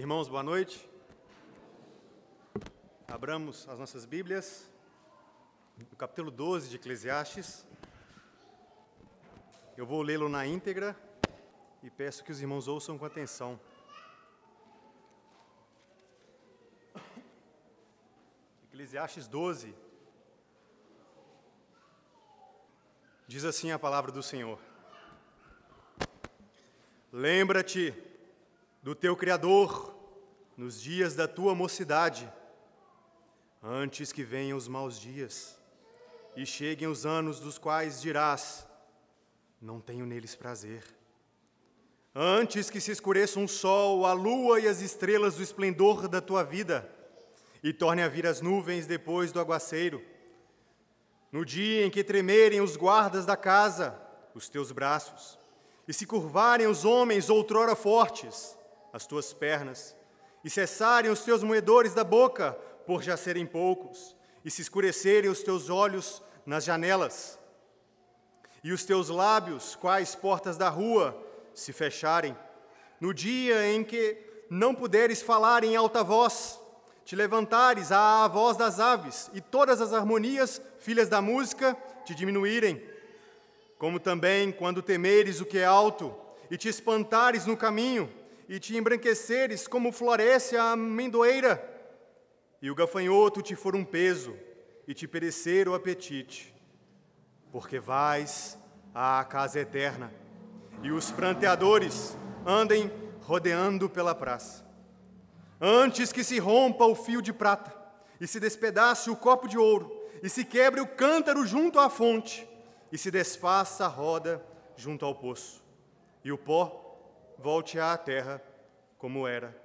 Irmãos, 0.00 0.28
boa 0.28 0.44
noite. 0.44 0.88
Abramos 3.08 3.68
as 3.68 3.80
nossas 3.80 4.04
Bíblias 4.04 4.70
no 5.76 5.96
capítulo 5.96 6.30
12 6.30 6.70
de 6.70 6.76
Eclesiastes. 6.76 7.66
Eu 9.76 9.84
vou 9.84 10.00
lê-lo 10.00 10.28
na 10.28 10.46
íntegra 10.46 10.96
e 11.82 11.90
peço 11.90 12.22
que 12.22 12.30
os 12.30 12.40
irmãos 12.40 12.68
ouçam 12.68 12.96
com 12.96 13.04
atenção. 13.04 13.58
Eclesiastes 18.68 19.26
12 19.26 19.74
diz 23.26 23.44
assim 23.44 23.72
a 23.72 23.80
palavra 23.80 24.12
do 24.12 24.22
Senhor: 24.22 24.60
Lembra-te 27.12 28.07
do 28.88 28.94
teu 28.94 29.14
Criador 29.14 29.94
nos 30.56 30.80
dias 30.80 31.14
da 31.14 31.28
tua 31.28 31.54
mocidade, 31.54 32.26
antes 33.62 34.12
que 34.12 34.24
venham 34.24 34.56
os 34.56 34.66
maus 34.66 34.98
dias 34.98 35.58
e 36.34 36.46
cheguem 36.46 36.88
os 36.88 37.04
anos 37.04 37.38
dos 37.38 37.58
quais 37.58 38.00
dirás: 38.00 38.66
Não 39.60 39.78
tenho 39.78 40.06
neles 40.06 40.34
prazer. 40.34 40.82
Antes 42.14 42.70
que 42.70 42.80
se 42.80 42.90
escureça 42.90 43.38
um 43.38 43.46
sol, 43.46 44.06
a 44.06 44.14
lua 44.14 44.58
e 44.58 44.66
as 44.66 44.80
estrelas 44.80 45.34
do 45.34 45.42
esplendor 45.42 46.08
da 46.08 46.22
tua 46.22 46.42
vida, 46.42 46.90
e 47.62 47.74
torne 47.74 48.00
a 48.00 48.08
vir 48.08 48.26
as 48.26 48.40
nuvens 48.40 48.86
depois 48.86 49.32
do 49.32 49.38
aguaceiro. 49.38 50.02
No 51.30 51.44
dia 51.44 51.84
em 51.84 51.90
que 51.90 52.02
tremerem 52.02 52.62
os 52.62 52.74
guardas 52.74 53.26
da 53.26 53.36
casa, 53.36 54.00
os 54.34 54.48
teus 54.48 54.72
braços, 54.72 55.38
e 55.86 55.92
se 55.92 56.06
curvarem 56.06 56.66
os 56.66 56.86
homens 56.86 57.28
outrora 57.28 57.76
fortes, 57.76 58.56
as 58.92 59.06
tuas 59.06 59.32
pernas, 59.32 59.96
e 60.44 60.50
cessarem 60.50 61.10
os 61.10 61.20
teus 61.20 61.42
moedores 61.42 61.94
da 61.94 62.04
boca, 62.04 62.52
por 62.86 63.02
já 63.02 63.16
serem 63.16 63.44
poucos, 63.44 64.16
e 64.44 64.50
se 64.50 64.62
escurecerem 64.62 65.30
os 65.30 65.42
teus 65.42 65.68
olhos 65.68 66.22
nas 66.46 66.64
janelas, 66.64 67.38
e 68.62 68.72
os 68.72 68.84
teus 68.84 69.08
lábios, 69.08 69.76
quais 69.76 70.14
portas 70.14 70.56
da 70.56 70.68
rua, 70.68 71.16
se 71.54 71.72
fecharem, 71.72 72.36
no 73.00 73.12
dia 73.12 73.70
em 73.70 73.84
que 73.84 74.16
não 74.50 74.74
puderes 74.74 75.22
falar 75.22 75.62
em 75.64 75.76
alta 75.76 76.02
voz, 76.02 76.60
te 77.04 77.14
levantares 77.14 77.92
à 77.92 78.26
voz 78.28 78.56
das 78.56 78.80
aves, 78.80 79.30
e 79.32 79.40
todas 79.40 79.80
as 79.80 79.92
harmonias, 79.92 80.60
filhas 80.78 81.08
da 81.08 81.20
música, 81.20 81.76
te 82.04 82.14
diminuírem, 82.14 82.82
como 83.78 84.00
também 84.00 84.50
quando 84.50 84.82
temeres 84.82 85.40
o 85.40 85.46
que 85.46 85.58
é 85.58 85.64
alto, 85.64 86.14
e 86.50 86.56
te 86.56 86.68
espantares 86.68 87.46
no 87.46 87.56
caminho, 87.56 88.12
e 88.48 88.58
te 88.58 88.76
embranqueceres 88.76 89.68
como 89.68 89.92
floresce 89.92 90.56
a 90.56 90.72
amendoeira, 90.72 91.62
e 92.62 92.70
o 92.70 92.74
gafanhoto 92.74 93.42
te 93.42 93.54
for 93.54 93.76
um 93.76 93.84
peso, 93.84 94.34
e 94.86 94.94
te 94.94 95.06
perecer 95.06 95.68
o 95.68 95.74
apetite, 95.74 96.54
porque 97.52 97.78
vais 97.78 98.58
à 98.94 99.22
casa 99.24 99.60
eterna, 99.60 100.12
e 100.82 100.90
os 100.90 101.10
pranteadores 101.10 102.16
andem 102.46 102.90
rodeando 103.20 103.90
pela 103.90 104.14
praça. 104.14 104.66
Antes 105.60 106.10
que 106.10 106.24
se 106.24 106.38
rompa 106.38 106.86
o 106.86 106.94
fio 106.94 107.20
de 107.20 107.32
prata, 107.32 107.76
e 108.18 108.26
se 108.26 108.40
despedace 108.40 109.10
o 109.10 109.16
copo 109.16 109.46
de 109.46 109.58
ouro, 109.58 109.94
e 110.22 110.28
se 110.28 110.44
quebre 110.44 110.80
o 110.80 110.86
cântaro 110.86 111.44
junto 111.46 111.78
à 111.78 111.90
fonte, 111.90 112.48
e 112.90 112.96
se 112.96 113.10
desfaça 113.10 113.84
a 113.84 113.88
roda 113.88 114.42
junto 114.74 115.04
ao 115.04 115.14
poço, 115.14 115.62
e 116.24 116.32
o 116.32 116.38
pó 116.38 116.87
volte 117.38 117.78
à 117.78 117.96
terra 117.96 118.42
como 118.98 119.26
era, 119.26 119.56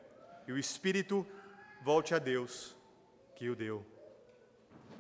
e 0.48 0.52
o 0.52 0.58
espírito 0.58 1.26
volte 1.84 2.14
a 2.14 2.20
Deus 2.20 2.78
que 3.36 3.50
o 3.50 3.56
deu. 3.56 3.86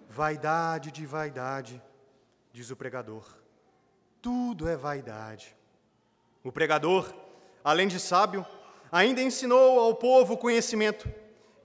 Vaidade 0.10 0.92
de 0.92 1.06
vaidade, 1.06 1.82
diz 2.52 2.72
o 2.72 2.76
pregador. 2.76 3.38
Tudo 4.22 4.68
é 4.68 4.76
vaidade. 4.76 5.56
O 6.44 6.52
pregador, 6.52 7.14
além 7.64 7.88
de 7.88 8.00
sábio, 8.00 8.46
ainda 8.92 9.22
ensinou 9.22 9.80
ao 9.80 9.96
povo 9.96 10.38
conhecimento, 10.38 11.10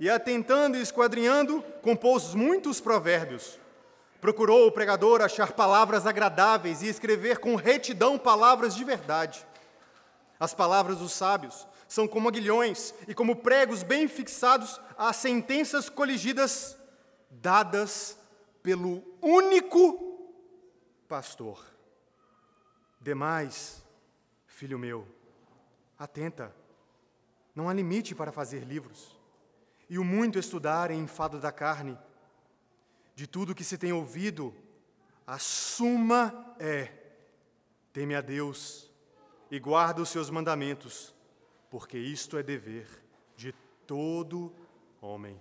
e 0.01 0.09
atentando 0.09 0.77
e 0.77 0.83
esquadrinhando, 0.83 1.63
compôs 1.83 2.35
muitos 2.35 2.81
provérbios. 2.81 3.59
Procurou 4.21 4.67
o 4.67 4.73
pregador 4.73 5.21
achar 5.21 5.53
palavras 5.53 6.07
agradáveis 6.07 6.83
e 6.83 6.89
escrever 6.89 7.39
com 7.39 7.57
retidão 7.57 8.19
palavras 8.19 8.75
de 8.75 8.85
verdade. 8.85 9.45
As 10.39 10.55
palavras 10.55 10.99
dos 10.99 11.13
sábios 11.13 11.67
são 11.89 12.07
como 12.07 12.29
aguilhões 12.29 12.95
e 13.09 13.15
como 13.15 13.37
pregos 13.37 13.83
bem 13.83 14.07
fixados 14.07 14.81
às 14.97 15.17
sentenças 15.17 15.89
coligidas 15.89 16.77
dadas 17.31 18.19
pelo 18.63 19.03
único 19.21 20.29
pastor. 21.09 21.65
Demais, 23.01 23.83
filho 24.47 24.79
meu, 24.79 25.07
atenta, 25.99 26.55
não 27.55 27.69
há 27.69 27.73
limite 27.73 28.15
para 28.15 28.31
fazer 28.31 28.61
livros, 28.65 29.17
e 29.89 29.99
o 29.99 30.05
muito 30.05 30.39
estudar 30.39 30.91
em 30.91 31.01
enfado 31.01 31.41
da 31.41 31.51
carne. 31.51 31.99
De 33.15 33.27
tudo 33.27 33.55
que 33.55 33.65
se 33.65 33.79
tem 33.79 33.93
ouvido, 33.93 34.55
a 35.27 35.39
suma 35.39 36.55
é: 36.59 36.93
teme 37.93 38.15
a 38.15 38.21
Deus 38.21 38.88
e 39.51 39.59
guarda 39.59 40.03
os 40.03 40.09
seus 40.09 40.31
mandamentos, 40.31 41.15
porque 41.71 41.99
isto 41.99 42.37
é 42.37 42.43
dever 42.43 42.87
de 43.37 43.53
todo 43.87 44.53
homem. 45.01 45.41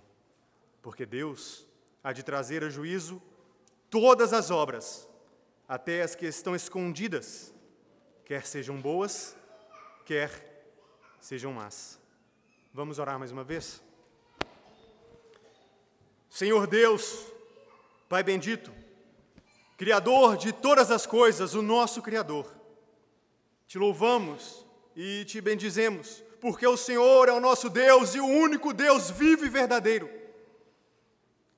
Porque 0.82 1.04
Deus 1.04 1.66
há 2.02 2.12
de 2.12 2.22
trazer 2.22 2.64
a 2.64 2.70
juízo 2.70 3.20
todas 3.90 4.32
as 4.32 4.50
obras, 4.50 5.08
até 5.68 6.02
as 6.02 6.14
que 6.14 6.26
estão 6.26 6.54
escondidas, 6.54 7.52
quer 8.24 8.46
sejam 8.46 8.80
boas, 8.80 9.36
quer 10.04 10.30
sejam 11.20 11.52
más. 11.52 12.00
Vamos 12.72 12.98
orar 12.98 13.18
mais 13.18 13.32
uma 13.32 13.44
vez? 13.44 13.82
Senhor 16.30 16.66
Deus, 16.66 17.26
Pai 18.08 18.22
bendito, 18.22 18.72
Criador 19.76 20.36
de 20.36 20.52
todas 20.52 20.90
as 20.90 21.06
coisas, 21.06 21.54
o 21.54 21.62
nosso 21.62 22.02
Criador, 22.02 22.57
te 23.68 23.78
louvamos 23.78 24.66
e 24.96 25.26
te 25.26 25.42
bendizemos, 25.42 26.24
porque 26.40 26.66
o 26.66 26.76
Senhor 26.76 27.28
é 27.28 27.32
o 27.32 27.38
nosso 27.38 27.68
Deus 27.68 28.14
e 28.14 28.20
o 28.20 28.26
único 28.26 28.72
Deus 28.72 29.10
vivo 29.10 29.44
e 29.44 29.50
verdadeiro. 29.50 30.10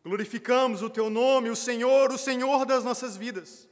Glorificamos 0.05 0.83
o 0.83 0.91
teu 0.91 1.09
nome, 1.09 1.51
o 1.51 1.57
Senhor, 1.57 2.11
o 2.11 2.19
Senhor 2.19 2.67
das 2.67 2.83
nossas 2.83 3.17
vidas. 3.17 3.69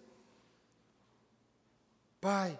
Pai, 2.21 2.59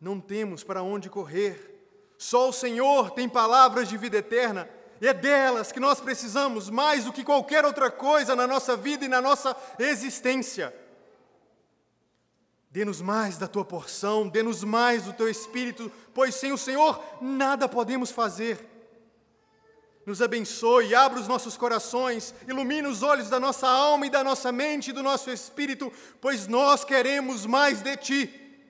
não 0.00 0.20
temos 0.20 0.62
para 0.62 0.82
onde 0.82 1.10
correr, 1.10 1.74
só 2.16 2.48
o 2.48 2.52
Senhor 2.52 3.10
tem 3.10 3.28
palavras 3.28 3.88
de 3.88 3.96
vida 3.96 4.18
eterna, 4.18 4.70
e 5.00 5.08
é 5.08 5.12
delas 5.12 5.72
que 5.72 5.80
nós 5.80 6.00
precisamos 6.00 6.70
mais 6.70 7.04
do 7.04 7.12
que 7.12 7.24
qualquer 7.24 7.64
outra 7.64 7.90
coisa 7.90 8.36
na 8.36 8.46
nossa 8.46 8.76
vida 8.76 9.04
e 9.04 9.08
na 9.08 9.20
nossa 9.20 9.56
existência. 9.80 10.72
Dê-nos 12.76 13.00
mais 13.00 13.38
da 13.38 13.48
tua 13.48 13.64
porção, 13.64 14.28
dê-nos 14.28 14.62
mais 14.62 15.04
do 15.04 15.14
teu 15.14 15.30
espírito, 15.30 15.90
pois 16.12 16.34
sem 16.34 16.52
o 16.52 16.58
Senhor 16.58 17.02
nada 17.22 17.66
podemos 17.66 18.10
fazer. 18.10 18.62
Nos 20.04 20.20
abençoe, 20.20 20.94
abra 20.94 21.18
os 21.18 21.26
nossos 21.26 21.56
corações, 21.56 22.34
ilumine 22.46 22.86
os 22.86 23.02
olhos 23.02 23.30
da 23.30 23.40
nossa 23.40 23.66
alma 23.66 24.06
e 24.06 24.10
da 24.10 24.22
nossa 24.22 24.52
mente 24.52 24.90
e 24.90 24.92
do 24.92 25.02
nosso 25.02 25.30
espírito, 25.30 25.90
pois 26.20 26.46
nós 26.46 26.84
queremos 26.84 27.46
mais 27.46 27.80
de 27.80 27.96
ti. 27.96 28.68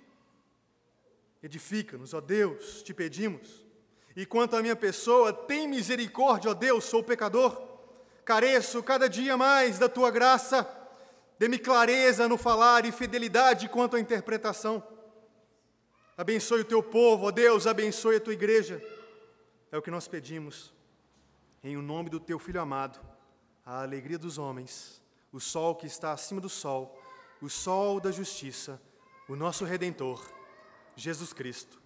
Edifica-nos, 1.43 2.14
ó 2.14 2.20
Deus, 2.20 2.85
te 2.85 2.94
pedimos. 2.94 3.67
E 4.14 4.25
quanto 4.25 4.55
à 4.55 4.62
minha 4.62 4.76
pessoa, 4.76 5.32
tem 5.32 5.67
misericórdia, 5.67 6.52
ó 6.52 6.55
Deus, 6.55 6.85
sou 6.85 7.02
pecador. 7.02 7.61
Careço 8.25 8.81
cada 8.85 9.09
dia 9.09 9.37
mais 9.37 9.81
da 9.81 9.88
tua 9.88 10.12
graça 10.12 10.86
Dê-me 11.38 11.59
clareza 11.59 12.29
no 12.29 12.38
falar 12.38 12.87
e 12.87 12.93
fidelidade 12.93 13.69
quanto 13.69 13.97
à 13.97 14.00
interpretação. 14.00 14.83
Abençoe 16.17 16.62
o 16.62 16.65
teu 16.65 16.83
povo, 16.83 17.27
ó 17.27 17.31
Deus, 17.31 17.67
abençoe 17.67 18.17
a 18.17 18.21
tua 18.21 18.33
igreja. 18.33 18.83
É 19.71 19.77
o 19.77 19.83
que 19.83 19.91
nós 19.91 20.09
pedimos. 20.09 20.73
Em 21.62 21.77
o 21.77 21.83
nome 21.83 22.09
do 22.09 22.19
teu 22.19 22.38
filho 22.38 22.61
amado, 22.61 22.99
a 23.65 23.83
alegria 23.83 24.19
dos 24.19 24.38
homens, 24.38 25.03
o 25.33 25.41
sol 25.41 25.75
que 25.75 25.87
está 25.87 26.12
acima 26.12 26.41
do 26.41 26.49
sol, 26.49 26.99
o 27.43 27.50
sol 27.50 28.00
da 28.00 28.11
justiça, 28.11 28.81
o 29.29 29.37
nosso 29.37 29.65
redentor, 29.65 30.25
Jesus 30.94 31.33
Cristo. 31.33 31.83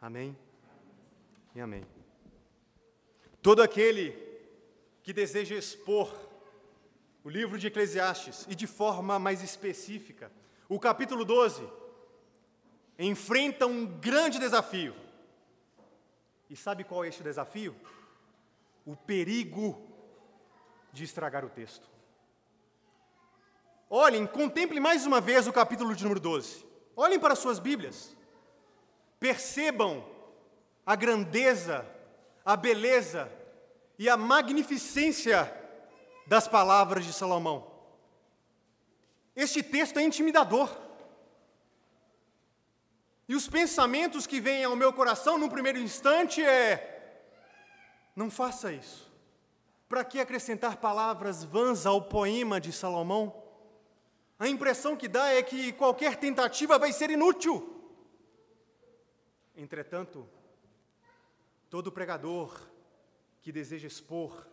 Amém 0.00 0.38
e 1.54 1.60
amém. 1.60 1.84
Todo 3.42 3.62
aquele 3.62 4.12
que 5.02 5.12
deseja 5.12 5.56
expor 5.56 6.27
o 7.28 7.30
livro 7.30 7.58
de 7.58 7.66
Eclesiastes, 7.66 8.46
e 8.48 8.54
de 8.54 8.66
forma 8.66 9.18
mais 9.18 9.42
específica, 9.42 10.32
o 10.66 10.80
capítulo 10.80 11.26
12, 11.26 11.62
enfrenta 12.98 13.66
um 13.66 13.84
grande 13.84 14.38
desafio. 14.38 14.96
E 16.48 16.56
sabe 16.56 16.84
qual 16.84 17.04
é 17.04 17.08
este 17.08 17.22
desafio? 17.22 17.76
o 18.86 18.96
perigo 18.96 19.78
de 20.90 21.04
estragar 21.04 21.44
o 21.44 21.50
texto. 21.50 21.86
Olhem, 23.90 24.26
contemplem 24.26 24.80
mais 24.80 25.04
uma 25.04 25.20
vez 25.20 25.46
o 25.46 25.52
capítulo 25.52 25.94
de 25.94 26.02
número 26.04 26.18
12. 26.18 26.64
Olhem 26.96 27.20
para 27.20 27.36
suas 27.36 27.58
Bíblias. 27.58 28.16
Percebam 29.20 30.02
a 30.86 30.96
grandeza, 30.96 31.86
a 32.42 32.56
beleza 32.56 33.30
e 33.98 34.08
a 34.08 34.16
magnificência 34.16 35.67
das 36.28 36.46
palavras 36.46 37.06
de 37.06 37.12
Salomão. 37.12 37.66
Este 39.34 39.62
texto 39.62 39.98
é 39.98 40.02
intimidador. 40.02 40.70
E 43.26 43.34
os 43.34 43.48
pensamentos 43.48 44.26
que 44.26 44.40
vêm 44.40 44.64
ao 44.64 44.76
meu 44.76 44.92
coração 44.92 45.38
no 45.38 45.48
primeiro 45.48 45.78
instante 45.78 46.44
é: 46.44 47.32
não 48.14 48.30
faça 48.30 48.70
isso. 48.72 49.10
Para 49.88 50.04
que 50.04 50.20
acrescentar 50.20 50.76
palavras 50.76 51.42
vãs 51.42 51.86
ao 51.86 52.02
poema 52.02 52.60
de 52.60 52.72
Salomão? 52.72 53.42
A 54.38 54.46
impressão 54.46 54.96
que 54.96 55.08
dá 55.08 55.32
é 55.32 55.42
que 55.42 55.72
qualquer 55.72 56.16
tentativa 56.16 56.78
vai 56.78 56.92
ser 56.92 57.10
inútil. 57.10 57.74
Entretanto, 59.56 60.28
todo 61.70 61.90
pregador 61.90 62.68
que 63.40 63.50
deseja 63.50 63.88
expor 63.88 64.46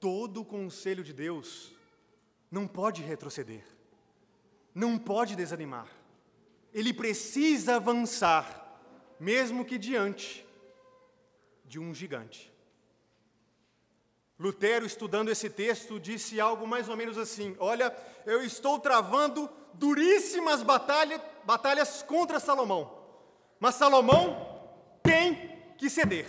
todo 0.00 0.40
o 0.40 0.44
conselho 0.44 1.02
de 1.02 1.12
Deus 1.12 1.72
não 2.50 2.66
pode 2.66 3.02
retroceder, 3.02 3.64
não 4.74 4.98
pode 4.98 5.36
desanimar. 5.36 5.88
Ele 6.72 6.92
precisa 6.92 7.76
avançar, 7.76 8.80
mesmo 9.18 9.64
que 9.64 9.78
diante 9.78 10.46
de 11.64 11.78
um 11.78 11.94
gigante. 11.94 12.52
Lutero, 14.38 14.86
estudando 14.86 15.30
esse 15.30 15.50
texto, 15.50 15.98
disse 15.98 16.40
algo 16.40 16.66
mais 16.66 16.88
ou 16.88 16.96
menos 16.96 17.18
assim: 17.18 17.56
Olha, 17.58 17.94
eu 18.24 18.42
estou 18.42 18.78
travando 18.78 19.50
duríssimas 19.74 20.62
batalha, 20.62 21.22
batalhas 21.44 22.02
contra 22.02 22.38
Salomão, 22.38 23.04
mas 23.58 23.74
Salomão 23.74 24.70
tem 25.02 25.58
que 25.76 25.90
ceder. 25.90 26.26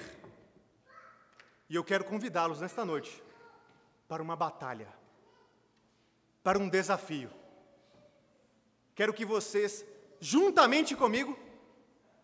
E 1.69 1.75
eu 1.75 1.83
quero 1.83 2.04
convidá-los 2.04 2.62
nesta 2.62 2.83
noite 2.83 3.29
para 4.09 4.23
uma 4.23 4.35
batalha, 4.35 4.91
para 6.44 6.57
um 6.57 6.67
desafio. 6.67 7.31
Quero 8.95 9.13
que 9.13 9.23
vocês, 9.23 9.85
juntamente 10.19 10.95
comigo, 10.95 11.38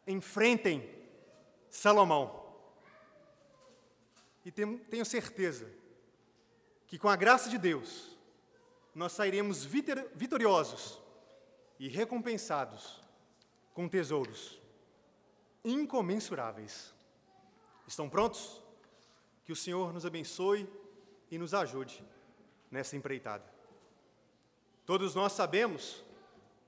enfrentem 0.08 0.90
Salomão. 1.70 2.44
E 4.44 4.52
tenho 4.52 5.06
certeza 5.06 5.72
que, 6.88 6.98
com 6.98 7.08
a 7.08 7.16
graça 7.16 7.50
de 7.50 7.58
Deus, 7.60 8.18
nós 8.94 9.12
sairemos 9.12 9.64
vitoriosos 9.64 11.00
e 11.80 11.88
recompensados 11.88 13.00
com 13.76 13.88
tesouros 13.88 14.60
incomensuráveis. 15.64 16.94
Estão 17.88 18.10
prontos? 18.10 18.62
Que 19.44 19.52
o 19.52 19.56
Senhor 19.56 19.94
nos 19.94 20.06
abençoe 20.06 20.68
e 21.36 21.38
nos 21.38 21.54
ajude 21.54 22.02
nessa 22.72 22.96
empreitada. 22.96 23.44
Todos 24.86 25.14
nós 25.14 25.34
sabemos 25.34 26.02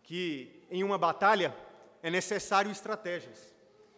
que 0.04 0.66
em 0.70 0.84
uma 0.84 0.98
batalha 0.98 1.56
é 2.04 2.10
necessário 2.10 2.70
estratégias. 2.70 3.56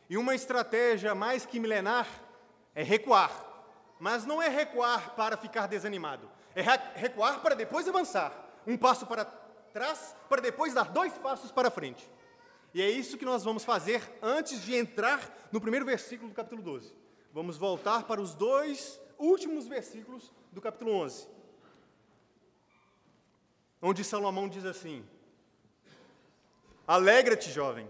E 0.07 0.15
uma 0.15 0.35
estratégia 0.35 1.15
mais 1.15 1.43
que 1.45 1.59
milenar 1.59 2.07
é 2.75 2.83
recuar. 2.83 3.31
Mas 3.99 4.25
não 4.25 4.41
é 4.41 4.47
recuar 4.47 5.15
para 5.15 5.35
ficar 5.35 5.67
desanimado, 5.67 6.29
é 6.55 6.61
recuar 6.95 7.41
para 7.41 7.55
depois 7.55 7.87
avançar. 7.87 8.31
Um 8.65 8.77
passo 8.77 9.07
para 9.07 9.25
trás, 9.25 10.15
para 10.29 10.41
depois 10.41 10.73
dar 10.73 10.91
dois 10.91 11.13
passos 11.17 11.51
para 11.51 11.71
frente. 11.71 12.07
E 12.73 12.81
é 12.81 12.89
isso 12.89 13.17
que 13.17 13.25
nós 13.25 13.43
vamos 13.43 13.65
fazer 13.65 14.01
antes 14.21 14.61
de 14.61 14.75
entrar 14.75 15.19
no 15.51 15.59
primeiro 15.59 15.85
versículo 15.85 16.29
do 16.29 16.35
capítulo 16.35 16.61
12. 16.61 16.93
Vamos 17.33 17.57
voltar 17.57 18.03
para 18.03 18.21
os 18.21 18.35
dois 18.35 19.01
últimos 19.17 19.67
versículos 19.67 20.31
do 20.51 20.59
capítulo 20.59 20.93
11, 20.93 21.27
onde 23.81 24.03
Salomão 24.03 24.49
diz 24.49 24.65
assim: 24.65 25.05
Alegra-te, 26.87 27.51
jovem, 27.51 27.89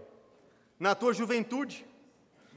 na 0.78 0.94
tua 0.94 1.14
juventude, 1.14 1.86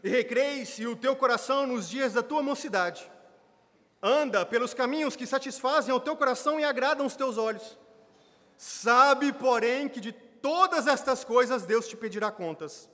e 0.04 0.10
recreie-se 0.10 0.86
o 0.86 0.96
teu 0.96 1.16
coração 1.16 1.66
nos 1.66 1.90
dias 1.90 2.14
da 2.14 2.22
tua 2.22 2.44
mocidade. 2.44 3.10
Anda 4.02 4.46
pelos 4.46 4.74
caminhos 4.74 5.16
que 5.16 5.26
satisfazem 5.26 5.94
ao 5.94 6.00
teu 6.00 6.18
coração 6.18 6.60
e 6.60 6.66
agradam 6.66 7.06
os 7.06 7.16
teus 7.16 7.38
olhos. 7.38 7.78
Sabe, 8.58 9.32
porém, 9.32 9.88
que 9.88 10.02
de 10.02 10.12
todas 10.12 10.88
estas 10.88 11.24
coisas 11.24 11.66
Deus 11.66 11.88
te 11.88 11.96
pedirá 11.96 12.30
contas. 12.30 12.90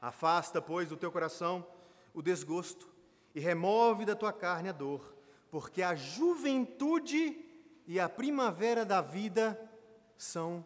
Afasta, 0.00 0.62
pois, 0.62 0.88
do 0.88 0.96
teu 0.96 1.12
coração 1.12 1.66
o 2.14 2.22
desgosto 2.22 2.88
e 3.34 3.40
remove 3.40 4.06
da 4.06 4.16
tua 4.16 4.32
carne 4.32 4.70
a 4.70 4.72
dor, 4.72 5.15
porque 5.56 5.82
a 5.82 5.94
juventude 5.94 7.34
e 7.86 7.98
a 7.98 8.10
primavera 8.10 8.84
da 8.84 9.00
vida 9.00 9.58
são 10.14 10.62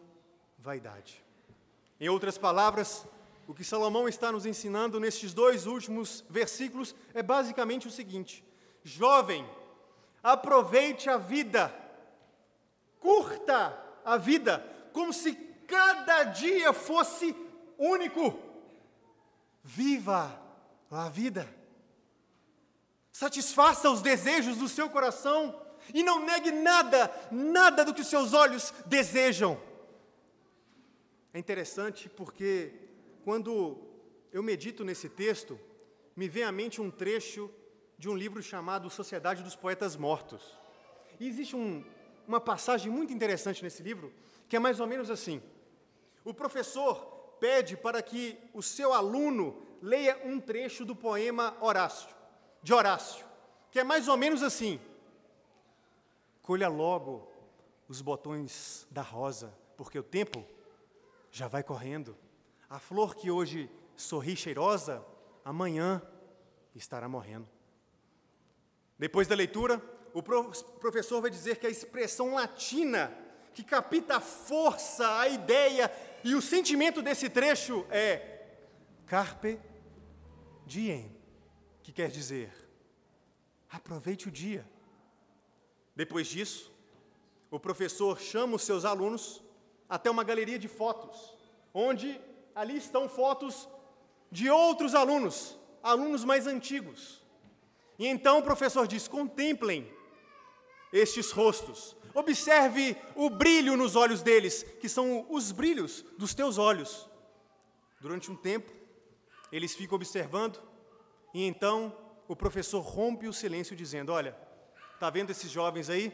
vaidade. 0.59 1.23
Em 1.97 2.09
outras 2.09 2.37
palavras, 2.37 3.07
o 3.47 3.53
que 3.53 3.63
Salomão 3.63 4.09
está 4.09 4.33
nos 4.33 4.45
ensinando 4.45 4.99
nestes 4.99 5.33
dois 5.33 5.65
últimos 5.65 6.25
versículos 6.29 6.93
é 7.13 7.23
basicamente 7.23 7.87
o 7.87 7.89
seguinte: 7.89 8.43
jovem, 8.83 9.49
aproveite 10.21 11.09
a 11.09 11.15
vida, 11.15 11.73
curta 12.99 13.81
a 14.03 14.17
vida, 14.17 14.59
como 14.91 15.13
se 15.13 15.33
cada 15.69 16.25
dia 16.25 16.73
fosse 16.73 17.33
único. 17.77 18.37
Viva 19.63 20.37
a 20.91 21.07
vida. 21.07 21.60
Satisfaça 23.11 23.89
os 23.89 24.01
desejos 24.01 24.57
do 24.57 24.69
seu 24.69 24.89
coração 24.89 25.59
e 25.93 26.03
não 26.03 26.25
negue 26.25 26.51
nada, 26.51 27.11
nada 27.31 27.83
do 27.83 27.93
que 27.93 28.01
os 28.01 28.07
seus 28.07 28.33
olhos 28.33 28.73
desejam. 28.85 29.59
É 31.33 31.39
interessante 31.39 32.09
porque 32.09 32.73
quando 33.23 33.77
eu 34.31 34.41
medito 34.41 34.83
nesse 34.83 35.09
texto, 35.09 35.59
me 36.15 36.27
vem 36.27 36.43
à 36.43 36.51
mente 36.51 36.81
um 36.81 36.91
trecho 36.91 37.49
de 37.97 38.09
um 38.09 38.15
livro 38.15 38.41
chamado 38.41 38.89
Sociedade 38.89 39.43
dos 39.43 39.55
Poetas 39.55 39.95
Mortos. 39.95 40.57
E 41.19 41.27
existe 41.27 41.55
um, 41.55 41.83
uma 42.27 42.41
passagem 42.41 42.91
muito 42.91 43.13
interessante 43.13 43.63
nesse 43.63 43.83
livro, 43.83 44.11
que 44.49 44.55
é 44.55 44.59
mais 44.59 44.79
ou 44.79 44.87
menos 44.87 45.09
assim: 45.09 45.41
o 46.23 46.33
professor 46.33 46.95
pede 47.39 47.77
para 47.77 48.01
que 48.01 48.37
o 48.53 48.61
seu 48.61 48.93
aluno 48.93 49.61
leia 49.81 50.19
um 50.25 50.39
trecho 50.39 50.85
do 50.85 50.95
poema 50.95 51.55
Horácio, 51.61 52.09
de 52.61 52.73
Horácio, 52.73 53.25
que 53.71 53.79
é 53.79 53.83
mais 53.83 54.07
ou 54.07 54.17
menos 54.17 54.43
assim: 54.43 54.79
Colha 56.41 56.67
logo 56.67 57.31
os 57.87 58.01
botões 58.01 58.87
da 58.89 59.01
rosa, 59.01 59.53
porque 59.77 59.97
o 59.97 60.03
tempo 60.03 60.45
já 61.31 61.47
vai 61.47 61.63
correndo. 61.63 62.17
A 62.69 62.79
flor 62.79 63.15
que 63.15 63.29
hoje 63.29 63.69
sorri 63.95 64.35
cheirosa, 64.35 65.05
amanhã 65.43 66.01
estará 66.75 67.07
morrendo. 67.07 67.47
Depois 68.97 69.27
da 69.27 69.35
leitura, 69.35 69.81
o 70.13 70.21
professor 70.21 71.21
vai 71.21 71.29
dizer 71.29 71.57
que 71.57 71.67
a 71.67 71.69
expressão 71.69 72.35
latina 72.35 73.15
que 73.53 73.63
capta 73.63 74.17
a 74.17 74.21
força, 74.21 75.19
a 75.19 75.27
ideia 75.27 75.91
e 76.23 76.35
o 76.35 76.41
sentimento 76.41 77.01
desse 77.01 77.29
trecho 77.29 77.85
é 77.89 78.45
carpe 79.05 79.59
diem, 80.65 81.13
que 81.83 81.91
quer 81.91 82.09
dizer 82.09 82.51
aproveite 83.69 84.27
o 84.27 84.31
dia. 84.31 84.67
Depois 85.95 86.27
disso, 86.27 86.71
o 87.49 87.59
professor 87.59 88.19
chama 88.19 88.55
os 88.55 88.63
seus 88.63 88.85
alunos 88.85 89.41
até 89.89 90.09
uma 90.09 90.23
galeria 90.23 90.59
de 90.59 90.67
fotos, 90.67 91.33
onde 91.73 92.19
ali 92.53 92.77
estão 92.77 93.07
fotos 93.07 93.67
de 94.29 94.49
outros 94.49 94.93
alunos, 94.95 95.57
alunos 95.81 96.23
mais 96.23 96.47
antigos. 96.47 97.21
E 97.97 98.07
então 98.07 98.39
o 98.39 98.43
professor 98.43 98.87
diz: 98.87 99.07
contemplem 99.07 99.89
estes 100.91 101.31
rostos, 101.31 101.95
observe 102.13 102.97
o 103.15 103.29
brilho 103.29 103.77
nos 103.77 103.95
olhos 103.95 104.21
deles, 104.21 104.63
que 104.63 104.89
são 104.89 105.25
os 105.29 105.51
brilhos 105.51 106.03
dos 106.17 106.33
teus 106.33 106.57
olhos. 106.57 107.09
Durante 107.99 108.31
um 108.31 108.35
tempo, 108.35 108.71
eles 109.51 109.75
ficam 109.75 109.95
observando, 109.95 110.61
e 111.33 111.45
então 111.45 111.95
o 112.27 112.35
professor 112.35 112.81
rompe 112.81 113.27
o 113.27 113.33
silêncio 113.33 113.75
dizendo: 113.75 114.11
Olha, 114.11 114.35
está 114.93 115.09
vendo 115.09 115.31
esses 115.31 115.49
jovens 115.49 115.89
aí? 115.89 116.13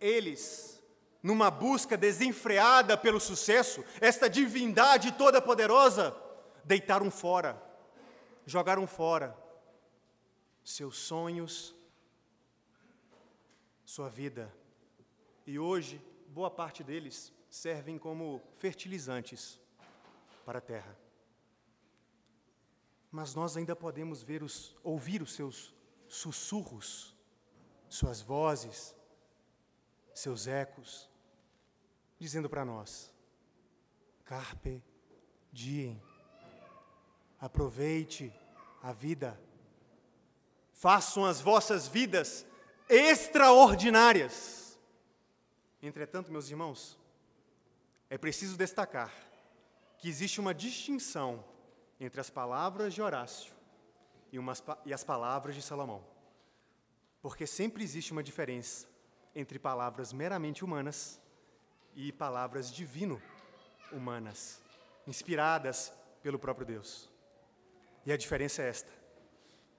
Eles, 0.00 0.82
numa 1.22 1.50
busca 1.50 1.96
desenfreada 1.96 2.96
pelo 2.96 3.20
sucesso, 3.20 3.84
esta 4.00 4.28
divindade 4.28 5.12
toda 5.12 5.40
poderosa, 5.40 6.16
deitaram 6.64 7.10
fora, 7.10 7.60
jogaram 8.46 8.86
fora 8.86 9.36
seus 10.64 10.96
sonhos, 10.96 11.74
sua 13.84 14.08
vida. 14.08 14.52
E 15.46 15.58
hoje, 15.58 16.00
boa 16.28 16.50
parte 16.50 16.84
deles 16.84 17.32
servem 17.50 17.98
como 17.98 18.40
fertilizantes 18.56 19.60
para 20.44 20.58
a 20.58 20.62
terra. 20.62 21.01
Mas 23.12 23.34
nós 23.34 23.58
ainda 23.58 23.76
podemos 23.76 24.22
ver 24.22 24.42
os, 24.42 24.74
ouvir 24.82 25.20
os 25.20 25.34
seus 25.34 25.74
sussurros, 26.08 27.14
suas 27.86 28.22
vozes, 28.22 28.96
seus 30.14 30.46
ecos, 30.46 31.10
dizendo 32.18 32.48
para 32.48 32.64
nós: 32.64 33.12
Carpe 34.24 34.82
diem, 35.52 36.02
aproveite 37.38 38.32
a 38.82 38.94
vida, 38.94 39.38
façam 40.72 41.26
as 41.26 41.38
vossas 41.38 41.86
vidas 41.86 42.46
extraordinárias. 42.88 44.78
Entretanto, 45.82 46.32
meus 46.32 46.48
irmãos, 46.48 46.98
é 48.08 48.16
preciso 48.16 48.56
destacar 48.56 49.12
que 49.98 50.08
existe 50.08 50.40
uma 50.40 50.54
distinção 50.54 51.51
entre 52.04 52.20
as 52.20 52.28
palavras 52.28 52.92
de 52.92 53.00
Horácio 53.00 53.54
e, 54.32 54.38
umas, 54.38 54.60
e 54.84 54.92
as 54.92 55.04
palavras 55.04 55.54
de 55.54 55.62
Salomão. 55.62 56.04
Porque 57.20 57.46
sempre 57.46 57.84
existe 57.84 58.10
uma 58.10 58.24
diferença 58.24 58.88
entre 59.36 59.56
palavras 59.56 60.12
meramente 60.12 60.64
humanas 60.64 61.20
e 61.94 62.10
palavras 62.10 62.72
divino-humanas, 62.72 64.60
inspiradas 65.06 65.92
pelo 66.24 66.40
próprio 66.40 66.66
Deus. 66.66 67.08
E 68.04 68.10
a 68.12 68.16
diferença 68.16 68.62
é 68.62 68.68
esta: 68.68 68.92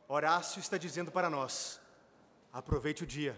Horácio 0.08 0.62
está 0.62 0.78
dizendo 0.78 1.12
para 1.12 1.30
nós, 1.30 1.82
aproveite 2.54 3.04
o 3.04 3.08
dia. 3.08 3.38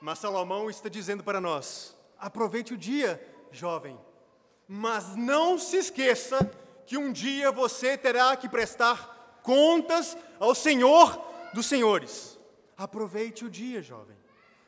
Mas 0.00 0.20
Salomão 0.20 0.70
está 0.70 0.88
dizendo 0.88 1.22
para 1.22 1.38
nós, 1.38 1.94
aproveite 2.18 2.72
o 2.72 2.78
dia, 2.78 3.20
jovem. 3.52 4.00
Mas 4.66 5.14
não 5.14 5.58
se 5.58 5.76
esqueça 5.76 6.50
que 6.90 6.98
um 6.98 7.12
dia 7.12 7.52
você 7.52 7.96
terá 7.96 8.36
que 8.36 8.48
prestar 8.48 9.38
contas 9.44 10.18
ao 10.40 10.56
Senhor 10.56 11.24
dos 11.54 11.66
Senhores. 11.66 12.36
Aproveite 12.76 13.44
o 13.44 13.48
dia, 13.48 13.80
jovem. 13.80 14.16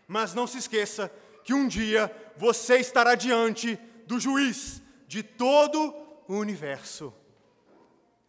Mas 0.07 0.33
não 0.33 0.47
se 0.47 0.57
esqueça 0.57 1.13
que 1.43 1.53
um 1.53 1.67
dia 1.67 2.15
você 2.37 2.77
estará 2.77 3.17
diante 3.17 3.77
do 4.07 4.21
juiz 4.21 4.81
de 5.09 5.25
todo 5.25 5.93
o 6.29 6.37
universo. 6.37 7.13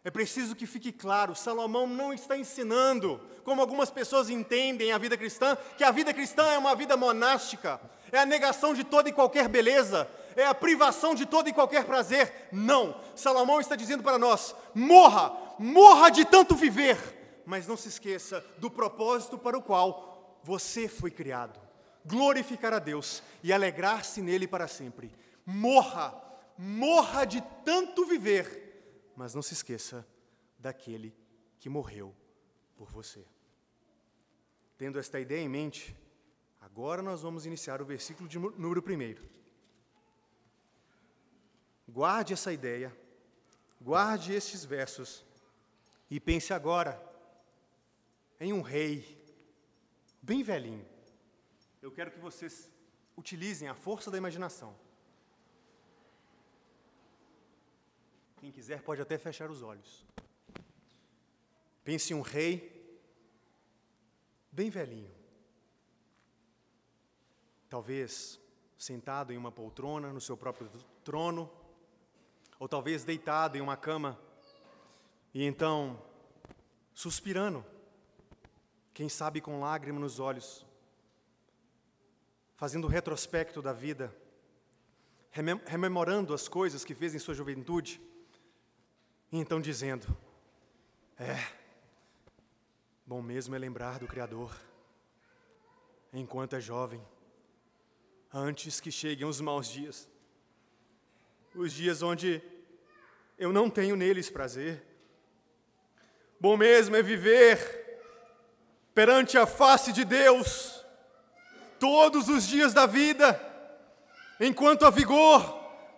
É 0.02 0.10
preciso 0.10 0.56
que 0.56 0.66
fique 0.66 0.90
claro: 0.90 1.36
Salomão 1.36 1.86
não 1.86 2.12
está 2.12 2.36
ensinando, 2.36 3.20
como 3.44 3.60
algumas 3.60 3.92
pessoas 3.92 4.28
entendem 4.28 4.90
a 4.90 4.98
vida 4.98 5.16
cristã, 5.16 5.56
que 5.78 5.84
a 5.84 5.92
vida 5.92 6.12
cristã 6.12 6.44
é 6.46 6.58
uma 6.58 6.74
vida 6.74 6.96
monástica, 6.96 7.80
é 8.10 8.18
a 8.18 8.26
negação 8.26 8.74
de 8.74 8.82
toda 8.82 9.08
e 9.08 9.12
qualquer 9.12 9.48
beleza, 9.48 10.08
é 10.36 10.44
a 10.46 10.54
privação 10.54 11.14
de 11.14 11.26
todo 11.26 11.48
e 11.48 11.52
qualquer 11.52 11.84
prazer. 11.84 12.48
Não. 12.52 13.00
Salomão 13.14 13.60
está 13.60 13.76
dizendo 13.76 14.02
para 14.02 14.18
nós: 14.18 14.54
morra, 14.74 15.32
morra 15.58 16.10
de 16.10 16.24
tanto 16.24 16.54
viver 16.54 17.14
mas 17.46 17.66
não 17.66 17.76
se 17.76 17.88
esqueça 17.88 18.44
do 18.58 18.70
propósito 18.70 19.38
para 19.38 19.58
o 19.58 19.62
qual 19.62 20.40
você 20.42 20.88
foi 20.88 21.10
criado. 21.10 21.60
Glorificar 22.04 22.72
a 22.72 22.78
Deus 22.78 23.22
e 23.42 23.52
alegrar-se 23.52 24.20
nele 24.20 24.46
para 24.46 24.68
sempre. 24.68 25.10
Morra, 25.44 26.14
morra 26.56 27.24
de 27.24 27.42
tanto 27.64 28.04
viver, 28.04 29.12
mas 29.16 29.34
não 29.34 29.42
se 29.42 29.54
esqueça 29.54 30.06
daquele 30.58 31.14
que 31.58 31.68
morreu 31.68 32.14
por 32.76 32.90
você. 32.90 33.24
Tendo 34.76 34.98
esta 34.98 35.20
ideia 35.20 35.42
em 35.42 35.48
mente, 35.48 35.96
agora 36.60 37.02
nós 37.02 37.22
vamos 37.22 37.46
iniciar 37.46 37.80
o 37.80 37.86
versículo 37.86 38.28
de 38.28 38.38
número 38.38 38.82
1. 38.82 39.43
Guarde 41.88 42.32
essa 42.32 42.52
ideia, 42.52 42.96
guarde 43.80 44.32
estes 44.32 44.64
versos 44.64 45.24
e 46.10 46.18
pense 46.18 46.52
agora 46.52 47.00
em 48.40 48.52
um 48.52 48.62
rei, 48.62 49.22
bem 50.22 50.42
velhinho. 50.42 50.86
Eu 51.82 51.90
quero 51.90 52.10
que 52.10 52.18
vocês 52.18 52.70
utilizem 53.16 53.68
a 53.68 53.74
força 53.74 54.10
da 54.10 54.18
imaginação. 54.18 54.74
Quem 58.38 58.50
quiser 58.50 58.82
pode 58.82 59.00
até 59.00 59.16
fechar 59.16 59.50
os 59.50 59.62
olhos. 59.62 60.04
Pense 61.82 62.12
em 62.12 62.16
um 62.16 62.22
rei 62.22 62.98
bem 64.50 64.70
velhinho. 64.70 65.10
Talvez 67.68 68.40
sentado 68.78 69.32
em 69.32 69.36
uma 69.36 69.50
poltrona 69.50 70.12
no 70.12 70.20
seu 70.20 70.36
próprio 70.36 70.68
trono, 71.02 71.50
ou 72.64 72.68
talvez 72.68 73.04
deitado 73.04 73.58
em 73.58 73.60
uma 73.60 73.76
cama, 73.76 74.18
e 75.34 75.44
então 75.44 76.02
suspirando 76.94 77.62
quem 78.94 79.06
sabe 79.06 79.38
com 79.38 79.60
lágrima 79.60 80.00
nos 80.00 80.18
olhos, 80.18 80.64
fazendo 82.56 82.86
retrospecto 82.86 83.60
da 83.60 83.74
vida, 83.74 84.16
rememorando 85.66 86.32
as 86.32 86.48
coisas 86.48 86.86
que 86.86 86.94
fez 86.94 87.14
em 87.14 87.18
sua 87.18 87.34
juventude, 87.34 88.00
e 89.30 89.36
então 89.36 89.60
dizendo: 89.60 90.06
É, 91.18 91.36
bom 93.04 93.20
mesmo 93.20 93.54
é 93.54 93.58
lembrar 93.58 93.98
do 93.98 94.06
Criador, 94.06 94.58
enquanto 96.14 96.56
é 96.56 96.62
jovem, 96.62 97.06
antes 98.32 98.80
que 98.80 98.90
cheguem 98.90 99.26
os 99.26 99.38
maus 99.38 99.68
dias, 99.68 100.08
os 101.54 101.70
dias 101.74 102.00
onde 102.00 102.42
eu 103.38 103.52
não 103.52 103.68
tenho 103.68 103.96
neles 103.96 104.30
prazer. 104.30 104.82
Bom 106.40 106.56
mesmo 106.56 106.96
é 106.96 107.02
viver 107.02 107.82
perante 108.94 109.36
a 109.36 109.46
face 109.46 109.92
de 109.92 110.04
Deus, 110.04 110.84
todos 111.80 112.28
os 112.28 112.46
dias 112.46 112.72
da 112.72 112.86
vida, 112.86 113.40
enquanto 114.40 114.86
há 114.86 114.90
vigor 114.90 115.42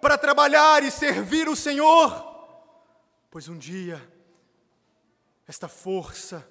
para 0.00 0.16
trabalhar 0.16 0.83
e 0.83 0.90
servir 0.90 1.49
o 1.49 1.57
Senhor, 1.57 2.11
pois 3.31 3.49
um 3.49 3.59
dia 3.59 4.00
esta 5.47 5.69
força 5.69 6.47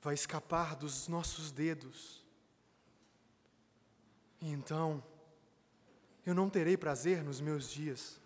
vai 0.00 0.14
escapar 0.14 0.76
dos 0.76 1.08
nossos 1.08 1.50
dedos. 1.50 2.24
E 4.40 4.50
então, 4.50 5.02
eu 6.24 6.34
não 6.34 6.48
terei 6.48 6.76
prazer 6.76 7.22
nos 7.22 7.40
meus 7.40 7.70
dias. 7.70 8.20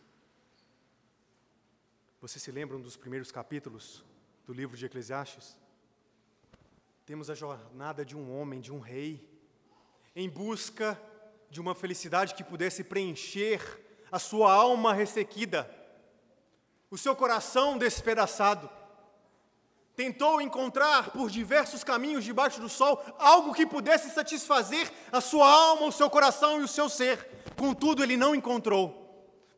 Você 2.25 2.39
se 2.39 2.51
lembram 2.51 2.81
dos 2.81 2.97
primeiros 2.97 3.31
capítulos 3.31 4.03
do 4.47 4.55
livro 4.55 4.79
de 4.79 4.87
Eclesiastes? 4.87 5.59
Temos 7.05 7.29
a 7.29 7.35
jornada 7.35 8.03
de 8.03 8.17
um 8.17 8.35
homem, 8.35 8.63
de 8.63 8.73
um 8.73 8.81
rei, 8.81 9.29
em 10.17 10.27
busca 10.27 10.99
de 11.51 11.61
uma 11.61 11.75
felicidade 11.75 12.35
que 12.35 12.43
pudesse 12.43 12.83
preencher 12.83 13.61
a 14.11 14.19
sua 14.19 14.51
alma 14.51 14.95
ressequida, 14.95 15.71
o 16.91 16.97
seu 16.97 17.15
coração 17.15 17.77
despedaçado. 17.77 18.71
Tentou 19.95 20.41
encontrar 20.41 21.11
por 21.11 21.29
diversos 21.29 21.85
caminhos 21.85 22.25
debaixo 22.25 22.59
do 22.59 22.71
sol 22.71 23.05
algo 23.19 23.53
que 23.53 23.67
pudesse 23.67 24.09
satisfazer 24.09 24.91
a 25.13 25.21
sua 25.21 25.47
alma, 25.47 25.89
o 25.89 25.93
seu 25.93 26.09
coração 26.09 26.59
e 26.59 26.65
o 26.65 26.69
seu 26.69 26.89
ser. 26.89 27.19
Contudo, 27.55 28.03
ele 28.03 28.17
não 28.17 28.35
encontrou. 28.35 29.04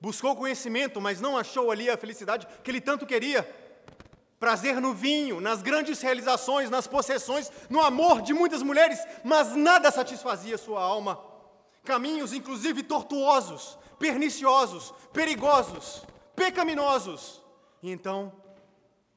Buscou 0.01 0.37
conhecimento, 0.37 1.01
mas 1.01 1.21
não 1.21 1.37
achou 1.37 1.71
ali 1.71 1.89
a 1.89 1.97
felicidade 1.97 2.47
que 2.63 2.71
ele 2.71 2.81
tanto 2.81 3.07
queria 3.07 3.49
prazer 4.39 4.81
no 4.81 4.93
vinho, 4.93 5.41
nas 5.41 5.63
grandes 5.63 6.01
realizações, 6.01 6.71
nas 6.71 6.87
possessões, 6.87 7.51
no 7.71 7.81
amor 7.81 8.21
de 8.23 8.35
muitas 8.35 8.63
mulheres, 8.63 8.99
mas 9.25 9.57
nada 9.57 9.91
satisfazia 9.91 10.59
sua 10.59 10.83
alma. 10.83 11.19
Caminhos, 11.85 12.33
inclusive, 12.33 12.83
tortuosos, 12.83 13.79
perniciosos, 13.99 14.93
perigosos, 15.13 16.05
pecaminosos. 16.35 17.43
E 17.83 17.91
então, 17.91 18.33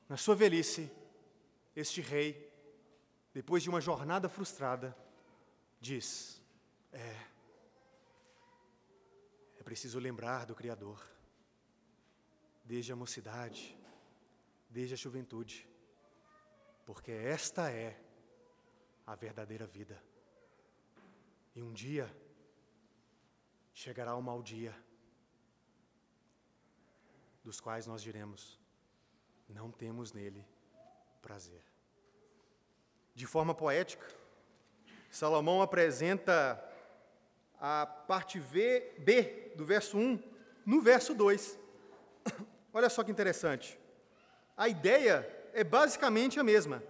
na 0.07 0.15
sua 0.15 0.35
velhice, 0.35 0.89
este 1.75 2.01
rei, 2.01 2.49
depois 3.33 3.63
de 3.63 3.69
uma 3.69 3.81
jornada 3.81 4.29
frustrada, 4.29 4.95
diz: 5.81 6.41
É, 6.93 7.15
preciso 9.69 9.99
lembrar 9.99 10.47
do 10.47 10.55
Criador, 10.55 10.99
desde 12.65 12.91
a 12.91 12.95
mocidade, 12.95 13.77
desde 14.67 14.95
a 14.95 14.97
juventude, 14.97 15.69
porque 16.87 17.11
esta 17.11 17.69
é 17.71 17.95
a 19.05 19.13
verdadeira 19.13 19.67
vida. 19.67 20.03
E 21.55 21.61
um 21.61 21.71
dia 21.71 22.11
chegará 23.71 24.15
o 24.15 24.23
mau 24.23 24.41
dia, 24.41 24.75
dos 27.43 27.61
quais 27.61 27.85
nós 27.85 28.01
diremos: 28.01 28.59
não 29.47 29.69
temos 29.71 30.11
nele 30.11 30.43
prazer. 31.21 31.63
de 33.13 33.27
forma 33.27 33.53
poética, 33.53 34.07
Salomão 35.11 35.61
apresenta 35.61 36.57
a 37.59 37.85
parte 37.85 38.39
v, 38.39 38.91
B 38.99 39.51
do 39.55 39.65
verso 39.65 39.97
1 39.97 40.19
no 40.65 40.81
verso 40.81 41.13
2. 41.13 41.59
Olha 42.73 42.89
só 42.89 43.03
que 43.03 43.11
interessante. 43.11 43.77
A 44.55 44.67
ideia 44.67 45.27
é 45.53 45.63
basicamente 45.63 46.39
a 46.39 46.43
mesma, 46.43 46.83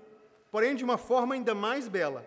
porém 0.51 0.75
de 0.75 0.83
uma 0.83 0.97
forma 0.97 1.35
ainda 1.35 1.55
mais 1.55 1.87
bela. 1.87 2.25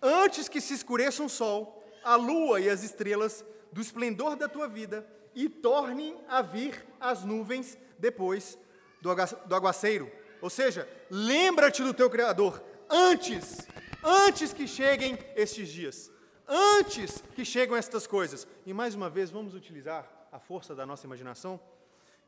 Antes 0.00 0.48
que 0.48 0.60
se 0.60 0.74
escureça 0.74 1.22
o 1.22 1.28
sol, 1.28 1.82
a 2.04 2.16
lua 2.16 2.60
e 2.60 2.68
as 2.68 2.82
estrelas 2.82 3.44
do 3.72 3.80
esplendor 3.80 4.36
da 4.36 4.48
tua 4.48 4.68
vida 4.68 5.06
e 5.34 5.48
tornem 5.48 6.16
a 6.28 6.42
vir 6.42 6.84
as 7.00 7.24
nuvens 7.24 7.78
depois 7.98 8.58
do 9.00 9.54
aguaceiro. 9.54 10.10
Ou 10.40 10.50
seja, 10.50 10.88
lembra-te 11.10 11.82
do 11.82 11.94
teu 11.94 12.10
Criador 12.10 12.62
antes, 12.90 13.66
antes 14.04 14.52
que 14.52 14.66
cheguem 14.66 15.18
estes 15.34 15.68
dias, 15.68 16.11
antes 16.52 17.24
que 17.34 17.44
cheguem 17.44 17.78
estas 17.78 18.06
coisas. 18.06 18.46
E 18.66 18.74
mais 18.74 18.94
uma 18.94 19.08
vez, 19.08 19.30
vamos 19.30 19.54
utilizar 19.54 20.06
a 20.30 20.38
força 20.38 20.74
da 20.74 20.84
nossa 20.84 21.06
imaginação. 21.06 21.58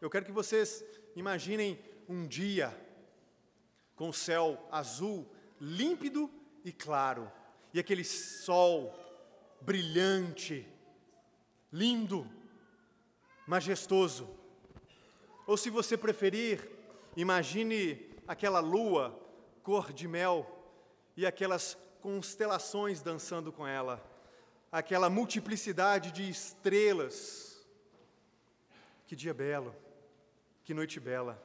Eu 0.01 0.09
quero 0.09 0.25
que 0.25 0.33
vocês 0.33 0.83
imaginem 1.15 1.79
um 2.09 2.27
dia 2.27 2.75
com 3.95 4.09
o 4.09 4.15
céu 4.15 4.67
azul, 4.73 5.31
límpido 5.61 6.31
e 6.65 6.73
claro, 6.73 7.31
e 7.73 7.79
aquele 7.79 8.05
sol 8.05 8.95
brilhante, 9.61 10.67
lindo, 11.71 12.27
majestoso. 13.47 14.29
Ou 15.47 15.57
se 15.57 15.69
você 15.69 15.97
preferir, 15.97 16.71
imagine 17.15 18.11
aquela 18.27 18.61
lua 18.61 19.21
cor 19.63 19.93
de 19.93 20.09
mel 20.09 20.47
e 21.17 21.27
aquelas 21.27 21.77
constelações 22.01 23.01
dançando 23.01 23.53
com 23.53 23.67
ela, 23.67 24.03
aquela 24.79 25.09
multiplicidade 25.09 26.11
de 26.11 26.29
estrelas. 26.29 27.65
Que 29.07 29.15
dia 29.15 29.33
belo, 29.33 29.73
que 30.65 30.75
noite 30.75 30.99
bela. 30.99 31.41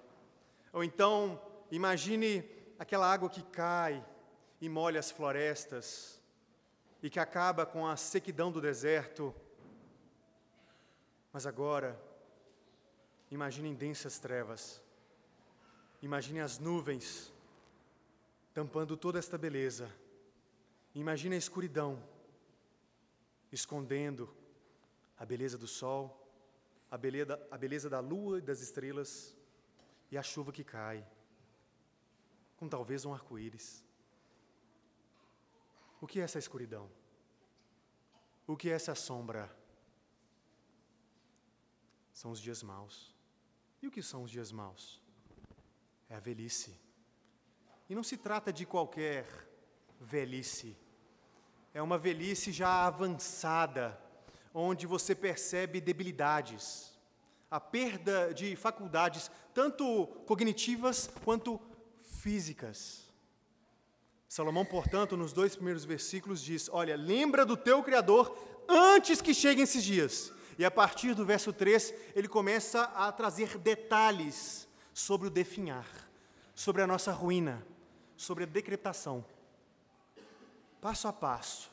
Ou 0.73 0.83
então, 0.83 1.39
imagine 1.69 2.43
aquela 2.79 3.05
água 3.05 3.29
que 3.29 3.43
cai 3.43 4.03
e 4.59 4.67
molha 4.67 4.99
as 4.99 5.11
florestas 5.11 6.19
e 7.03 7.09
que 7.09 7.19
acaba 7.19 7.65
com 7.67 7.85
a 7.85 7.95
sequidão 7.95 8.51
do 8.51 8.59
deserto 8.59 9.33
mas 11.31 11.45
agora, 11.45 11.95
imaginem 13.29 13.75
densas 13.75 14.17
trevas, 14.17 14.81
imagine 16.01 16.39
as 16.39 16.57
nuvens 16.57 17.31
tampando 18.51 18.97
toda 18.97 19.19
esta 19.19 19.37
beleza, 19.37 19.87
imagine 20.95 21.35
a 21.35 21.37
escuridão 21.37 22.01
escondendo 23.51 24.33
a 25.17 25.25
beleza 25.25 25.57
do 25.57 25.67
sol, 25.67 26.27
a 26.89 26.97
beleza, 26.97 27.47
a 27.51 27.57
beleza 27.57 27.89
da 27.89 27.99
lua 27.99 28.39
e 28.39 28.41
das 28.41 28.61
estrelas 28.61 29.35
e 30.11 30.17
a 30.17 30.23
chuva 30.23 30.51
que 30.51 30.63
cai, 30.63 31.05
com 32.57 32.67
talvez 32.67 33.05
um 33.05 33.13
arco-íris. 33.13 33.83
O 36.01 36.07
que 36.07 36.19
é 36.19 36.23
essa 36.23 36.39
escuridão? 36.39 36.89
O 38.47 38.55
que 38.55 38.69
é 38.69 38.73
essa 38.73 38.95
sombra? 38.95 39.59
são 42.19 42.31
os 42.31 42.41
dias 42.41 42.61
maus. 42.61 43.15
E 43.81 43.87
o 43.87 43.91
que 43.91 44.03
são 44.03 44.23
os 44.23 44.31
dias 44.31 44.51
maus? 44.51 45.01
É 46.09 46.15
a 46.15 46.19
velhice. 46.19 46.77
E 47.89 47.95
não 47.95 48.03
se 48.03 48.17
trata 48.17 48.51
de 48.51 48.65
qualquer 48.65 49.25
velhice. 50.01 50.75
É 51.73 51.81
uma 51.81 51.97
velhice 51.97 52.51
já 52.51 52.85
avançada, 52.85 53.99
onde 54.53 54.87
você 54.87 55.13
percebe 55.13 55.79
debilidades, 55.79 56.97
a 57.49 57.59
perda 57.59 58.33
de 58.33 58.55
faculdades, 58.55 59.29
tanto 59.53 60.07
cognitivas 60.25 61.09
quanto 61.23 61.59
físicas. 62.21 63.07
Salomão, 64.27 64.65
portanto, 64.65 65.17
nos 65.17 65.33
dois 65.33 65.55
primeiros 65.55 65.85
versículos 65.85 66.41
diz: 66.41 66.69
Olha, 66.71 66.95
lembra 66.95 67.45
do 67.45 67.57
teu 67.57 67.81
Criador 67.83 68.35
antes 68.67 69.21
que 69.21 69.33
cheguem 69.33 69.63
esses 69.63 69.83
dias. 69.83 70.31
E 70.57 70.65
a 70.65 70.69
partir 70.69 71.15
do 71.15 71.25
verso 71.25 71.53
3, 71.53 71.93
ele 72.15 72.27
começa 72.27 72.83
a 72.83 73.11
trazer 73.11 73.57
detalhes 73.57 74.67
sobre 74.93 75.27
o 75.27 75.31
definhar, 75.31 75.87
sobre 76.53 76.81
a 76.81 76.87
nossa 76.87 77.11
ruína, 77.11 77.65
sobre 78.17 78.43
a 78.43 78.47
decretação. 78.47 79.23
Passo 80.81 81.07
a 81.07 81.13
passo, 81.13 81.69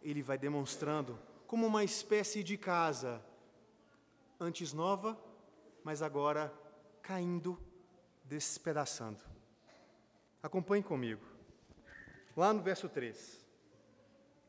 ele 0.00 0.22
vai 0.22 0.38
demonstrando 0.38 1.18
como 1.46 1.66
uma 1.66 1.84
espécie 1.84 2.42
de 2.42 2.56
casa, 2.56 3.22
antes 4.38 4.72
nova, 4.72 5.18
mas 5.84 6.00
agora 6.00 6.52
caindo, 7.02 7.58
despedaçando. 8.24 9.22
Acompanhe 10.42 10.82
comigo. 10.82 11.22
Lá 12.34 12.52
no 12.52 12.62
verso 12.62 12.88
3. 12.88 13.44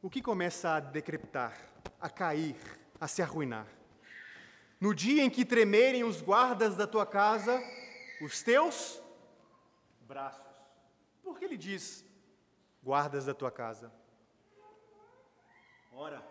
O 0.01 0.09
que 0.09 0.21
começa 0.21 0.75
a 0.75 0.79
decrepitar, 0.79 1.57
a 1.99 2.09
cair, 2.09 2.55
a 2.99 3.07
se 3.07 3.21
arruinar. 3.21 3.67
No 4.79 4.95
dia 4.95 5.23
em 5.23 5.29
que 5.29 5.43
tremerem 5.43 6.03
os 6.03 6.21
guardas 6.21 6.75
da 6.77 6.87
tua 6.87 7.05
casa, 7.05 7.61
os 8.21 8.41
teus 8.41 9.01
braços. 10.01 10.45
Por 11.21 11.37
que 11.37 11.45
ele 11.45 11.57
diz 11.57 12.05
guardas 12.83 13.25
da 13.25 13.33
tua 13.33 13.51
casa? 13.51 13.91
Ora, 15.93 16.25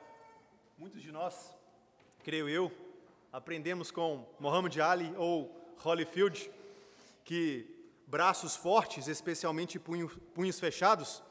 muitos 0.77 1.01
de 1.03 1.13
nós, 1.13 1.55
creio 2.25 2.49
eu, 2.49 2.73
aprendemos 3.33 3.91
com 3.91 4.27
Muhammad 4.39 4.77
Ali 4.79 5.15
ou 5.17 5.55
Holyfield 5.85 6.51
que 7.25 7.81
braços 8.07 8.57
fortes, 8.57 9.07
especialmente 9.07 9.79
punho, 9.79 10.09
punhos 10.35 10.59
fechados, 10.59 11.23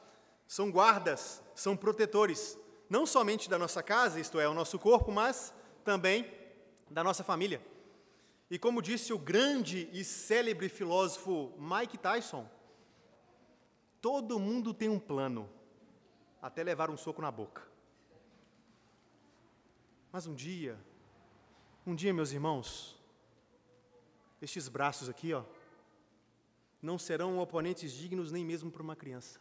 são 0.48 0.72
guardas, 0.72 1.44
são 1.54 1.76
protetores 1.76 2.58
não 2.90 3.06
somente 3.06 3.50
da 3.50 3.60
nossa 3.60 3.84
casa, 3.84 4.20
isto 4.20 4.40
é, 4.40 4.48
o 4.48 4.54
nosso 4.54 4.80
corpo, 4.80 5.12
mas 5.12 5.54
também 5.84 6.32
da 6.90 7.04
nossa 7.04 7.24
família. 7.24 7.62
E 8.50 8.58
como 8.58 8.82
disse 8.82 9.14
o 9.14 9.20
grande 9.20 9.88
e 9.92 10.04
célebre 10.04 10.70
filósofo 10.70 11.54
Mike 11.60 11.98
Tyson, 11.98 12.50
todo 14.02 14.40
mundo 14.40 14.74
tem 14.74 14.90
um 14.90 15.00
plano, 15.00 15.50
até 16.42 16.64
levar 16.64 16.90
um 16.90 16.98
soco 16.98 17.22
na 17.22 17.32
boca. 17.32 17.68
Mas 20.12 20.26
um 20.26 20.34
dia, 20.34 20.80
um 21.86 21.96
dia, 21.96 22.14
meus 22.14 22.32
irmãos, 22.32 23.00
estes 24.42 24.68
braços 24.68 25.10
aqui, 25.10 25.34
ó, 25.34 25.44
não 26.82 26.98
serão 26.98 27.40
oponentes 27.40 27.92
dignos 27.92 28.32
nem 28.32 28.46
mesmo 28.46 28.72
para 28.72 28.82
uma 28.82 28.96
criança 28.96 29.40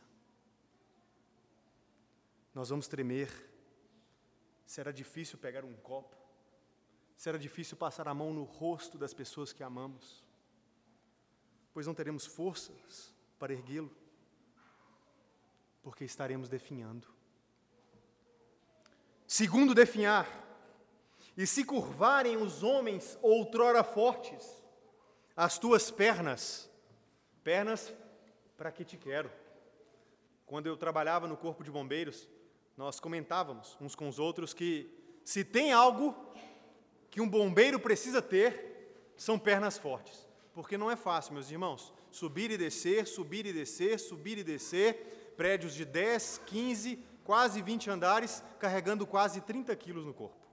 nós 2.58 2.70
vamos 2.70 2.88
tremer. 2.88 3.30
Será 4.66 4.90
difícil 4.90 5.38
pegar 5.38 5.64
um 5.64 5.74
copo. 5.74 6.16
Será 7.16 7.38
difícil 7.38 7.76
passar 7.76 8.08
a 8.08 8.14
mão 8.14 8.34
no 8.34 8.42
rosto 8.42 8.98
das 8.98 9.14
pessoas 9.14 9.52
que 9.52 9.62
amamos, 9.62 10.24
pois 11.72 11.86
não 11.86 11.94
teremos 11.94 12.26
forças 12.26 13.12
para 13.38 13.52
erguê-lo, 13.52 13.90
porque 15.88 16.04
estaremos 16.04 16.50
definhando. 16.50 17.08
Segundo 19.26 19.74
definhar, 19.74 20.28
e 21.34 21.46
se 21.46 21.64
curvarem 21.64 22.36
os 22.36 22.62
homens 22.62 23.18
outrora 23.22 23.82
fortes, 23.82 24.62
as 25.34 25.58
tuas 25.58 25.90
pernas, 25.90 26.70
pernas 27.42 27.90
para 28.54 28.70
que 28.70 28.84
te 28.84 28.98
quero. 28.98 29.32
Quando 30.44 30.66
eu 30.66 30.76
trabalhava 30.76 31.26
no 31.26 31.38
corpo 31.38 31.64
de 31.64 31.70
bombeiros, 31.70 32.28
nós 32.76 33.00
comentávamos 33.00 33.74
uns 33.80 33.94
com 33.94 34.10
os 34.10 34.18
outros 34.18 34.52
que 34.52 34.94
se 35.24 35.42
tem 35.42 35.72
algo 35.72 36.14
que 37.10 37.22
um 37.22 37.28
bombeiro 37.30 37.80
precisa 37.80 38.20
ter, 38.20 39.14
são 39.16 39.38
pernas 39.38 39.78
fortes. 39.78 40.28
Porque 40.52 40.76
não 40.76 40.90
é 40.90 40.96
fácil, 40.96 41.32
meus 41.32 41.50
irmãos, 41.50 41.94
subir 42.10 42.50
e 42.50 42.58
descer, 42.58 43.06
subir 43.06 43.46
e 43.46 43.54
descer, 43.54 43.98
subir 43.98 44.36
e 44.36 44.44
descer, 44.44 45.17
prédios 45.38 45.72
de 45.72 45.84
10, 45.84 46.42
15, 46.46 46.98
quase 47.22 47.62
20 47.62 47.90
andares, 47.90 48.42
carregando 48.58 49.06
quase 49.06 49.40
30 49.40 49.74
quilos 49.76 50.04
no 50.04 50.12
corpo. 50.12 50.44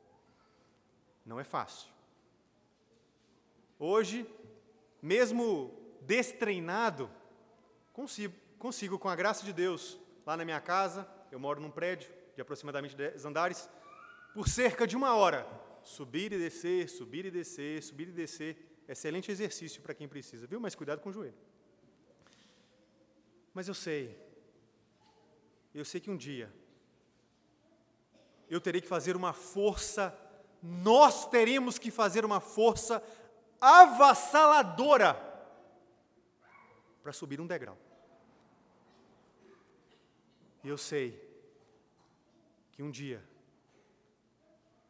Não 1.26 1.40
é 1.40 1.44
fácil. 1.44 1.90
Hoje, 3.80 4.30
mesmo 5.02 5.74
destreinado, 6.02 7.10
consigo, 7.92 8.36
consigo, 8.60 9.00
com 9.00 9.10
a 9.10 9.16
graça 9.16 9.44
de 9.44 9.52
Deus, 9.52 10.00
lá 10.24 10.38
na 10.38 10.46
minha 10.46 10.62
casa, 10.62 11.10
eu 11.32 11.40
moro 11.40 11.60
num 11.60 11.72
prédio 11.72 12.14
de 12.36 12.42
aproximadamente 12.42 12.96
10 12.96 13.26
andares, 13.26 13.68
por 14.36 14.48
cerca 14.48 14.86
de 14.86 14.96
uma 14.96 15.16
hora. 15.16 15.48
Subir 15.84 16.32
e 16.32 16.38
descer, 16.38 16.90
subir 16.90 17.26
e 17.26 17.32
descer, 17.32 17.82
subir 17.82 18.10
e 18.10 18.12
descer. 18.12 18.84
Excelente 18.88 19.32
exercício 19.32 19.82
para 19.82 19.96
quem 19.96 20.08
precisa, 20.08 20.46
viu? 20.46 20.60
Mas 20.60 20.76
cuidado 20.76 21.02
com 21.02 21.10
o 21.10 21.14
joelho. 21.14 21.34
Mas 23.52 23.68
eu 23.68 23.74
sei 23.74 24.25
eu 25.76 25.84
sei 25.84 26.00
que 26.00 26.10
um 26.10 26.16
dia 26.16 26.52
eu 28.50 28.62
terei 28.62 28.80
que 28.80 28.88
fazer 28.88 29.16
uma 29.16 29.34
força, 29.34 30.16
nós 30.62 31.28
teremos 31.28 31.78
que 31.78 31.92
fazer 31.92 32.24
uma 32.24 32.40
força 32.40 33.04
avassaladora 33.60 35.16
para 37.02 37.12
subir 37.12 37.42
um 37.42 37.48
degrau. 37.48 37.78
E 40.64 40.70
eu 40.70 40.78
sei 40.78 41.20
que 42.72 42.84
um 42.84 42.92
dia 42.92 43.24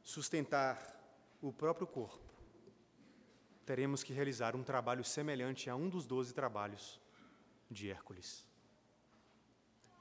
sustentar 0.03 0.77
o 1.41 1.51
próprio 1.51 1.87
corpo, 1.87 2.23
teremos 3.65 4.03
que 4.03 4.13
realizar 4.13 4.55
um 4.55 4.63
trabalho 4.63 5.03
semelhante 5.03 5.69
a 5.69 5.75
um 5.75 5.89
dos 5.89 6.05
doze 6.05 6.33
trabalhos 6.33 6.99
de 7.71 7.89
Hércules. 7.89 8.45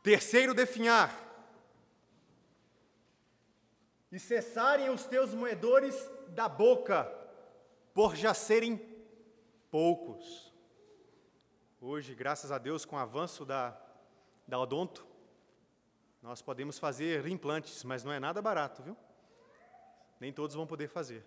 Terceiro, 0.05 0.53
definhar. 0.53 1.19
E 4.13 4.19
cessarem 4.19 4.91
os 4.91 5.07
teus 5.07 5.33
moedores 5.33 5.97
da 6.29 6.47
boca, 6.47 7.11
por 7.95 8.15
já 8.15 8.35
serem 8.35 8.77
poucos. 9.71 10.53
Hoje, 11.81 12.15
graças 12.15 12.53
a 12.53 12.59
Deus, 12.59 12.85
com 12.85 12.97
o 12.97 12.99
avanço 12.99 13.47
da, 13.47 13.81
da 14.47 14.59
odonto, 14.59 15.07
nós 16.21 16.43
podemos 16.43 16.79
fazer 16.79 17.27
implantes, 17.27 17.83
mas 17.83 18.05
não 18.05 18.13
é 18.13 18.21
nada 18.21 18.43
barato, 18.43 18.83
viu? 18.83 18.95
Nem 20.21 20.35
todos 20.35 20.55
vão 20.55 20.67
poder 20.67 20.89
fazer. 20.89 21.25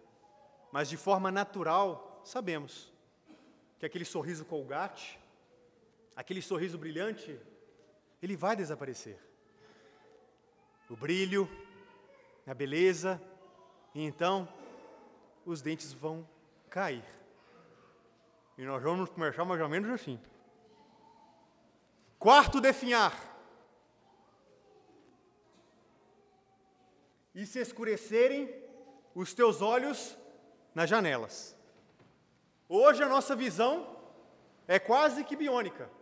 Mas 0.71 0.87
de 0.87 0.97
forma 0.97 1.31
natural, 1.31 2.21
sabemos 2.23 2.93
que 3.79 3.87
aquele 3.87 4.05
sorriso 4.05 4.45
colgate, 4.45 5.19
aquele 6.15 6.43
sorriso 6.43 6.77
brilhante, 6.77 7.39
ele 8.21 8.35
vai 8.35 8.55
desaparecer. 8.55 9.19
O 10.89 10.95
brilho, 10.95 11.49
a 12.45 12.53
beleza, 12.53 13.21
e 13.93 14.03
então 14.03 14.47
os 15.45 15.61
dentes 15.61 15.93
vão 15.93 16.27
cair. 16.69 17.03
E 18.57 18.63
nós 18.63 18.81
vamos 18.81 19.09
começar 19.09 19.45
mais 19.45 19.61
ou 19.61 19.69
menos 19.69 19.91
assim. 19.91 20.19
Quarto, 22.17 22.59
definhar. 22.59 23.13
E 27.35 27.45
se 27.45 27.59
escurecerem 27.59 28.51
os 29.13 29.33
teus 29.33 29.61
olhos 29.61 30.17
nas 30.73 30.89
janelas. 30.89 31.55
Hoje 32.67 33.03
a 33.03 33.07
nossa 33.07 33.35
visão 33.35 33.95
é 34.67 34.79
quase 34.79 35.23
que 35.23 35.35
biônica. 35.35 35.96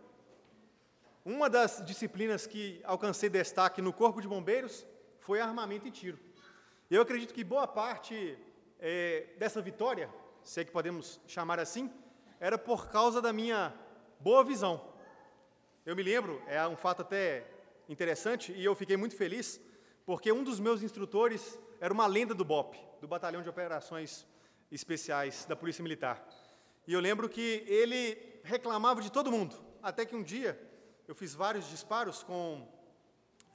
Uma 1.26 1.50
das 1.50 1.84
disciplinas 1.84 2.46
que 2.46 2.80
alcancei 2.84 3.28
destaque 3.28 3.82
no 3.82 3.92
Corpo 3.92 4.20
de 4.20 4.28
Bombeiros 4.28 4.86
foi 5.18 5.40
armamento 5.40 5.88
e 5.88 5.90
tiro. 5.90 6.20
Eu 6.88 7.02
acredito 7.02 7.34
que 7.34 7.42
boa 7.42 7.66
parte 7.66 8.38
é, 8.78 9.26
dessa 9.36 9.60
vitória, 9.60 10.08
se 10.44 10.60
é 10.60 10.64
que 10.64 10.70
podemos 10.70 11.20
chamar 11.26 11.58
assim, 11.58 11.90
era 12.38 12.56
por 12.56 12.88
causa 12.90 13.20
da 13.20 13.32
minha 13.32 13.74
boa 14.20 14.44
visão. 14.44 14.80
Eu 15.84 15.96
me 15.96 16.02
lembro, 16.04 16.40
é 16.46 16.64
um 16.68 16.76
fato 16.76 17.02
até 17.02 17.44
interessante, 17.88 18.52
e 18.52 18.64
eu 18.64 18.76
fiquei 18.76 18.96
muito 18.96 19.16
feliz, 19.16 19.60
porque 20.04 20.30
um 20.30 20.44
dos 20.44 20.60
meus 20.60 20.80
instrutores 20.80 21.58
era 21.80 21.92
uma 21.92 22.06
lenda 22.06 22.34
do 22.34 22.44
BOP, 22.44 22.76
do 23.00 23.08
Batalhão 23.08 23.42
de 23.42 23.48
Operações 23.48 24.24
Especiais 24.70 25.44
da 25.44 25.56
Polícia 25.56 25.82
Militar. 25.82 26.24
E 26.86 26.92
eu 26.92 27.00
lembro 27.00 27.28
que 27.28 27.64
ele 27.66 28.16
reclamava 28.44 29.02
de 29.02 29.10
todo 29.10 29.32
mundo, 29.32 29.56
até 29.82 30.06
que 30.06 30.14
um 30.14 30.22
dia 30.22 30.56
eu 31.06 31.14
fiz 31.14 31.34
vários 31.34 31.68
disparos 31.68 32.22
com 32.22 32.66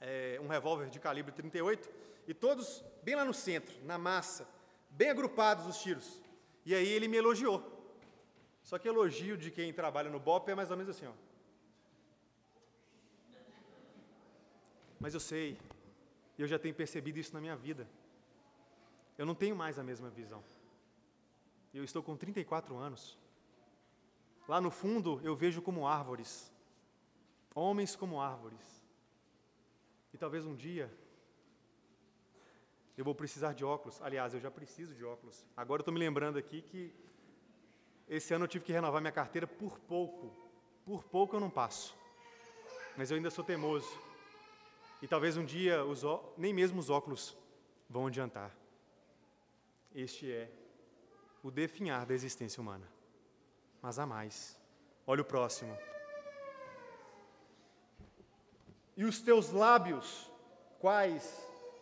é, 0.00 0.38
um 0.42 0.48
revólver 0.48 0.88
de 0.88 0.98
calibre 0.98 1.32
38 1.32 1.90
e 2.26 2.34
todos 2.34 2.84
bem 3.02 3.14
lá 3.14 3.24
no 3.24 3.34
centro, 3.34 3.74
na 3.84 3.98
massa, 3.98 4.48
bem 4.90 5.10
agrupados 5.10 5.66
os 5.66 5.82
tiros. 5.82 6.20
E 6.64 6.74
aí 6.74 6.88
ele 6.88 7.08
me 7.08 7.16
elogiou. 7.16 7.70
Só 8.62 8.78
que 8.78 8.88
elogio 8.88 9.36
de 9.36 9.50
quem 9.50 9.72
trabalha 9.72 10.08
no 10.08 10.20
BOP 10.20 10.48
é 10.48 10.54
mais 10.54 10.70
ou 10.70 10.76
menos 10.76 10.96
assim, 10.96 11.06
ó. 11.06 11.12
Mas 15.00 15.14
eu 15.14 15.20
sei, 15.20 15.58
eu 16.38 16.46
já 16.46 16.58
tenho 16.58 16.74
percebido 16.74 17.18
isso 17.18 17.34
na 17.34 17.40
minha 17.40 17.56
vida. 17.56 17.88
Eu 19.18 19.26
não 19.26 19.34
tenho 19.34 19.56
mais 19.56 19.78
a 19.78 19.82
mesma 19.82 20.08
visão. 20.08 20.42
Eu 21.74 21.82
estou 21.82 22.02
com 22.02 22.16
34 22.16 22.76
anos. 22.76 23.18
Lá 24.46 24.60
no 24.60 24.70
fundo 24.70 25.20
eu 25.24 25.34
vejo 25.34 25.60
como 25.60 25.86
árvores 25.86 26.51
homens 27.54 27.96
como 27.96 28.20
árvores. 28.20 28.82
E 30.12 30.18
talvez 30.18 30.44
um 30.44 30.54
dia 30.54 30.92
eu 32.96 33.04
vou 33.04 33.14
precisar 33.14 33.52
de 33.52 33.64
óculos. 33.64 34.00
Aliás, 34.02 34.34
eu 34.34 34.40
já 34.40 34.50
preciso 34.50 34.94
de 34.94 35.04
óculos. 35.04 35.44
Agora 35.56 35.80
eu 35.80 35.82
estou 35.82 35.94
me 35.94 36.00
lembrando 36.00 36.38
aqui 36.38 36.62
que 36.62 36.94
esse 38.08 38.34
ano 38.34 38.44
eu 38.44 38.48
tive 38.48 38.64
que 38.64 38.72
renovar 38.72 39.00
minha 39.00 39.12
carteira 39.12 39.46
por 39.46 39.78
pouco. 39.78 40.30
Por 40.84 41.02
pouco 41.04 41.36
eu 41.36 41.40
não 41.40 41.50
passo. 41.50 41.96
Mas 42.96 43.10
eu 43.10 43.16
ainda 43.16 43.30
sou 43.30 43.44
teimoso. 43.44 43.88
E 45.00 45.08
talvez 45.08 45.36
um 45.36 45.44
dia 45.44 45.84
os, 45.84 46.02
nem 46.36 46.52
mesmo 46.52 46.78
os 46.78 46.90
óculos 46.90 47.36
vão 47.88 48.06
adiantar. 48.06 48.54
Este 49.94 50.30
é 50.30 50.50
o 51.42 51.50
definhar 51.50 52.06
da 52.06 52.14
existência 52.14 52.60
humana. 52.60 52.88
Mas 53.80 53.98
há 53.98 54.06
mais. 54.06 54.60
Olha 55.06 55.22
o 55.22 55.24
próximo. 55.24 55.76
E 59.02 59.04
os 59.04 59.20
teus 59.20 59.50
lábios, 59.50 60.30
quais 60.78 61.24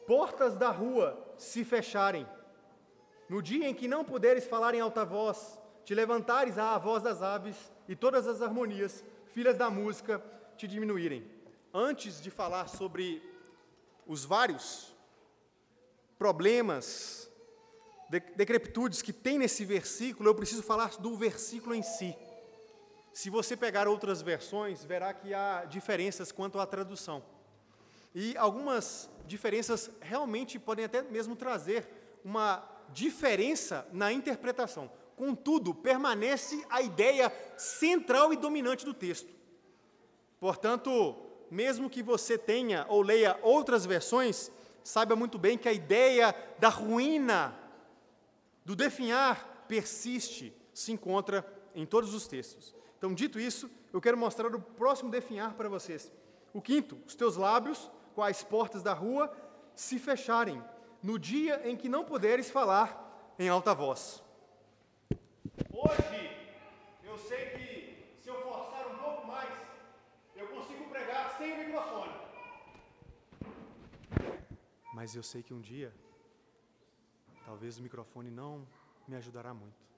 portas 0.06 0.56
da 0.56 0.70
rua, 0.70 1.22
se 1.37 1.66
fecharem. 1.66 2.26
No 3.28 3.42
dia 3.42 3.68
em 3.68 3.74
que 3.74 3.87
não 3.87 4.02
puderes 4.02 4.46
falar 4.46 4.74
em 4.74 4.80
alta 4.80 5.04
voz, 5.04 5.61
te 5.85 5.94
levantares 5.94 6.56
à 6.56 6.78
voz 6.78 7.02
das 7.02 7.20
aves 7.20 7.70
e 7.87 7.94
todas 7.94 8.26
as 8.26 8.40
harmonias, 8.40 9.04
filhas 9.35 9.59
da 9.59 9.68
música, 9.68 10.24
te 10.56 10.66
diminuírem. 10.66 11.30
Antes 11.74 12.22
de 12.22 12.30
falar 12.30 12.68
sobre 12.68 13.22
os 14.06 14.24
vários 14.24 14.90
problemas, 16.18 17.30
decrepitudes 18.35 19.02
que 19.02 19.12
tem 19.12 19.38
nesse 19.38 19.62
versículo, 19.66 20.30
eu 20.30 20.35
preciso 20.35 20.62
falar 20.62 20.96
do 20.96 21.14
versículo 21.16 21.74
em 21.74 21.83
si. 21.83 22.16
Se 23.12 23.28
você 23.28 23.56
pegar 23.56 23.88
outras 23.88 24.22
versões, 24.22 24.84
verá 24.84 25.12
que 25.12 25.34
há 25.34 25.64
diferenças 25.64 26.30
quanto 26.30 26.58
à 26.58 26.66
tradução. 26.66 27.22
E 28.14 28.36
algumas 28.36 29.08
diferenças 29.26 29.90
realmente 30.00 30.58
podem 30.58 30.84
até 30.84 31.02
mesmo 31.02 31.36
trazer 31.36 31.88
uma 32.24 32.66
diferença 32.92 33.86
na 33.92 34.12
interpretação. 34.12 34.90
Contudo, 35.16 35.74
permanece 35.74 36.64
a 36.70 36.80
ideia 36.80 37.32
central 37.56 38.32
e 38.32 38.36
dominante 38.36 38.84
do 38.84 38.94
texto. 38.94 39.32
Portanto, 40.38 41.14
mesmo 41.50 41.90
que 41.90 42.02
você 42.02 42.38
tenha 42.38 42.86
ou 42.88 43.02
leia 43.02 43.38
outras 43.42 43.84
versões, 43.84 44.50
saiba 44.82 45.14
muito 45.14 45.38
bem 45.38 45.58
que 45.58 45.68
a 45.68 45.72
ideia 45.72 46.34
da 46.58 46.68
ruína, 46.68 47.54
do 48.64 48.74
definhar, 48.74 49.66
persiste, 49.68 50.54
se 50.72 50.92
encontra 50.92 51.46
em 51.74 51.84
todos 51.84 52.14
os 52.14 52.26
textos. 52.26 52.74
Então, 53.00 53.14
dito 53.14 53.40
isso, 53.40 53.70
eu 53.94 53.98
quero 53.98 54.18
mostrar 54.18 54.54
o 54.54 54.60
próximo 54.60 55.10
definhar 55.10 55.54
para 55.54 55.70
vocês. 55.70 56.12
O 56.52 56.60
quinto, 56.60 56.98
os 57.06 57.14
teus 57.14 57.34
lábios, 57.34 57.90
as 58.14 58.42
portas 58.42 58.82
da 58.82 58.92
rua, 58.92 59.34
se 59.74 59.98
fecharem, 59.98 60.62
no 61.02 61.18
dia 61.18 61.66
em 61.66 61.78
que 61.78 61.88
não 61.88 62.04
puderes 62.04 62.50
falar 62.50 63.34
em 63.38 63.48
alta 63.48 63.74
voz. 63.74 64.22
Hoje, 65.72 66.30
eu 67.02 67.16
sei 67.16 67.46
que 67.52 68.18
se 68.20 68.28
eu 68.28 68.42
forçar 68.42 68.86
um 68.88 68.98
pouco 68.98 69.26
mais, 69.26 69.58
eu 70.36 70.46
consigo 70.48 70.90
pregar 70.90 71.38
sem 71.38 71.54
o 71.54 71.56
microfone. 71.56 72.12
Mas 74.92 75.16
eu 75.16 75.22
sei 75.22 75.42
que 75.42 75.54
um 75.54 75.60
dia, 75.62 75.90
talvez 77.46 77.78
o 77.78 77.82
microfone 77.82 78.30
não 78.30 78.68
me 79.08 79.16
ajudará 79.16 79.54
muito 79.54 79.89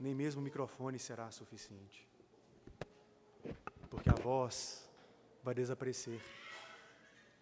nem 0.00 0.14
mesmo 0.14 0.40
o 0.40 0.44
microfone 0.44 0.98
será 0.98 1.30
suficiente. 1.30 2.08
Porque 3.90 4.08
a 4.08 4.14
voz 4.14 4.88
vai 5.42 5.54
desaparecer. 5.54 6.20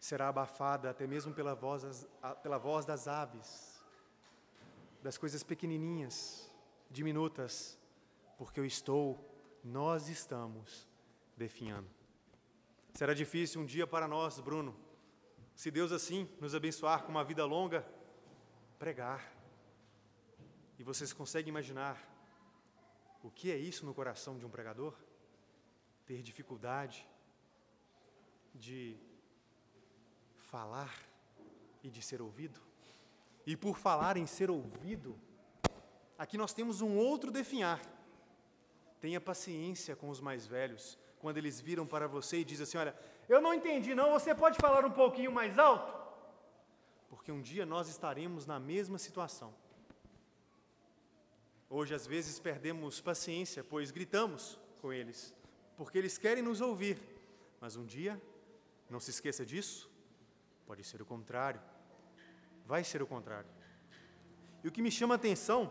Será 0.01 0.29
abafada 0.29 0.91
até 0.91 1.07
mesmo 1.07 1.33
pela 1.33 1.55
voz, 1.55 1.83
das, 1.83 2.09
pela 2.43 2.59
voz 2.59 2.85
das 2.85 3.07
aves, 3.07 3.81
das 5.03 5.17
coisas 5.17 5.43
pequenininhas, 5.43 6.51
diminutas, 6.91 7.79
porque 8.37 8.59
eu 8.59 8.65
estou, 8.65 9.19
nós 9.63 10.09
estamos 10.09 10.89
definhando. 11.37 11.89
Será 12.95 13.15
difícil 13.15 13.61
um 13.61 13.67
dia 13.67 13.87
para 13.87 14.09
nós, 14.09 14.41
Bruno, 14.41 14.75
se 15.55 15.71
Deus 15.71 15.93
assim 15.93 16.29
nos 16.41 16.55
abençoar 16.55 17.05
com 17.05 17.11
uma 17.11 17.23
vida 17.23 17.45
longa, 17.45 17.87
pregar. 18.79 19.33
E 20.79 20.83
vocês 20.83 21.13
conseguem 21.13 21.51
imaginar 21.51 22.18
o 23.29 23.31
que 23.31 23.53
é 23.53 23.57
isso 23.71 23.85
no 23.85 23.93
coração 23.93 24.39
de 24.39 24.47
um 24.47 24.51
pregador? 24.57 24.95
Ter 26.07 26.23
dificuldade 26.23 27.07
de 28.55 28.97
falar 30.51 30.93
e 31.83 31.91
de 31.91 32.01
ser 32.01 32.23
ouvido? 32.23 32.59
E 33.47 33.55
por 33.55 33.77
falar 33.77 34.17
em 34.17 34.27
ser 34.27 34.51
ouvido, 34.51 35.15
aqui 36.17 36.39
nós 36.39 36.55
temos 36.55 36.81
um 36.81 36.97
outro 36.97 37.31
definhar. 37.31 37.81
Tenha 38.99 39.21
paciência 39.21 39.95
com 39.95 40.09
os 40.09 40.21
mais 40.23 40.47
velhos, 40.47 40.99
quando 41.21 41.37
eles 41.37 41.61
viram 41.61 41.87
para 41.87 42.09
você 42.09 42.39
e 42.39 42.45
dizem 42.45 42.65
assim: 42.65 42.79
Olha, 42.79 42.97
eu 43.29 43.43
não 43.43 43.53
entendi, 43.53 43.95
não, 43.95 44.11
você 44.11 44.35
pode 44.35 44.57
falar 44.59 44.87
um 44.87 44.91
pouquinho 44.91 45.31
mais 45.31 45.59
alto? 45.59 45.93
Porque 47.11 47.31
um 47.31 47.43
dia 47.43 47.67
nós 47.67 47.89
estaremos 47.89 48.47
na 48.47 48.59
mesma 48.59 48.97
situação. 48.97 49.55
Hoje, 51.71 51.95
às 51.95 52.07
vezes, 52.07 52.39
perdemos 52.39 52.99
paciência, 52.99 53.63
pois 53.63 53.91
gritamos 53.91 54.59
com 54.81 54.91
eles, 54.91 55.35
porque 55.77 55.99
eles 55.99 56.17
querem 56.17 56.43
nos 56.43 56.63
ouvir, 56.63 56.99
mas 57.61 57.77
um 57.77 57.85
dia, 57.85 58.21
não 58.89 58.99
se 58.99 59.11
esqueça 59.11 59.45
disso, 59.45 59.91
pode 60.67 60.83
ser 60.83 61.03
o 61.03 61.05
contrário, 61.05 61.61
vai 62.65 62.83
ser 62.83 63.03
o 63.03 63.07
contrário. 63.07 63.51
E 64.65 64.69
o 64.69 64.73
que 64.73 64.81
me 64.81 64.91
chama 64.91 65.15
a 65.15 65.17
atenção, 65.17 65.71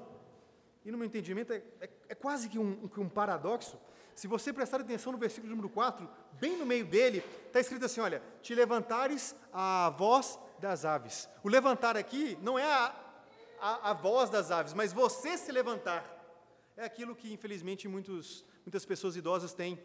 e 0.86 0.92
no 0.92 1.00
meu 1.00 1.08
entendimento 1.08 1.52
é, 1.52 1.64
é, 1.82 1.90
é 2.10 2.16
quase 2.16 2.48
que 2.48 2.60
um, 2.60 2.88
um 2.96 3.10
paradoxo, 3.10 3.80
se 4.14 4.28
você 4.28 4.54
prestar 4.54 4.82
atenção 4.82 5.12
no 5.12 5.18
versículo 5.18 5.50
número 5.50 5.70
4, 5.70 6.08
bem 6.34 6.58
no 6.58 6.66
meio 6.66 6.86
dele, 6.86 7.24
está 7.48 7.60
escrito 7.60 7.86
assim: 7.86 8.02
olha, 8.02 8.22
te 8.42 8.54
levantares 8.54 9.36
a 9.52 9.94
voz 9.98 10.40
das 10.60 10.86
aves. 10.86 11.28
O 11.44 11.50
levantar 11.50 11.98
aqui 11.98 12.38
não 12.42 12.58
é 12.58 12.66
a, 12.66 12.96
a, 13.60 13.92
a 13.92 13.94
voz 13.94 14.30
das 14.30 14.52
aves, 14.52 14.74
mas 14.74 14.94
você 14.94 15.38
se 15.38 15.52
levantar. 15.52 16.04
É 16.76 16.84
aquilo 16.84 17.16
que, 17.16 17.32
infelizmente, 17.32 17.88
muitos, 17.88 18.46
muitas 18.66 18.86
pessoas 18.86 19.16
idosas 19.16 19.54
têm, 19.54 19.80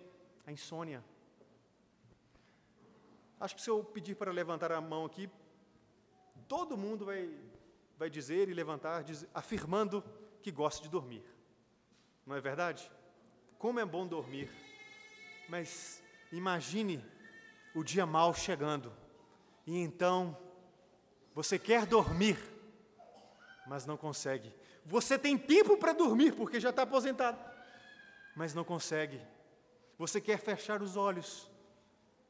a 0.46 0.52
insônia. 0.52 1.02
Acho 3.40 3.56
que 3.56 3.62
se 3.62 3.70
eu 3.70 3.82
pedir 3.82 4.14
para 4.14 4.30
levantar 4.30 4.70
a 4.72 4.80
mão 4.80 5.04
aqui, 5.04 5.28
todo 6.46 6.76
mundo 6.76 7.06
vai, 7.06 7.34
vai 7.98 8.10
dizer 8.10 8.48
e 8.48 8.54
levantar, 8.54 9.02
diz, 9.02 9.26
afirmando 9.34 10.04
que 10.42 10.50
gosta 10.50 10.82
de 10.82 10.88
dormir. 10.88 11.24
Não 12.26 12.36
é 12.36 12.40
verdade? 12.40 12.90
Como 13.58 13.80
é 13.80 13.84
bom 13.84 14.06
dormir. 14.06 14.50
Mas 15.48 16.02
imagine 16.30 17.04
o 17.74 17.82
dia 17.82 18.04
mal 18.04 18.34
chegando. 18.34 18.92
E 19.66 19.78
então 19.78 20.36
você 21.34 21.58
quer 21.58 21.86
dormir, 21.86 22.38
mas 23.66 23.86
não 23.86 23.96
consegue. 23.96 24.54
Você 24.84 25.18
tem 25.18 25.38
tempo 25.38 25.76
para 25.76 25.92
dormir 25.92 26.34
porque 26.34 26.60
já 26.60 26.70
está 26.70 26.82
aposentado, 26.82 27.38
mas 28.34 28.54
não 28.54 28.64
consegue. 28.64 29.20
Você 29.98 30.20
quer 30.20 30.38
fechar 30.38 30.82
os 30.82 30.96
olhos, 30.96 31.50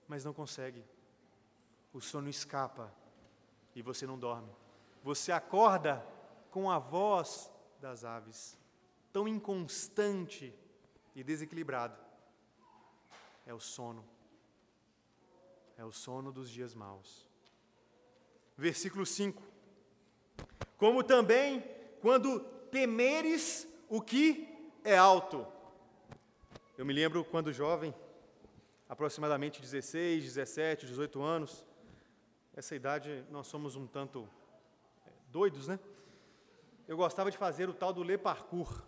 mas 0.07 0.25
não 0.25 0.33
consegue. 0.33 0.85
O 1.93 2.01
sono 2.01 2.29
escapa 2.29 2.93
e 3.75 3.83
você 3.83 4.07
não 4.07 4.19
dorme. 4.19 4.51
Você 5.03 5.33
acorda 5.33 6.07
com 6.51 6.71
a 6.71 6.79
voz 6.79 7.51
das 7.81 8.05
aves, 8.05 8.59
tão 9.13 9.27
inconstante 9.27 10.55
e 11.15 11.25
desequilibrado. 11.25 11.97
É 13.47 13.53
o 13.53 13.61
sono. 13.61 14.05
É 15.77 15.85
o 15.85 15.93
sono 15.93 16.31
dos 16.31 16.49
dias 16.49 16.75
maus. 16.75 17.27
Versículo 18.57 19.05
5. 19.05 19.52
Como 20.83 21.05
também 21.05 21.63
quando 22.01 22.41
temeres 22.73 23.69
o 23.89 24.01
que 24.01 24.49
é 24.83 24.99
alto. 24.99 25.47
Eu 26.77 26.85
me 26.85 26.93
lembro 26.93 27.25
quando 27.25 27.53
jovem, 27.53 27.95
aproximadamente 28.89 29.61
16, 29.61 30.25
17, 30.25 30.87
18 30.87 31.23
anos, 31.23 31.65
essa 32.53 32.75
idade 32.75 33.25
nós 33.31 33.47
somos 33.47 33.77
um 33.77 33.87
tanto 33.87 34.29
é, 35.07 35.11
doidos, 35.29 35.69
né? 35.69 35.79
Eu 36.89 36.97
gostava 36.97 37.31
de 37.31 37.39
fazer 37.39 37.69
o 37.69 37.73
tal 37.73 37.93
do 37.93 38.03
le 38.03 38.19
parcours. 38.19 38.83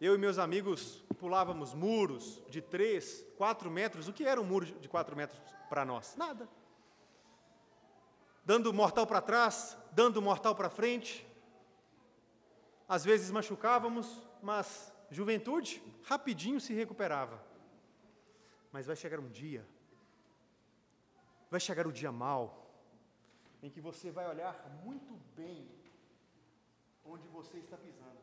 Eu 0.00 0.14
e 0.14 0.18
meus 0.18 0.38
amigos 0.38 1.04
pulávamos 1.18 1.74
muros 1.74 2.40
de 2.48 2.62
3, 2.62 3.26
4 3.36 3.68
metros. 3.68 4.06
O 4.06 4.12
que 4.12 4.22
era 4.22 4.40
um 4.40 4.44
muro 4.44 4.66
de 4.66 4.88
4 4.88 5.16
metros 5.16 5.40
para 5.68 5.84
nós? 5.84 6.14
Nada. 6.16 6.48
Dando 8.50 8.72
mortal 8.72 9.06
para 9.06 9.20
trás, 9.20 9.78
dando 9.92 10.20
mortal 10.20 10.56
para 10.56 10.68
frente. 10.68 11.24
Às 12.88 13.04
vezes 13.04 13.30
machucávamos, 13.30 14.06
mas 14.42 14.92
juventude 15.08 15.80
rapidinho 16.02 16.60
se 16.60 16.72
recuperava. 16.74 17.38
Mas 18.72 18.86
vai 18.86 18.96
chegar 18.96 19.20
um 19.20 19.28
dia, 19.28 19.64
vai 21.48 21.60
chegar 21.60 21.86
o 21.86 21.92
dia 21.92 22.10
mal, 22.10 22.44
em 23.62 23.70
que 23.70 23.80
você 23.80 24.10
vai 24.10 24.26
olhar 24.28 24.54
muito 24.82 25.14
bem 25.36 25.70
onde 27.04 27.28
você 27.28 27.58
está 27.58 27.76
pisando 27.76 28.18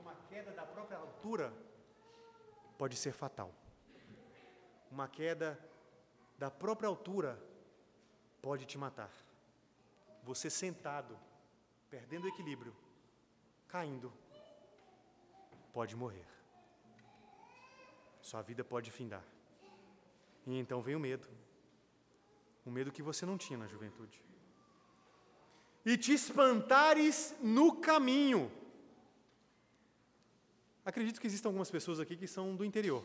uma 0.00 0.14
queda 0.30 0.50
da 0.52 0.64
própria 0.64 0.96
altura 0.96 1.52
pode 2.78 2.96
ser 2.96 3.12
fatal. 3.12 3.52
Uma 4.90 5.08
queda 5.08 5.58
da 6.38 6.50
própria 6.50 6.88
altura 6.88 7.38
pode 8.40 8.64
te 8.64 8.78
matar. 8.78 9.27
Você 10.24 10.50
sentado, 10.50 11.18
perdendo 11.90 12.24
o 12.24 12.28
equilíbrio, 12.28 12.74
caindo, 13.66 14.12
pode 15.72 15.96
morrer. 15.96 16.26
Sua 18.20 18.42
vida 18.42 18.62
pode 18.62 18.90
findar. 18.90 19.24
E 20.46 20.58
então 20.58 20.82
vem 20.82 20.96
o 20.96 21.00
medo. 21.00 21.28
O 22.64 22.70
medo 22.70 22.92
que 22.92 23.02
você 23.02 23.24
não 23.24 23.38
tinha 23.38 23.58
na 23.58 23.66
juventude. 23.66 24.22
E 25.84 25.96
te 25.96 26.12
espantares 26.12 27.34
no 27.40 27.76
caminho. 27.76 28.52
Acredito 30.84 31.20
que 31.20 31.26
existam 31.26 31.48
algumas 31.48 31.70
pessoas 31.70 32.00
aqui 32.00 32.16
que 32.16 32.26
são 32.26 32.56
do 32.56 32.64
interior. 32.64 33.04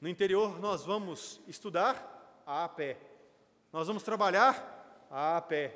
No 0.00 0.08
interior, 0.08 0.58
nós 0.60 0.84
vamos 0.84 1.40
estudar 1.46 2.42
a 2.46 2.68
pé. 2.68 2.98
Nós 3.72 3.86
vamos 3.86 4.02
trabalhar 4.02 4.77
a 5.10 5.40
pé. 5.40 5.74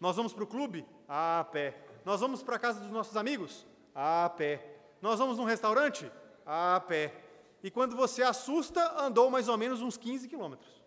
Nós 0.00 0.16
vamos 0.16 0.32
para 0.32 0.44
o 0.44 0.46
clube 0.46 0.86
a 1.08 1.46
pé. 1.50 1.74
Nós 2.04 2.20
vamos 2.20 2.42
para 2.42 2.56
a 2.56 2.58
casa 2.58 2.80
dos 2.80 2.90
nossos 2.90 3.16
amigos 3.16 3.66
a 3.94 4.30
pé. 4.36 4.78
Nós 5.00 5.18
vamos 5.18 5.38
num 5.38 5.44
restaurante 5.44 6.10
a 6.44 6.80
pé. 6.86 7.14
E 7.62 7.70
quando 7.70 7.96
você 7.96 8.22
assusta, 8.22 9.00
andou 9.00 9.30
mais 9.30 9.48
ou 9.48 9.56
menos 9.56 9.80
uns 9.80 9.96
15 9.96 10.28
quilômetros, 10.28 10.82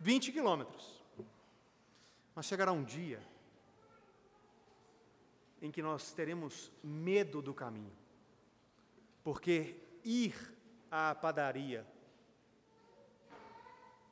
20 0.00 0.32
quilômetros. 0.32 1.02
Mas 2.34 2.46
chegará 2.46 2.72
um 2.72 2.82
dia 2.82 3.20
em 5.60 5.70
que 5.70 5.82
nós 5.82 6.12
teremos 6.12 6.72
medo 6.82 7.42
do 7.42 7.52
caminho 7.52 7.92
porque 9.24 9.74
ir 10.04 10.34
à 10.90 11.14
padaria 11.14 11.84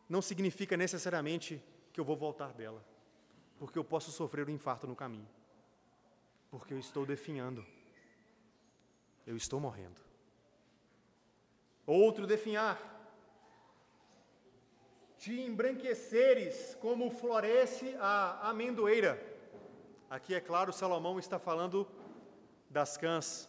não 0.08 0.22
significa 0.22 0.76
necessariamente 0.76 1.62
que 1.92 2.00
eu 2.00 2.04
vou 2.04 2.16
voltar 2.16 2.54
dela, 2.54 2.82
porque 3.62 3.78
eu 3.78 3.84
posso 3.84 4.10
sofrer 4.10 4.48
um 4.48 4.50
infarto 4.50 4.88
no 4.88 4.96
caminho, 4.96 5.28
porque 6.50 6.74
eu 6.74 6.80
estou 6.80 7.06
definhando, 7.06 7.64
eu 9.24 9.36
estou 9.36 9.60
morrendo. 9.60 10.00
Outro 11.86 12.26
definhar, 12.26 12.76
te 15.16 15.40
embranqueceres 15.40 16.76
como 16.80 17.08
floresce 17.08 17.94
a 18.00 18.50
amendoeira. 18.50 19.24
Aqui, 20.10 20.34
é 20.34 20.40
claro, 20.40 20.72
Salomão 20.72 21.20
está 21.20 21.38
falando 21.38 21.86
das 22.68 22.96
cãs, 22.96 23.48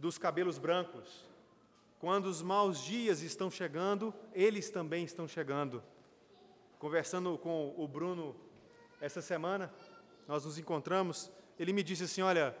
dos 0.00 0.18
cabelos 0.18 0.58
brancos. 0.58 1.24
Quando 2.00 2.26
os 2.26 2.42
maus 2.42 2.80
dias 2.82 3.22
estão 3.22 3.48
chegando, 3.52 4.12
eles 4.32 4.68
também 4.68 5.04
estão 5.04 5.28
chegando. 5.28 5.80
Conversando 6.76 7.38
com 7.38 7.72
o 7.78 7.86
Bruno 7.86 8.34
essa 9.04 9.20
semana, 9.20 9.70
nós 10.26 10.46
nos 10.46 10.56
encontramos, 10.56 11.30
ele 11.58 11.74
me 11.74 11.82
disse 11.82 12.04
assim: 12.04 12.22
Olha, 12.22 12.56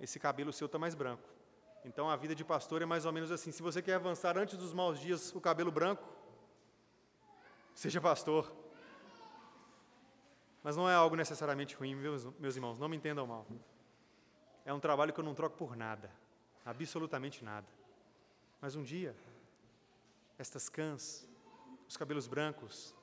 esse 0.00 0.20
cabelo 0.20 0.52
seu 0.52 0.66
está 0.66 0.78
mais 0.78 0.94
branco. 0.94 1.28
Então 1.84 2.08
a 2.08 2.14
vida 2.14 2.32
de 2.32 2.44
pastor 2.44 2.80
é 2.80 2.86
mais 2.86 3.04
ou 3.04 3.12
menos 3.12 3.32
assim: 3.32 3.50
se 3.50 3.60
você 3.60 3.82
quer 3.82 3.94
avançar 3.94 4.38
antes 4.38 4.56
dos 4.56 4.72
maus 4.72 5.00
dias, 5.00 5.34
o 5.34 5.40
cabelo 5.40 5.72
branco, 5.72 6.08
seja 7.74 8.00
pastor. 8.00 8.52
Mas 10.62 10.76
não 10.76 10.88
é 10.88 10.94
algo 10.94 11.16
necessariamente 11.16 11.74
ruim, 11.74 11.96
meus, 11.96 12.24
meus 12.38 12.54
irmãos, 12.54 12.78
não 12.78 12.88
me 12.88 12.96
entendam 12.96 13.26
mal. 13.26 13.46
É 14.64 14.72
um 14.72 14.78
trabalho 14.78 15.12
que 15.12 15.18
eu 15.18 15.24
não 15.24 15.34
troco 15.34 15.56
por 15.56 15.74
nada, 15.74 16.08
absolutamente 16.64 17.44
nada. 17.44 17.66
Mas 18.60 18.76
um 18.76 18.82
dia, 18.82 19.16
estas 20.38 20.68
cãs, 20.68 21.26
os 21.88 21.96
cabelos 21.96 22.28
brancos, 22.28 22.94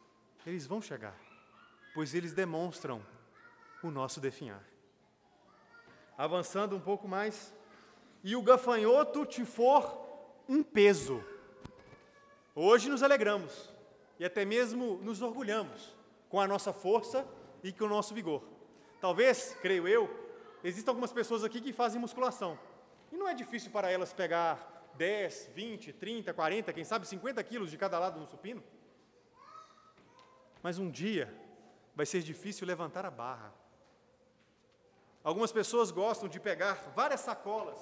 eles 0.46 0.68
vão 0.68 0.80
chegar, 0.82 1.20
pois 1.94 2.14
eles 2.14 2.34
demonstram 2.34 3.02
o 3.84 3.90
nosso 3.92 4.20
definhar. 4.20 4.64
Avançando 6.18 6.76
um 6.76 6.80
pouco 6.80 7.08
mais, 7.08 7.54
e 8.24 8.36
o 8.36 8.42
gafanhoto 8.42 9.26
te 9.26 9.46
for 9.46 10.06
um 10.50 10.64
peso. 10.64 11.24
Hoje 12.56 12.90
nos 12.90 13.04
alegramos, 13.04 13.72
e 14.20 14.26
até 14.26 14.44
mesmo 14.44 14.98
nos 14.98 15.22
orgulhamos 15.22 15.96
com 16.30 16.42
a 16.42 16.48
nossa 16.48 16.74
força 16.74 17.26
e 17.64 17.72
com 17.72 17.86
o 17.86 17.90
nosso 17.90 18.14
vigor. 18.14 18.44
Talvez, 19.00 19.56
creio 19.62 19.88
eu, 19.88 20.10
existam 20.64 20.92
algumas 20.92 21.14
pessoas 21.14 21.44
aqui 21.44 21.62
que 21.62 21.72
fazem 21.72 22.02
musculação. 22.02 22.58
E 23.12 23.16
não 23.16 23.28
é 23.28 23.34
difícil 23.34 23.72
para 23.72 23.92
elas 23.92 24.12
pegar 24.12 24.92
10, 24.96 25.52
20, 25.54 25.94
30, 25.94 26.34
40, 26.34 26.74
quem 26.74 26.84
sabe 26.84 27.08
50 27.08 27.44
quilos 27.44 27.70
de 27.70 27.78
cada 27.78 28.00
lado 28.00 28.20
no 28.20 28.28
supino. 28.28 28.64
Mas 30.64 30.80
um 30.80 30.90
dia 30.90 31.34
vai 31.98 32.06
ser 32.06 32.22
difícil 32.22 32.68
levantar 32.68 33.08
a 33.08 33.10
barra. 33.10 33.52
Algumas 35.24 35.52
pessoas 35.52 35.90
gostam 35.90 36.30
de 36.30 36.40
pegar 36.40 36.76
várias 36.96 37.22
sacolas 37.22 37.80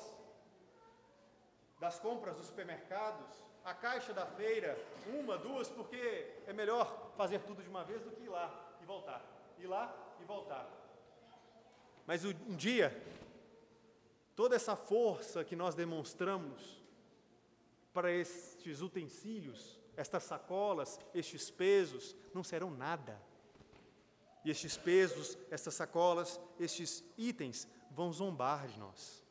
das 1.81 1.99
compras 1.99 2.37
dos 2.37 2.45
supermercados, 2.47 3.27
a 3.65 3.73
caixa 3.73 4.13
da 4.13 4.25
feira, 4.25 4.79
uma, 5.05 5.37
duas, 5.37 5.67
porque 5.67 6.31
é 6.47 6.53
melhor 6.53 7.11
fazer 7.17 7.39
tudo 7.41 7.61
de 7.61 7.67
uma 7.67 7.83
vez 7.83 8.01
do 8.03 8.11
que 8.11 8.23
ir 8.23 8.29
lá 8.29 8.77
e 8.81 8.85
voltar, 8.85 9.21
ir 9.59 9.67
lá 9.67 9.93
e 10.21 10.23
voltar. 10.23 10.65
Mas 12.07 12.23
um 12.23 12.55
dia, 12.55 12.95
toda 14.33 14.55
essa 14.55 14.77
força 14.77 15.43
que 15.43 15.57
nós 15.57 15.75
demonstramos 15.75 16.81
para 17.93 18.13
estes 18.13 18.79
utensílios, 18.81 19.77
estas 19.97 20.23
sacolas, 20.23 21.01
estes 21.13 21.51
pesos, 21.51 22.15
não 22.33 22.45
serão 22.45 22.71
nada. 22.71 23.21
E 24.45 24.51
estes 24.51 24.77
pesos, 24.77 25.35
estas 25.49 25.73
sacolas, 25.73 26.39
estes 26.59 27.03
itens 27.17 27.67
vão 27.89 28.13
zombar 28.13 28.67
de 28.67 28.77
nós, 28.77 29.25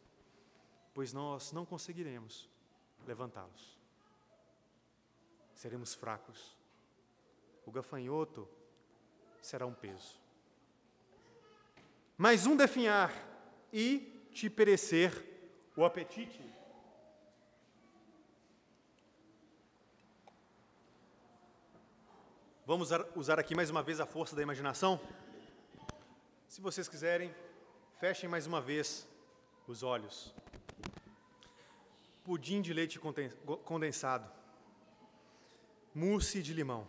pois 0.92 1.12
nós 1.12 1.52
não 1.52 1.64
conseguiremos 1.64 2.50
levantá-los. 3.06 3.78
Seremos 5.54 5.94
fracos. 5.94 6.58
O 7.64 7.70
gafanhoto 7.70 8.48
será 9.40 9.64
um 9.66 9.72
peso. 9.72 10.18
Mais 12.18 12.44
um 12.44 12.56
definhar 12.56 13.12
e 13.72 14.28
te 14.32 14.50
perecer 14.50 15.12
o 15.76 15.84
apetite. 15.84 16.42
Vamos 22.66 22.88
usar 23.14 23.38
aqui 23.38 23.54
mais 23.54 23.68
uma 23.68 23.82
vez 23.82 24.00
a 24.00 24.06
força 24.06 24.34
da 24.34 24.40
imaginação? 24.40 24.98
Se 26.48 26.62
vocês 26.62 26.88
quiserem, 26.88 27.30
fechem 28.00 28.26
mais 28.26 28.46
uma 28.46 28.58
vez 28.58 29.06
os 29.66 29.82
olhos. 29.82 30.34
Pudim 32.24 32.62
de 32.62 32.72
leite 32.72 32.98
condensado, 33.66 34.26
mousse 35.94 36.42
de 36.42 36.54
limão, 36.54 36.88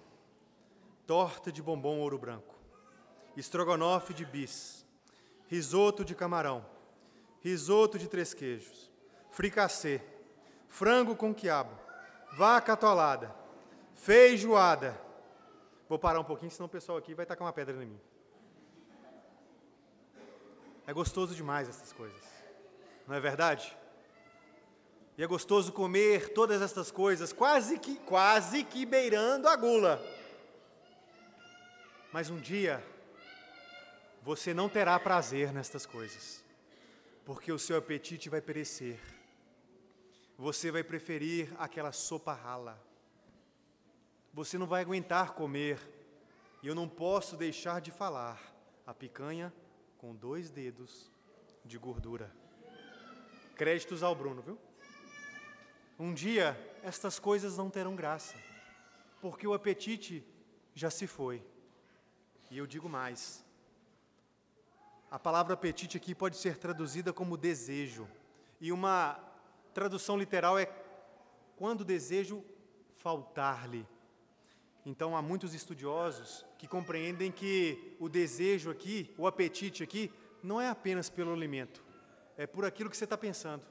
torta 1.05 1.51
de 1.51 1.61
bombom 1.61 1.99
ouro 1.99 2.17
branco, 2.17 2.55
estrogonofe 3.35 4.13
de 4.13 4.23
bis, 4.23 4.85
risoto 5.49 6.05
de 6.05 6.15
camarão, 6.15 6.65
risoto 7.41 7.99
de 7.99 8.07
três 8.07 8.33
queijos, 8.33 8.89
fricassê, 9.29 10.01
frango 10.69 11.17
com 11.17 11.35
quiabo, 11.35 11.77
vaca 12.31 12.71
atolada, 12.71 13.35
feijoada, 13.93 15.03
Vou 15.87 15.99
parar 15.99 16.19
um 16.19 16.23
pouquinho, 16.23 16.51
senão 16.51 16.65
o 16.65 16.69
pessoal 16.69 16.97
aqui 16.97 17.13
vai 17.13 17.25
tacar 17.25 17.45
uma 17.45 17.53
pedra 17.53 17.75
em 17.83 17.87
mim. 17.87 18.01
É 20.87 20.93
gostoso 20.93 21.35
demais 21.35 21.69
essas 21.69 21.91
coisas, 21.93 22.23
não 23.07 23.15
é 23.15 23.19
verdade? 23.19 23.75
E 25.17 25.23
é 25.23 25.27
gostoso 25.27 25.71
comer 25.71 26.33
todas 26.33 26.61
essas 26.61 26.91
coisas, 26.91 27.31
quase 27.31 27.79
que, 27.79 27.95
quase 27.99 28.63
que 28.63 28.85
beirando 28.85 29.47
a 29.47 29.55
gula. 29.55 30.03
Mas 32.11 32.29
um 32.29 32.39
dia 32.39 32.83
você 34.21 34.53
não 34.53 34.67
terá 34.67 34.99
prazer 34.99 35.53
nestas 35.53 35.85
coisas, 35.85 36.43
porque 37.23 37.51
o 37.51 37.59
seu 37.59 37.77
apetite 37.77 38.27
vai 38.27 38.41
perecer. 38.41 38.99
Você 40.37 40.71
vai 40.71 40.83
preferir 40.83 41.53
aquela 41.57 41.91
sopa 41.91 42.33
rala 42.33 42.81
você 44.35 44.57
não 44.57 44.67
vai 44.67 44.81
aguentar 44.81 45.31
comer. 45.31 45.79
E 46.61 46.67
eu 46.67 46.75
não 46.75 46.89
posso 46.89 47.37
deixar 47.37 47.79
de 47.79 47.89
falar 47.89 48.37
a 48.85 48.93
picanha 48.93 49.53
com 49.97 50.13
dois 50.13 50.51
dedos 50.51 51.09
de 51.63 51.77
gordura. 51.77 52.29
Créditos 53.55 54.03
ao 54.03 54.13
Bruno, 54.13 54.41
viu? 54.41 54.59
Um 55.97 56.13
dia 56.13 56.59
estas 56.83 57.17
coisas 57.17 57.55
não 57.55 57.69
terão 57.69 57.95
graça, 57.95 58.35
porque 59.21 59.47
o 59.47 59.53
apetite 59.53 60.21
já 60.73 60.89
se 60.89 61.07
foi. 61.07 61.41
E 62.51 62.57
eu 62.57 62.67
digo 62.67 62.89
mais: 62.89 63.45
a 65.09 65.17
palavra 65.17 65.53
apetite 65.53 65.95
aqui 65.95 66.13
pode 66.13 66.35
ser 66.35 66.57
traduzida 66.57 67.13
como 67.13 67.37
desejo, 67.37 68.05
e 68.59 68.73
uma 68.73 69.17
tradução 69.73 70.17
literal 70.17 70.59
é 70.59 70.65
quando 71.55 71.81
o 71.81 71.85
desejo 71.85 72.43
faltar-lhe. 72.97 73.87
Então, 74.85 75.17
há 75.17 75.21
muitos 75.21 75.55
estudiosos 75.55 76.45
que 76.59 76.67
compreendem 76.67 77.31
que 77.31 77.97
o 77.99 78.07
desejo 78.07 78.69
aqui, 78.69 79.11
o 79.17 79.25
apetite 79.25 79.81
aqui, 79.81 80.11
não 80.43 80.61
é 80.61 80.69
apenas 80.69 81.09
pelo 81.09 81.33
alimento, 81.33 81.83
é 82.37 82.45
por 82.45 82.63
aquilo 82.63 82.89
que 82.89 82.95
você 82.95 83.05
está 83.05 83.17
pensando. 83.17 83.65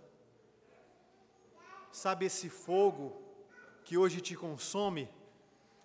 Sabe 1.92 2.26
esse 2.26 2.48
fogo 2.48 3.22
que 3.84 3.96
hoje 3.96 4.20
te 4.20 4.34
consome, 4.34 5.08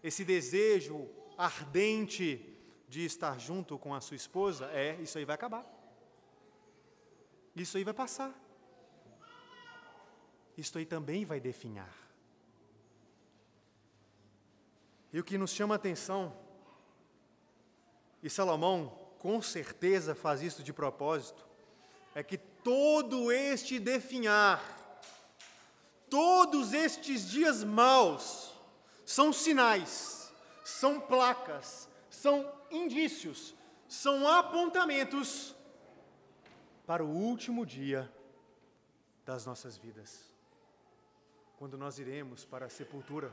esse 0.02 0.26
desejo 0.26 1.08
ardente 1.38 2.58
de 2.88 3.06
estar 3.06 3.40
junto 3.40 3.78
com 3.78 3.94
a 3.94 4.02
sua 4.02 4.16
esposa? 4.16 4.66
É, 4.72 5.00
isso 5.00 5.20
aí 5.20 5.26
vai 5.26 5.36
acabar. 5.36 5.64
Isso 7.56 7.78
aí 7.78 7.84
vai 7.84 7.94
passar. 7.94 8.34
Isso 10.58 10.76
aí 10.80 10.86
também 10.86 11.24
vai 11.24 11.40
definhar. 11.40 12.09
E 15.12 15.20
o 15.20 15.24
que 15.24 15.38
nos 15.38 15.52
chama 15.52 15.76
a 15.76 15.78
atenção, 15.78 16.36
e 18.22 18.30
Salomão 18.30 18.90
com 19.18 19.42
certeza 19.42 20.14
faz 20.14 20.42
isso 20.42 20.64
de 20.64 20.72
propósito, 20.72 21.46
é 22.14 22.24
que 22.24 22.38
todo 22.38 23.32
este 23.32 23.80
definhar, 23.80 24.62
todos 26.10 26.74
estes 26.74 27.30
dias 27.30 27.64
maus, 27.64 28.54
são 29.06 29.34
sinais, 29.34 30.32
são 30.64 31.02
placas, 31.02 31.90
são 32.10 32.52
indícios, 32.70 33.56
são 33.88 34.28
apontamentos 34.28 35.56
para 36.86 37.04
o 37.04 37.10
último 37.10 37.66
dia 37.66 38.12
das 39.26 39.46
nossas 39.46 39.78
vidas, 39.78 40.32
quando 41.58 41.78
nós 41.78 42.00
iremos 42.00 42.46
para 42.46 42.68
a 42.68 42.70
sepultura 42.70 43.32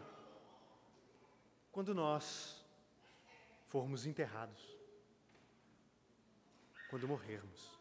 quando 1.77 1.95
nós 1.95 2.65
formos 3.69 4.07
enterrados, 4.07 4.79
quando 6.89 7.07
morrermos. 7.07 7.79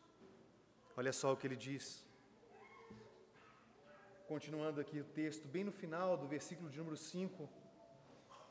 Olha 0.97 1.13
só 1.13 1.31
o 1.31 1.38
que 1.38 1.47
ele 1.47 1.55
diz. 1.55 2.05
Continuando 4.27 4.81
aqui 4.81 4.99
o 4.99 5.05
texto, 5.05 5.47
bem 5.47 5.63
no 5.63 5.71
final 5.71 6.17
do 6.17 6.27
versículo 6.27 6.69
de 6.69 6.77
número 6.77 6.97
5. 6.97 7.49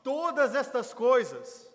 Todas 0.01 0.55
estas 0.55 0.95
coisas, 0.95 1.71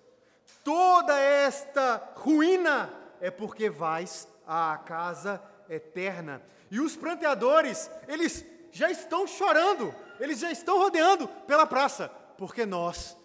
toda 0.65 1.17
esta 1.17 2.13
ruína 2.17 2.93
é 3.21 3.31
porque 3.31 3.71
vais 3.71 4.27
à 4.49 4.79
casa 4.79 5.41
eterna. 5.69 6.43
E 6.73 6.81
os 6.81 6.97
pranteadores, 6.97 7.89
eles 8.09 8.45
já 8.73 8.91
estão 8.91 9.29
chorando, 9.29 9.95
eles 10.19 10.41
já 10.41 10.51
estão 10.51 10.77
rodeando 10.77 11.29
pela 11.47 11.69
praça, 11.69 12.09
porque 12.37 12.67
nós 12.67 13.20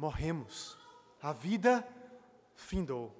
morremos. 0.00 0.78
A 1.20 1.30
vida 1.30 1.86
findou. 2.54 3.14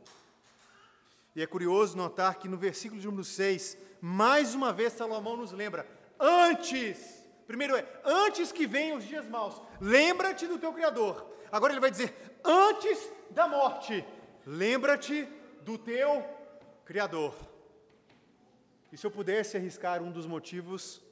E 1.37 1.43
é 1.43 1.47
curioso 1.47 1.95
notar 1.95 2.39
que 2.39 2.49
no 2.49 2.57
versículo 2.57 2.99
de 2.99 3.07
número 3.07 3.23
6, 3.23 3.77
mais 4.01 4.55
uma 4.55 4.73
vez 4.73 4.95
Salomão 4.95 5.37
nos 5.37 5.53
lembra: 5.53 5.87
antes, 6.19 7.23
primeiro 7.47 7.77
é, 7.77 7.87
antes 8.03 8.51
que 8.51 8.67
venham 8.67 8.97
os 8.97 9.05
dias 9.05 9.29
maus, 9.29 9.61
lembra-te 9.79 10.47
do 10.47 10.59
teu 10.59 10.73
Criador. 10.73 11.31
Agora 11.53 11.75
ele 11.75 11.81
vai 11.81 11.91
dizer: 11.91 12.41
antes 12.43 13.13
da 13.31 13.47
morte, 13.47 14.03
lembra-te 14.47 15.29
do 15.63 15.77
teu 15.77 16.25
Criador. 16.87 17.35
E 18.91 18.97
se 18.97 19.07
eu 19.07 19.11
pudesse 19.11 19.55
arriscar 19.55 20.03
um 20.03 20.11
dos 20.11 20.27
motivos, 20.27 21.03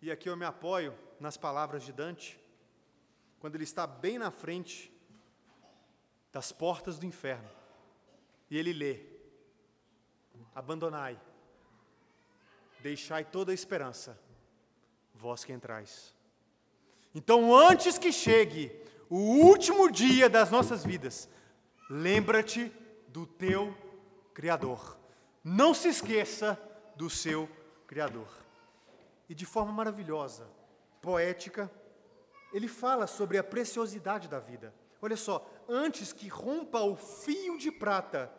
e 0.00 0.10
aqui 0.10 0.30
eu 0.30 0.36
me 0.36 0.46
apoio 0.46 0.94
nas 1.20 1.36
palavras 1.36 1.84
de 1.84 1.92
Dante, 1.92 2.42
quando 3.44 3.56
ele 3.56 3.64
está 3.64 3.86
bem 3.86 4.16
na 4.16 4.30
frente 4.30 4.90
das 6.32 6.50
portas 6.50 6.98
do 6.98 7.04
inferno. 7.04 7.46
E 8.48 8.56
ele 8.56 8.72
lê: 8.72 9.00
Abandonai, 10.54 11.20
deixai 12.80 13.22
toda 13.22 13.52
a 13.52 13.54
esperança, 13.54 14.18
vós 15.14 15.44
que 15.44 15.52
entrais. 15.52 16.14
Então, 17.14 17.54
antes 17.54 17.98
que 17.98 18.10
chegue 18.10 18.72
o 19.10 19.18
último 19.18 19.92
dia 19.92 20.30
das 20.30 20.50
nossas 20.50 20.82
vidas, 20.82 21.28
lembra-te 21.90 22.72
do 23.08 23.26
teu 23.26 23.76
Criador. 24.32 24.96
Não 25.44 25.74
se 25.74 25.88
esqueça 25.88 26.58
do 26.96 27.10
seu 27.10 27.46
Criador. 27.86 28.28
E 29.28 29.34
de 29.34 29.44
forma 29.44 29.70
maravilhosa, 29.70 30.48
poética, 31.02 31.70
ele 32.54 32.68
fala 32.68 33.08
sobre 33.08 33.36
a 33.36 33.42
preciosidade 33.42 34.28
da 34.28 34.38
vida. 34.38 34.72
Olha 35.02 35.16
só, 35.16 35.44
antes 35.68 36.12
que 36.12 36.28
rompa 36.28 36.78
o 36.80 36.94
fio 36.94 37.58
de 37.58 37.72
prata. 37.72 38.32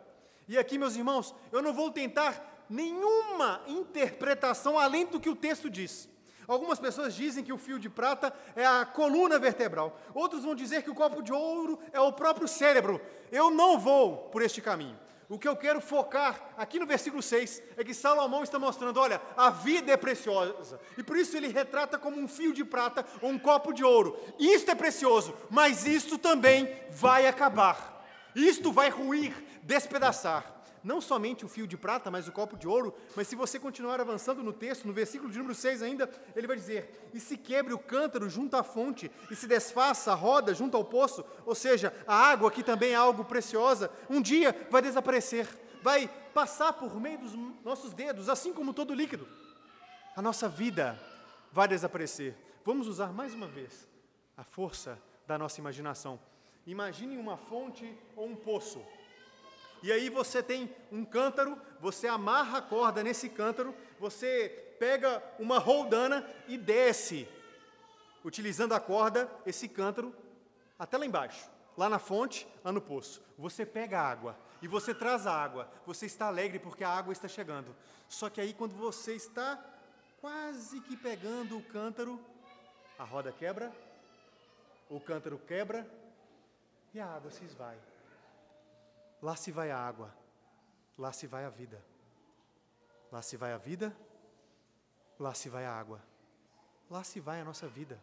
E 0.48 0.56
aqui, 0.56 0.78
meus 0.78 0.96
irmãos, 0.96 1.34
eu 1.52 1.60
não 1.60 1.74
vou 1.74 1.90
tentar 1.90 2.64
nenhuma 2.68 3.60
interpretação 3.66 4.78
além 4.78 5.04
do 5.04 5.20
que 5.20 5.28
o 5.28 5.36
texto 5.36 5.68
diz. 5.68 6.08
Algumas 6.48 6.78
pessoas 6.78 7.14
dizem 7.14 7.44
que 7.44 7.52
o 7.52 7.58
fio 7.58 7.78
de 7.78 7.90
prata 7.90 8.32
é 8.54 8.64
a 8.64 8.86
coluna 8.86 9.38
vertebral. 9.38 10.00
Outros 10.14 10.44
vão 10.44 10.54
dizer 10.54 10.82
que 10.82 10.90
o 10.90 10.94
copo 10.94 11.22
de 11.22 11.32
ouro 11.32 11.78
é 11.92 12.00
o 12.00 12.12
próprio 12.12 12.48
cérebro. 12.48 13.00
Eu 13.30 13.50
não 13.50 13.78
vou 13.78 14.28
por 14.30 14.40
este 14.40 14.62
caminho. 14.62 14.98
O 15.28 15.38
que 15.38 15.48
eu 15.48 15.56
quero 15.56 15.80
focar 15.80 16.54
aqui 16.56 16.78
no 16.78 16.86
versículo 16.86 17.22
6 17.22 17.62
é 17.76 17.84
que 17.84 17.92
Salomão 17.92 18.42
está 18.42 18.58
mostrando: 18.58 19.00
olha, 19.00 19.20
a 19.36 19.50
vida 19.50 19.92
é 19.92 19.96
preciosa. 19.96 20.80
E 20.96 21.02
por 21.02 21.16
isso 21.16 21.36
ele 21.36 21.48
retrata 21.48 21.98
como 21.98 22.20
um 22.20 22.28
fio 22.28 22.52
de 22.52 22.64
prata 22.64 23.04
ou 23.20 23.30
um 23.30 23.38
copo 23.38 23.72
de 23.72 23.84
ouro. 23.84 24.18
Isto 24.38 24.70
é 24.70 24.74
precioso, 24.74 25.34
mas 25.50 25.86
isto 25.86 26.16
também 26.16 26.72
vai 26.90 27.26
acabar. 27.26 28.04
Isto 28.34 28.72
vai 28.72 28.88
ruir, 28.88 29.34
despedaçar 29.62 30.55
não 30.86 31.00
somente 31.00 31.44
o 31.44 31.48
fio 31.48 31.66
de 31.66 31.76
prata, 31.76 32.12
mas 32.12 32.28
o 32.28 32.32
copo 32.32 32.56
de 32.56 32.68
ouro, 32.68 32.94
mas 33.16 33.26
se 33.26 33.34
você 33.34 33.58
continuar 33.58 34.00
avançando 34.00 34.40
no 34.40 34.52
texto, 34.52 34.86
no 34.86 34.92
versículo 34.92 35.32
de 35.32 35.36
número 35.36 35.54
6 35.54 35.82
ainda, 35.82 36.08
ele 36.34 36.46
vai 36.46 36.56
dizer: 36.56 37.10
E 37.12 37.18
se 37.18 37.36
quebre 37.36 37.74
o 37.74 37.78
cântaro 37.78 38.30
junto 38.30 38.56
à 38.56 38.62
fonte, 38.62 39.10
e 39.28 39.34
se 39.34 39.48
desfaça 39.48 40.12
a 40.12 40.14
roda 40.14 40.54
junto 40.54 40.76
ao 40.76 40.84
poço, 40.84 41.24
ou 41.44 41.56
seja, 41.56 41.92
a 42.06 42.14
água, 42.14 42.52
que 42.52 42.62
também 42.62 42.92
é 42.92 42.94
algo 42.94 43.24
preciosa, 43.24 43.90
um 44.08 44.22
dia 44.22 44.54
vai 44.70 44.80
desaparecer, 44.80 45.48
vai 45.82 46.08
passar 46.32 46.72
por 46.72 47.00
meio 47.00 47.18
dos 47.18 47.34
nossos 47.64 47.92
dedos, 47.92 48.28
assim 48.28 48.52
como 48.52 48.72
todo 48.72 48.94
líquido. 48.94 49.26
A 50.14 50.22
nossa 50.22 50.48
vida 50.48 50.96
vai 51.50 51.66
desaparecer. 51.66 52.36
Vamos 52.64 52.86
usar 52.86 53.12
mais 53.12 53.34
uma 53.34 53.48
vez 53.48 53.88
a 54.36 54.44
força 54.44 55.02
da 55.26 55.36
nossa 55.36 55.60
imaginação. 55.60 56.20
Imagine 56.64 57.16
uma 57.16 57.36
fonte 57.36 57.92
ou 58.14 58.28
um 58.28 58.36
poço. 58.36 58.80
E 59.82 59.92
aí 59.92 60.08
você 60.08 60.42
tem 60.42 60.74
um 60.90 61.04
cântaro, 61.04 61.60
você 61.80 62.06
amarra 62.06 62.58
a 62.58 62.62
corda 62.62 63.02
nesse 63.02 63.28
cântaro, 63.28 63.74
você 63.98 64.74
pega 64.78 65.22
uma 65.38 65.58
roldana 65.58 66.28
e 66.48 66.58
desce, 66.58 67.28
utilizando 68.24 68.72
a 68.72 68.80
corda, 68.80 69.30
esse 69.44 69.68
cântaro, 69.68 70.14
até 70.78 70.96
lá 70.98 71.06
embaixo, 71.06 71.48
lá 71.76 71.88
na 71.88 71.98
fonte, 71.98 72.46
lá 72.64 72.72
no 72.72 72.80
poço. 72.80 73.22
Você 73.38 73.64
pega 73.64 74.00
a 74.00 74.08
água 74.08 74.36
e 74.60 74.68
você 74.68 74.94
traz 74.94 75.26
a 75.26 75.32
água. 75.32 75.68
Você 75.86 76.06
está 76.06 76.26
alegre 76.26 76.58
porque 76.58 76.84
a 76.84 76.90
água 76.90 77.12
está 77.12 77.28
chegando. 77.28 77.74
Só 78.08 78.30
que 78.30 78.40
aí, 78.40 78.52
quando 78.52 78.74
você 78.74 79.14
está 79.14 79.62
quase 80.20 80.80
que 80.80 80.96
pegando 80.96 81.56
o 81.56 81.62
cântaro, 81.62 82.20
a 82.98 83.04
roda 83.04 83.32
quebra, 83.32 83.72
o 84.88 85.00
cântaro 85.00 85.38
quebra 85.46 85.86
e 86.94 87.00
a 87.00 87.06
água 87.06 87.30
se 87.30 87.44
esvai. 87.44 87.76
Lá 89.22 89.34
se 89.34 89.50
vai 89.50 89.70
a 89.70 89.78
água, 89.78 90.14
lá 90.98 91.12
se 91.12 91.26
vai 91.26 91.44
a 91.44 91.50
vida. 91.50 91.82
Lá 93.10 93.22
se 93.22 93.36
vai 93.36 93.52
a 93.52 93.58
vida, 93.58 93.96
lá 95.18 95.32
se 95.32 95.48
vai 95.48 95.64
a 95.64 95.72
água. 95.72 96.02
Lá 96.90 97.02
se 97.02 97.20
vai 97.20 97.40
a 97.40 97.44
nossa 97.44 97.66
vida, 97.68 98.00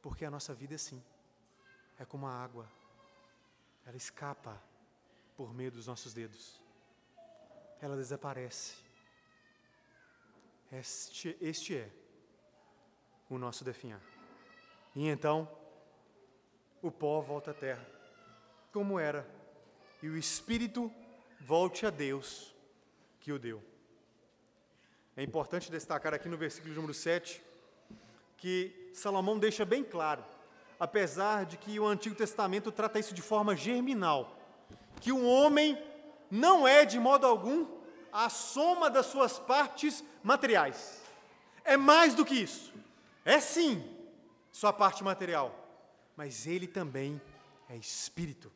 porque 0.00 0.24
a 0.24 0.30
nossa 0.30 0.54
vida 0.54 0.74
é 0.74 0.76
assim. 0.76 1.02
É 1.98 2.04
como 2.04 2.26
a 2.26 2.32
água. 2.32 2.68
Ela 3.84 3.96
escapa 3.96 4.60
por 5.36 5.52
meio 5.52 5.72
dos 5.72 5.86
nossos 5.86 6.12
dedos. 6.12 6.60
Ela 7.80 7.96
desaparece. 7.96 8.76
Este, 10.70 11.36
este 11.40 11.76
é 11.76 11.90
o 13.28 13.38
nosso 13.38 13.64
definhar. 13.64 14.00
E 14.94 15.08
então, 15.08 15.48
o 16.80 16.90
pó 16.90 17.20
volta 17.20 17.50
à 17.50 17.54
terra, 17.54 17.86
como 18.72 18.98
era 18.98 19.26
e 20.02 20.08
o 20.08 20.16
espírito 20.16 20.92
volte 21.40 21.86
a 21.86 21.90
Deus 21.90 22.52
que 23.20 23.32
o 23.32 23.38
deu. 23.38 23.62
É 25.16 25.22
importante 25.22 25.70
destacar 25.70 26.12
aqui 26.12 26.28
no 26.28 26.36
versículo 26.36 26.74
número 26.74 26.92
7 26.92 27.40
que 28.36 28.90
Salomão 28.92 29.38
deixa 29.38 29.64
bem 29.64 29.84
claro, 29.84 30.24
apesar 30.80 31.46
de 31.46 31.56
que 31.56 31.78
o 31.78 31.86
Antigo 31.86 32.16
Testamento 32.16 32.72
trata 32.72 32.98
isso 32.98 33.14
de 33.14 33.22
forma 33.22 33.54
germinal, 33.54 34.36
que 35.00 35.12
o 35.12 35.24
homem 35.24 35.80
não 36.28 36.66
é 36.66 36.84
de 36.84 36.98
modo 36.98 37.26
algum 37.26 37.66
a 38.12 38.28
soma 38.28 38.90
das 38.90 39.06
suas 39.06 39.38
partes 39.38 40.02
materiais. 40.22 41.00
É 41.64 41.76
mais 41.76 42.14
do 42.14 42.24
que 42.24 42.34
isso. 42.34 42.72
É 43.24 43.38
sim 43.38 43.84
sua 44.50 44.72
parte 44.72 45.04
material, 45.04 45.54
mas 46.16 46.46
ele 46.46 46.66
também 46.66 47.20
é 47.68 47.76
espírito. 47.76 48.50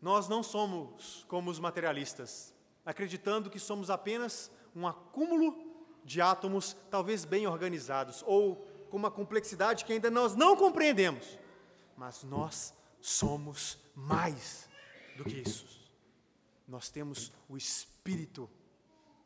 Nós 0.00 0.28
não 0.28 0.42
somos 0.42 1.24
como 1.28 1.50
os 1.50 1.58
materialistas, 1.58 2.54
acreditando 2.84 3.50
que 3.50 3.58
somos 3.58 3.90
apenas 3.90 4.50
um 4.74 4.86
acúmulo 4.86 5.70
de 6.04 6.20
átomos, 6.20 6.74
talvez 6.90 7.24
bem 7.24 7.46
organizados, 7.46 8.24
ou 8.26 8.56
com 8.88 8.96
uma 8.96 9.10
complexidade 9.10 9.84
que 9.84 9.92
ainda 9.92 10.10
nós 10.10 10.34
não 10.34 10.56
compreendemos. 10.56 11.38
Mas 11.96 12.24
nós 12.24 12.74
somos 13.00 13.78
mais 13.94 14.68
do 15.16 15.24
que 15.24 15.36
isso. 15.36 15.66
Nós 16.66 16.88
temos 16.88 17.32
o 17.48 17.56
Espírito 17.56 18.48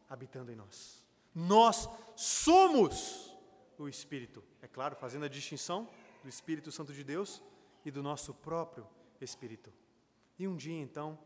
habitando 0.08 0.50
em 0.50 0.56
nós. 0.56 1.02
Nós 1.34 1.88
somos 2.16 3.32
o 3.78 3.88
Espírito. 3.88 4.42
É 4.60 4.68
claro, 4.68 4.96
fazendo 4.96 5.24
a 5.24 5.28
distinção 5.28 5.88
do 6.22 6.28
Espírito 6.28 6.72
Santo 6.72 6.92
de 6.92 7.04
Deus 7.04 7.42
e 7.84 7.90
do 7.90 8.02
nosso 8.02 8.34
próprio 8.34 8.86
Espírito. 9.20 9.72
E 10.38 10.48
um 10.48 10.56
dia, 10.56 10.80
então, 10.80 11.18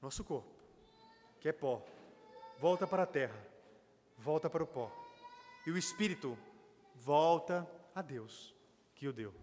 nosso 0.00 0.22
corpo, 0.22 0.48
que 1.40 1.48
é 1.48 1.52
pó, 1.52 1.84
volta 2.58 2.86
para 2.86 3.02
a 3.02 3.06
terra, 3.06 3.36
volta 4.16 4.48
para 4.48 4.62
o 4.62 4.66
pó. 4.66 4.90
E 5.66 5.70
o 5.70 5.78
espírito 5.78 6.38
volta 6.94 7.68
a 7.94 8.02
Deus, 8.02 8.54
que 8.94 9.08
o 9.08 9.12
deu. 9.12 9.34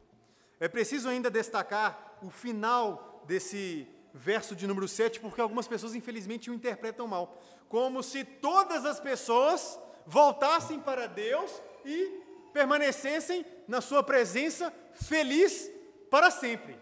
É 0.60 0.68
preciso 0.68 1.10
ainda 1.10 1.30
destacar 1.30 2.18
o 2.22 2.30
final 2.30 3.24
desse 3.26 3.88
verso 4.14 4.56
de 4.56 4.68
número 4.68 4.88
7, 4.88 5.20
porque 5.20 5.42
algumas 5.42 5.68
pessoas, 5.68 5.96
infelizmente, 5.96 6.50
o 6.50 6.54
interpretam 6.54 7.08
mal. 7.08 7.42
Como 7.68 8.04
se 8.04 8.24
todas 8.24 8.86
as 8.86 9.00
pessoas 9.00 9.80
voltassem 10.06 10.80
para 10.80 11.08
Deus 11.08 11.62
e 11.86 12.22
permanecessem 12.54 13.46
na 13.68 13.82
sua 13.82 14.04
presença 14.04 14.74
feliz 14.94 15.70
para 16.10 16.30
sempre. 16.30 16.78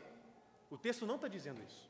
O 0.70 0.78
texto 0.78 1.06
não 1.06 1.16
está 1.16 1.28
dizendo 1.28 1.62
isso. 1.64 1.90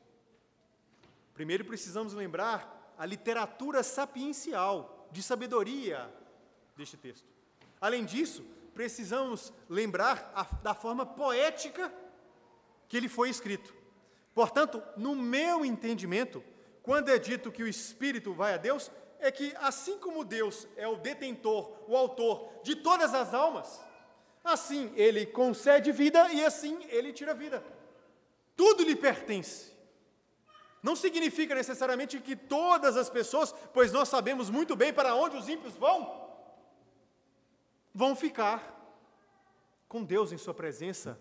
Primeiro 1.34 1.64
precisamos 1.64 2.12
lembrar 2.12 2.94
a 2.98 3.06
literatura 3.06 3.82
sapiencial, 3.82 5.08
de 5.10 5.22
sabedoria 5.22 6.12
deste 6.76 6.96
texto. 6.96 7.26
Além 7.80 8.04
disso, 8.04 8.44
precisamos 8.74 9.52
lembrar 9.68 10.30
a, 10.34 10.42
da 10.62 10.74
forma 10.74 11.04
poética 11.04 11.92
que 12.88 12.96
ele 12.96 13.08
foi 13.08 13.28
escrito. 13.28 13.74
Portanto, 14.34 14.82
no 14.96 15.14
meu 15.14 15.64
entendimento, 15.64 16.42
quando 16.82 17.08
é 17.08 17.18
dito 17.18 17.50
que 17.50 17.62
o 17.62 17.68
Espírito 17.68 18.32
vai 18.32 18.54
a 18.54 18.56
Deus, 18.56 18.90
é 19.18 19.30
que 19.30 19.54
assim 19.56 19.98
como 19.98 20.24
Deus 20.24 20.66
é 20.76 20.86
o 20.88 20.96
detentor, 20.96 21.72
o 21.86 21.96
autor 21.96 22.50
de 22.62 22.76
todas 22.76 23.14
as 23.14 23.34
almas, 23.34 23.80
assim 24.42 24.92
ele 24.96 25.26
concede 25.26 25.92
vida 25.92 26.32
e 26.32 26.44
assim 26.44 26.78
ele 26.88 27.12
tira 27.12 27.34
vida. 27.34 27.62
Tudo 28.60 28.82
lhe 28.82 28.94
pertence. 28.94 29.72
Não 30.82 30.94
significa 30.94 31.54
necessariamente 31.54 32.20
que 32.20 32.36
todas 32.36 32.94
as 32.94 33.08
pessoas, 33.08 33.54
pois 33.72 33.90
nós 33.90 34.06
sabemos 34.10 34.50
muito 34.50 34.76
bem 34.76 34.92
para 34.92 35.14
onde 35.14 35.34
os 35.34 35.48
ímpios 35.48 35.74
vão, 35.78 36.28
vão 37.94 38.14
ficar 38.14 38.60
com 39.88 40.04
Deus 40.04 40.30
em 40.30 40.36
Sua 40.36 40.52
presença 40.52 41.18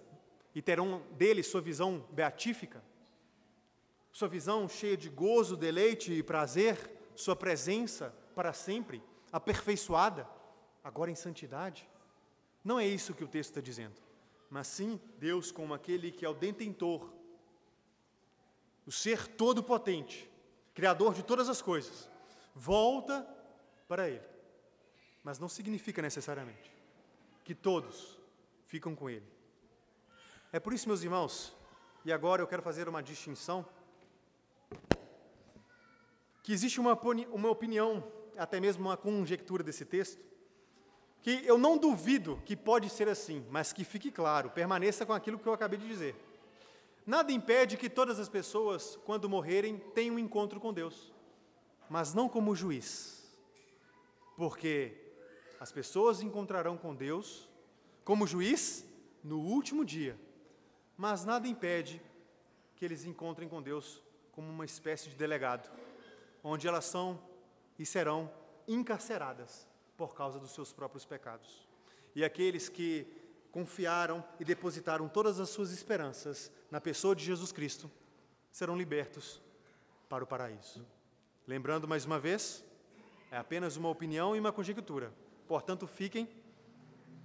e 0.54 0.62
terão 0.62 1.02
dele 1.12 1.42
sua 1.42 1.62
visão 1.62 2.06
beatífica, 2.12 2.84
sua 4.12 4.28
visão 4.28 4.68
cheia 4.68 4.98
de 4.98 5.08
gozo, 5.08 5.56
deleite 5.56 6.12
e 6.12 6.22
prazer, 6.22 6.92
sua 7.16 7.38
presença 7.38 8.14
para 8.36 8.52
sempre, 8.52 9.02
aperfeiçoada, 9.32 10.28
agora 10.84 11.10
em 11.10 11.16
santidade. 11.16 11.88
Não 12.66 12.78
é 12.78 12.86
isso 12.86 13.14
que 13.14 13.24
o 13.24 13.30
texto 13.30 13.52
está 13.52 13.62
dizendo, 13.62 13.96
mas 14.50 14.68
sim 14.68 15.00
Deus 15.18 15.54
como 15.54 15.74
aquele 15.74 16.12
que 16.12 16.26
é 16.26 16.30
o 16.30 16.34
detentor 16.34 17.18
o 18.90 18.92
ser 18.92 19.28
todo-potente, 19.28 20.28
criador 20.74 21.14
de 21.14 21.22
todas 21.22 21.48
as 21.48 21.62
coisas, 21.62 22.10
volta 22.56 23.22
para 23.88 24.10
Ele. 24.10 24.26
Mas 25.24 25.38
não 25.38 25.48
significa 25.48 26.02
necessariamente 26.02 26.72
que 27.44 27.54
todos 27.54 28.20
ficam 28.66 28.96
com 28.96 29.08
ele. 29.08 29.28
É 30.52 30.60
por 30.60 30.74
isso, 30.74 30.88
meus 30.88 31.04
irmãos, 31.04 31.56
e 32.04 32.12
agora 32.12 32.42
eu 32.42 32.48
quero 32.48 32.64
fazer 32.64 32.90
uma 32.90 33.04
distinção, 33.04 33.64
que 36.42 36.52
existe 36.52 36.80
uma, 36.80 37.00
uma 37.32 37.50
opinião, 37.52 38.04
até 38.36 38.60
mesmo 38.60 38.88
uma 38.88 38.98
conjectura 38.98 39.62
desse 39.62 39.86
texto, 39.86 40.20
que 41.22 41.46
eu 41.46 41.60
não 41.60 41.78
duvido 41.78 42.42
que 42.44 42.56
pode 42.56 42.90
ser 42.90 43.08
assim, 43.08 43.46
mas 43.52 43.72
que 43.72 43.84
fique 43.84 44.12
claro, 44.12 44.50
permaneça 44.50 45.06
com 45.06 45.14
aquilo 45.14 45.38
que 45.38 45.48
eu 45.48 45.54
acabei 45.54 45.78
de 45.78 45.88
dizer. 45.88 46.16
Nada 47.06 47.32
impede 47.32 47.78
que 47.78 47.90
todas 47.90 48.20
as 48.20 48.30
pessoas, 48.30 48.98
quando 49.06 49.30
morrerem, 49.30 49.78
tenham 49.94 50.16
um 50.16 50.20
encontro 50.20 50.60
com 50.60 50.74
Deus, 50.74 51.14
mas 51.90 52.14
não 52.14 52.30
como 52.30 52.56
juiz, 52.56 53.28
porque 54.38 54.96
as 55.60 55.72
pessoas 55.72 56.22
encontrarão 56.22 56.78
com 56.78 56.96
Deus 56.96 57.50
como 58.04 58.28
juiz 58.28 58.86
no 59.24 59.40
último 59.40 59.84
dia, 59.84 60.20
mas 60.96 61.26
nada 61.26 61.48
impede 61.48 62.02
que 62.76 62.86
eles 62.86 63.06
encontrem 63.06 63.50
com 63.50 63.62
Deus 63.62 64.02
como 64.32 64.50
uma 64.50 64.66
espécie 64.66 65.10
de 65.10 65.16
delegado, 65.16 65.70
onde 66.44 66.68
elas 66.68 66.86
são 66.86 67.20
e 67.78 67.86
serão 67.86 68.32
encarceradas 68.68 69.68
por 69.98 70.16
causa 70.16 70.40
dos 70.40 70.52
seus 70.52 70.72
próprios 70.72 71.06
pecados. 71.06 71.68
E 72.16 72.24
aqueles 72.24 72.70
que 72.70 73.06
confiaram 73.52 74.24
e 74.40 74.46
depositaram 74.46 75.08
todas 75.08 75.40
as 75.40 75.50
suas 75.50 75.72
esperanças 75.72 76.52
na 76.70 76.80
pessoa 76.80 77.16
de 77.16 77.24
Jesus 77.24 77.52
Cristo 77.52 77.90
serão 78.52 78.78
libertos 78.78 79.42
para 80.08 80.24
o 80.24 80.28
paraíso. 80.28 80.86
Lembrando 81.48 81.88
mais 81.88 82.06
uma 82.06 82.20
vez, 82.20 82.64
é 83.32 83.38
apenas 83.38 83.76
uma 83.76 83.90
opinião 83.90 84.36
e 84.36 84.40
uma 84.40 84.52
conjectura. 84.52 85.14
Portanto, 85.48 85.88
fiquem 85.88 86.28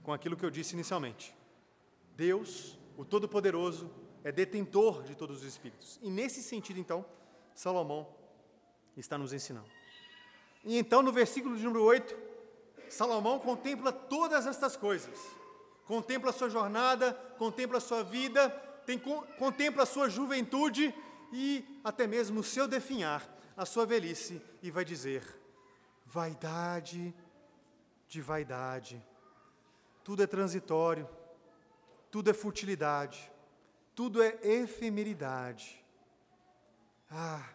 com 0.03 0.13
aquilo 0.13 0.37
que 0.37 0.45
eu 0.45 0.51
disse 0.51 0.75
inicialmente. 0.75 1.35
Deus, 2.17 2.79
o 2.97 3.05
Todo-Poderoso, 3.05 3.91
é 4.23 4.33
detentor 4.33 5.03
de 5.03 5.15
todos 5.15 5.39
os 5.39 5.45
espíritos. 5.45 5.99
E 6.03 6.11
nesse 6.11 6.43
sentido, 6.43 6.79
então, 6.79 7.05
Salomão 7.55 8.09
está 8.97 9.19
nos 9.19 9.33
ensinando. 9.33 9.69
E 10.65 10.79
então, 10.79 11.03
no 11.03 11.13
versículo 11.13 11.57
de 11.57 11.65
número 11.65 11.85
8, 11.85 12.17
Salomão 12.89 13.39
contempla 13.39 13.93
todas 13.93 14.47
estas 14.47 14.77
coisas. 14.77 15.19
Contempla 15.87 16.31
a 16.31 16.33
sua 16.33 16.49
jornada, 16.49 17.13
contempla 17.39 17.79
a 17.79 17.81
sua 17.81 18.03
vida, 18.03 18.49
tem, 18.87 18.99
contempla 19.39 19.83
a 19.83 19.87
sua 19.87 20.09
juventude 20.09 20.95
e 21.33 21.81
até 21.83 22.07
mesmo 22.07 22.41
o 22.41 22.45
seu 22.45 22.67
definhar, 22.67 23.27
a 23.57 23.67
sua 23.67 23.85
velhice, 23.85 24.41
e 24.63 24.71
vai 24.71 24.85
dizer: 24.85 25.23
vaidade 26.07 27.15
de 28.09 28.21
vaidade. 28.21 29.05
Tudo 30.03 30.23
é 30.23 30.27
transitório, 30.27 31.09
tudo 32.11 32.31
é 32.31 32.35
futilidade, 32.35 33.31
tudo 33.95 34.23
é 34.23 34.39
efemeridade. 34.43 35.85
Ah, 37.11 37.49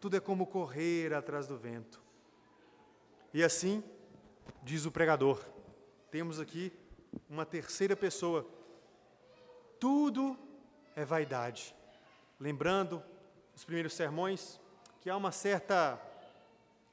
tudo 0.00 0.16
é 0.16 0.20
como 0.20 0.46
correr 0.46 1.12
atrás 1.12 1.46
do 1.46 1.56
vento. 1.56 2.00
E 3.34 3.42
assim, 3.42 3.82
diz 4.62 4.86
o 4.86 4.90
pregador. 4.90 5.44
Temos 6.10 6.40
aqui 6.40 6.72
uma 7.28 7.44
terceira 7.46 7.96
pessoa. 7.96 8.46
Tudo 9.78 10.36
é 10.94 11.04
vaidade. 11.04 11.74
Lembrando 12.40 13.02
os 13.54 13.64
primeiros 13.64 13.92
sermões 13.92 14.60
que 15.00 15.10
há 15.10 15.16
uma 15.16 15.32
certa 15.32 16.00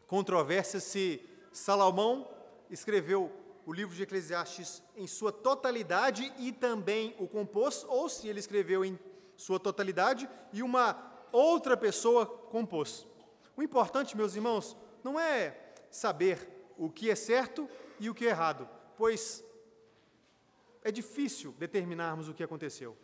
controvérsia 0.08 0.80
se 0.80 1.22
Salomão 1.52 2.30
escreveu 2.70 3.32
o 3.66 3.74
livro 3.74 3.96
de 3.96 4.04
Eclesiastes 4.04 4.82
em 4.96 5.08
sua 5.08 5.32
totalidade 5.32 6.32
e 6.38 6.52
também 6.52 7.16
o 7.18 7.28
compôs, 7.28 7.86
ou 7.88 8.08
se 8.08 8.28
ele 8.28 8.40
escreveu 8.40 8.86
em 8.86 9.00
sua 9.36 9.60
totalidade 9.60 10.30
e 10.54 10.62
uma 10.62 11.28
outra 11.32 11.76
pessoa 11.76 12.26
compôs. 12.26 13.08
O 13.58 13.64
importante, 13.64 14.16
meus 14.16 14.36
irmãos, 14.36 14.78
não 15.04 15.20
é 15.20 15.58
saber 15.90 16.48
o 16.78 16.90
que 16.90 17.10
é 17.10 17.16
certo 17.16 17.70
e 18.00 18.10
o 18.10 18.14
que 18.14 18.26
é 18.26 18.30
errado, 18.30 18.68
pois 18.98 19.44
é 20.86 20.92
difícil 20.92 21.52
determinarmos 21.58 22.30
o 22.30 22.34
que 22.34 22.44
aconteceu 22.44 22.96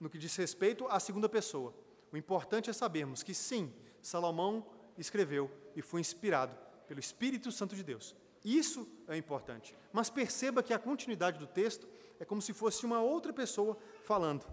no 0.00 0.10
que 0.10 0.18
diz 0.18 0.34
respeito 0.34 0.88
à 0.88 0.98
segunda 0.98 1.28
pessoa. 1.28 1.72
O 2.12 2.16
importante 2.16 2.68
é 2.68 2.72
sabermos 2.72 3.22
que 3.22 3.32
sim, 3.32 3.72
Salomão 4.02 4.66
escreveu 4.98 5.48
e 5.76 5.80
foi 5.80 6.00
inspirado 6.00 6.58
pelo 6.88 6.98
Espírito 6.98 7.52
Santo 7.52 7.76
de 7.76 7.84
Deus. 7.84 8.16
Isso 8.44 8.88
é 9.06 9.16
importante. 9.16 9.76
Mas 9.92 10.10
perceba 10.10 10.64
que 10.64 10.74
a 10.74 10.80
continuidade 10.80 11.38
do 11.38 11.46
texto 11.46 11.88
é 12.18 12.24
como 12.24 12.42
se 12.42 12.52
fosse 12.52 12.84
uma 12.84 13.00
outra 13.00 13.32
pessoa 13.32 13.78
falando, 14.02 14.44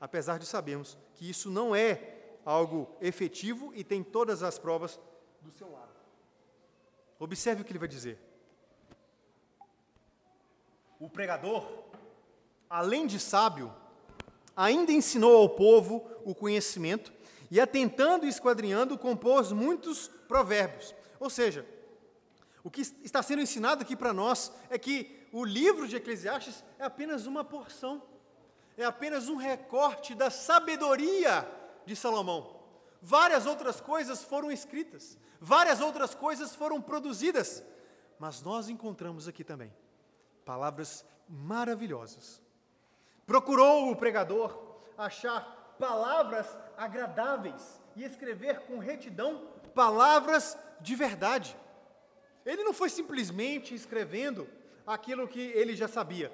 apesar 0.00 0.38
de 0.38 0.46
sabermos 0.46 0.96
que 1.14 1.28
isso 1.28 1.50
não 1.50 1.76
é 1.76 2.38
algo 2.42 2.90
efetivo 3.02 3.70
e 3.74 3.84
tem 3.84 4.02
todas 4.02 4.42
as 4.42 4.58
provas 4.58 4.98
do 5.42 5.52
seu 5.52 5.70
lado. 5.70 5.92
Observe 7.18 7.60
o 7.60 7.64
que 7.66 7.72
ele 7.72 7.78
vai 7.78 7.88
dizer. 7.88 8.18
O 10.98 11.10
pregador, 11.10 11.83
além 12.68 13.06
de 13.06 13.18
sábio, 13.18 13.72
ainda 14.56 14.92
ensinou 14.92 15.36
ao 15.36 15.48
povo 15.48 16.06
o 16.24 16.34
conhecimento 16.34 17.12
e, 17.50 17.60
atentando 17.60 18.26
e 18.26 18.28
esquadrinhando, 18.28 18.98
compôs 18.98 19.52
muitos 19.52 20.08
provérbios. 20.28 20.94
Ou 21.20 21.30
seja, 21.30 21.66
o 22.62 22.70
que 22.70 22.80
está 23.02 23.22
sendo 23.22 23.42
ensinado 23.42 23.82
aqui 23.82 23.94
para 23.94 24.12
nós 24.12 24.52
é 24.70 24.78
que 24.78 25.26
o 25.32 25.44
livro 25.44 25.86
de 25.86 25.96
Eclesiastes 25.96 26.64
é 26.78 26.84
apenas 26.84 27.26
uma 27.26 27.44
porção, 27.44 28.02
é 28.76 28.84
apenas 28.84 29.28
um 29.28 29.36
recorte 29.36 30.14
da 30.14 30.30
sabedoria 30.30 31.46
de 31.84 31.94
Salomão. 31.94 32.56
Várias 33.02 33.44
outras 33.44 33.80
coisas 33.80 34.24
foram 34.24 34.50
escritas, 34.50 35.18
várias 35.40 35.80
outras 35.80 36.14
coisas 36.14 36.54
foram 36.54 36.80
produzidas, 36.80 37.62
mas 38.18 38.40
nós 38.42 38.68
encontramos 38.68 39.28
aqui 39.28 39.44
também 39.44 39.72
palavras 40.44 41.04
maravilhosas. 41.28 42.43
Procurou 43.26 43.90
o 43.90 43.96
pregador 43.96 44.58
achar 44.96 45.76
palavras 45.78 46.56
agradáveis 46.76 47.80
e 47.96 48.04
escrever 48.04 48.60
com 48.60 48.78
retidão 48.78 49.48
palavras 49.74 50.56
de 50.80 50.94
verdade. 50.94 51.56
Ele 52.44 52.62
não 52.62 52.72
foi 52.72 52.90
simplesmente 52.90 53.74
escrevendo 53.74 54.48
aquilo 54.86 55.26
que 55.26 55.40
ele 55.40 55.74
já 55.74 55.88
sabia. 55.88 56.30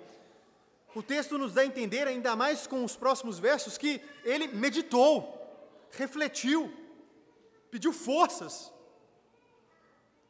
O 0.94 1.02
texto 1.02 1.38
nos 1.38 1.54
dá 1.54 1.60
a 1.60 1.66
entender, 1.66 2.06
ainda 2.06 2.34
mais 2.34 2.66
com 2.66 2.84
os 2.84 2.96
próximos 2.96 3.38
versos, 3.38 3.78
que 3.78 4.02
ele 4.24 4.48
meditou, 4.48 5.38
refletiu, 5.92 6.72
pediu 7.70 7.92
forças 7.92 8.72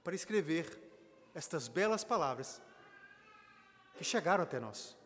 para 0.05 0.15
escrever 0.15 0.79
estas 1.35 1.67
belas 1.67 2.05
palavras 2.05 2.61
que 3.97 4.05
chegaram 4.05 4.45
até 4.45 4.61
nós. 4.61 5.00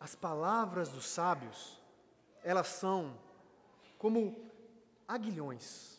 As 0.00 0.14
palavras 0.14 0.88
dos 0.90 1.06
sábios, 1.06 1.80
elas 2.42 2.68
são 2.68 3.18
como 3.98 4.48
aguilhões, 5.06 5.98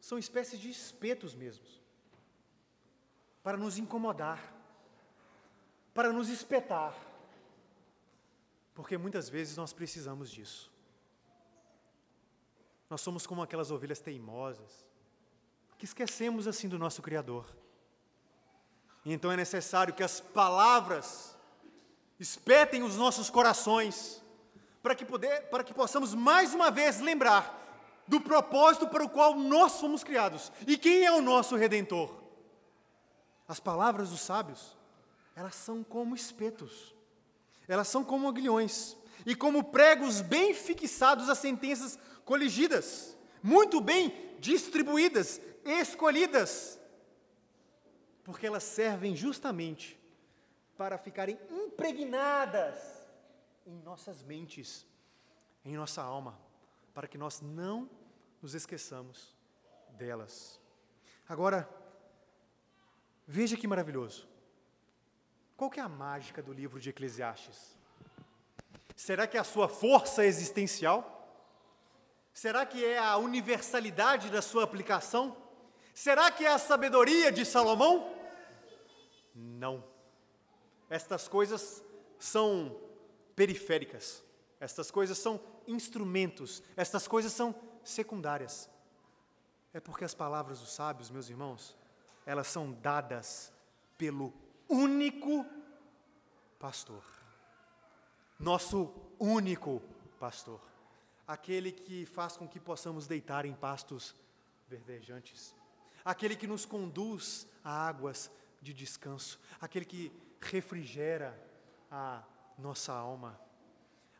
são 0.00 0.18
espécies 0.18 0.58
de 0.58 0.68
espetos 0.68 1.34
mesmos, 1.34 1.80
para 3.42 3.56
nos 3.56 3.78
incomodar, 3.78 4.52
para 5.94 6.12
nos 6.12 6.28
espetar, 6.28 6.94
porque 8.74 8.98
muitas 8.98 9.28
vezes 9.28 9.56
nós 9.56 9.72
precisamos 9.72 10.30
disso. 10.30 10.72
Nós 12.90 13.00
somos 13.00 13.26
como 13.26 13.42
aquelas 13.42 13.70
ovelhas 13.70 14.00
teimosas, 14.00 14.84
que 15.78 15.84
esquecemos 15.84 16.46
assim 16.46 16.68
do 16.68 16.78
nosso 16.78 17.00
Criador. 17.02 17.46
E 19.04 19.12
então 19.12 19.32
é 19.32 19.36
necessário 19.36 19.94
que 19.94 20.02
as 20.02 20.20
palavras 20.20 21.31
espetem 22.22 22.84
os 22.84 22.96
nossos 22.96 23.28
corações, 23.28 24.22
para 24.80 24.94
que, 24.94 25.04
poder, 25.04 25.48
para 25.50 25.64
que 25.64 25.74
possamos 25.74 26.14
mais 26.14 26.54
uma 26.54 26.70
vez 26.70 27.00
lembrar 27.00 27.58
do 28.06 28.20
propósito 28.20 28.86
para 28.86 29.02
o 29.02 29.08
qual 29.08 29.34
nós 29.34 29.80
fomos 29.80 30.04
criados 30.04 30.52
e 30.66 30.78
quem 30.78 31.04
é 31.04 31.10
o 31.10 31.20
nosso 31.20 31.56
redentor. 31.56 32.22
As 33.48 33.58
palavras 33.58 34.10
dos 34.10 34.20
sábios, 34.20 34.76
elas 35.34 35.56
são 35.56 35.82
como 35.82 36.14
espetos, 36.14 36.94
elas 37.66 37.88
são 37.88 38.04
como 38.04 38.28
aguilhões 38.28 38.96
e 39.26 39.34
como 39.34 39.64
pregos 39.64 40.20
bem 40.20 40.54
fixados 40.54 41.28
a 41.28 41.34
sentenças 41.34 41.98
coligidas, 42.24 43.16
muito 43.42 43.80
bem 43.80 44.36
distribuídas, 44.38 45.40
escolhidas, 45.64 46.78
porque 48.22 48.46
elas 48.46 48.62
servem 48.62 49.16
justamente 49.16 50.00
para 50.82 50.98
ficarem 50.98 51.38
impregnadas 51.48 52.74
em 53.64 53.76
nossas 53.82 54.20
mentes, 54.20 54.84
em 55.64 55.76
nossa 55.76 56.02
alma, 56.02 56.36
para 56.92 57.06
que 57.06 57.16
nós 57.16 57.40
não 57.40 57.88
nos 58.42 58.52
esqueçamos 58.52 59.32
delas. 59.90 60.60
Agora, 61.28 61.68
veja 63.28 63.56
que 63.56 63.68
maravilhoso. 63.68 64.28
Qual 65.56 65.70
que 65.70 65.78
é 65.78 65.84
a 65.84 65.88
mágica 65.88 66.42
do 66.42 66.52
livro 66.52 66.80
de 66.80 66.90
Eclesiastes? 66.90 67.78
Será 68.96 69.28
que 69.28 69.36
é 69.36 69.40
a 69.40 69.44
sua 69.44 69.68
força 69.68 70.26
existencial? 70.26 71.32
Será 72.34 72.66
que 72.66 72.84
é 72.84 72.98
a 72.98 73.16
universalidade 73.18 74.30
da 74.30 74.42
sua 74.42 74.64
aplicação? 74.64 75.36
Será 75.94 76.28
que 76.32 76.44
é 76.44 76.48
a 76.48 76.58
sabedoria 76.58 77.30
de 77.30 77.44
Salomão? 77.44 78.12
Não. 79.32 79.91
Estas 80.92 81.26
coisas 81.26 81.82
são 82.18 82.78
periféricas. 83.34 84.22
Estas 84.60 84.90
coisas 84.90 85.16
são 85.16 85.40
instrumentos. 85.66 86.62
Estas 86.76 87.08
coisas 87.08 87.32
são 87.32 87.54
secundárias. 87.82 88.68
É 89.72 89.80
porque 89.80 90.04
as 90.04 90.12
palavras 90.12 90.60
dos 90.60 90.74
sábios, 90.74 91.08
meus 91.08 91.30
irmãos, 91.30 91.74
elas 92.26 92.46
são 92.48 92.72
dadas 92.72 93.50
pelo 93.96 94.34
único 94.68 95.46
pastor. 96.58 97.02
Nosso 98.38 98.92
único 99.18 99.80
pastor. 100.20 100.60
Aquele 101.26 101.72
que 101.72 102.04
faz 102.04 102.36
com 102.36 102.46
que 102.46 102.60
possamos 102.60 103.06
deitar 103.06 103.46
em 103.46 103.54
pastos 103.54 104.14
verdejantes. 104.68 105.54
Aquele 106.04 106.36
que 106.36 106.46
nos 106.46 106.66
conduz 106.66 107.46
a 107.64 107.88
águas 107.88 108.30
de 108.60 108.74
descanso. 108.74 109.40
Aquele 109.58 109.86
que 109.86 110.12
refrigera 110.50 111.38
a 111.90 112.22
nossa 112.58 112.92
alma. 112.92 113.38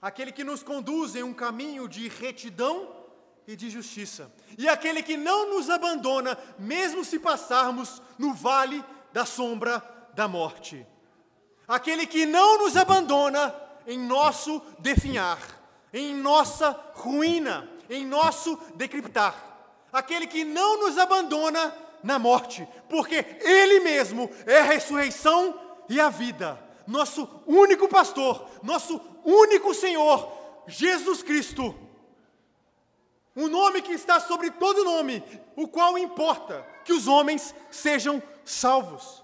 Aquele 0.00 0.32
que 0.32 0.44
nos 0.44 0.62
conduz 0.62 1.14
em 1.14 1.22
um 1.22 1.34
caminho 1.34 1.88
de 1.88 2.08
retidão 2.08 3.02
e 3.46 3.56
de 3.56 3.70
justiça. 3.70 4.32
E 4.56 4.68
aquele 4.68 5.02
que 5.02 5.16
não 5.16 5.50
nos 5.50 5.70
abandona, 5.70 6.38
mesmo 6.58 7.04
se 7.04 7.18
passarmos 7.18 8.02
no 8.18 8.34
vale 8.34 8.84
da 9.12 9.24
sombra 9.24 9.82
da 10.14 10.26
morte. 10.28 10.86
Aquele 11.66 12.06
que 12.06 12.26
não 12.26 12.58
nos 12.58 12.76
abandona 12.76 13.54
em 13.86 13.98
nosso 13.98 14.60
definhar, 14.78 15.38
em 15.92 16.14
nossa 16.14 16.70
ruína, 16.94 17.68
em 17.88 18.04
nosso 18.06 18.58
decriptar. 18.74 19.34
Aquele 19.92 20.26
que 20.26 20.44
não 20.44 20.80
nos 20.80 20.98
abandona 20.98 21.74
na 22.02 22.18
morte, 22.18 22.66
porque 22.88 23.24
Ele 23.40 23.80
mesmo 23.80 24.30
é 24.46 24.60
a 24.60 24.64
ressurreição 24.64 25.58
e 25.88 26.00
a 26.00 26.08
vida. 26.08 26.58
Nosso 26.86 27.28
único 27.46 27.88
pastor, 27.88 28.46
nosso 28.62 29.00
único 29.24 29.72
Senhor, 29.74 30.30
Jesus 30.66 31.22
Cristo 31.22 31.74
o 33.34 33.48
nome 33.48 33.80
que 33.80 33.92
está 33.92 34.20
sobre 34.20 34.50
todo 34.50 34.84
nome, 34.84 35.22
o 35.56 35.66
qual 35.66 35.96
importa 35.96 36.66
que 36.84 36.92
os 36.92 37.06
homens 37.06 37.54
sejam 37.70 38.22
salvos. 38.44 39.22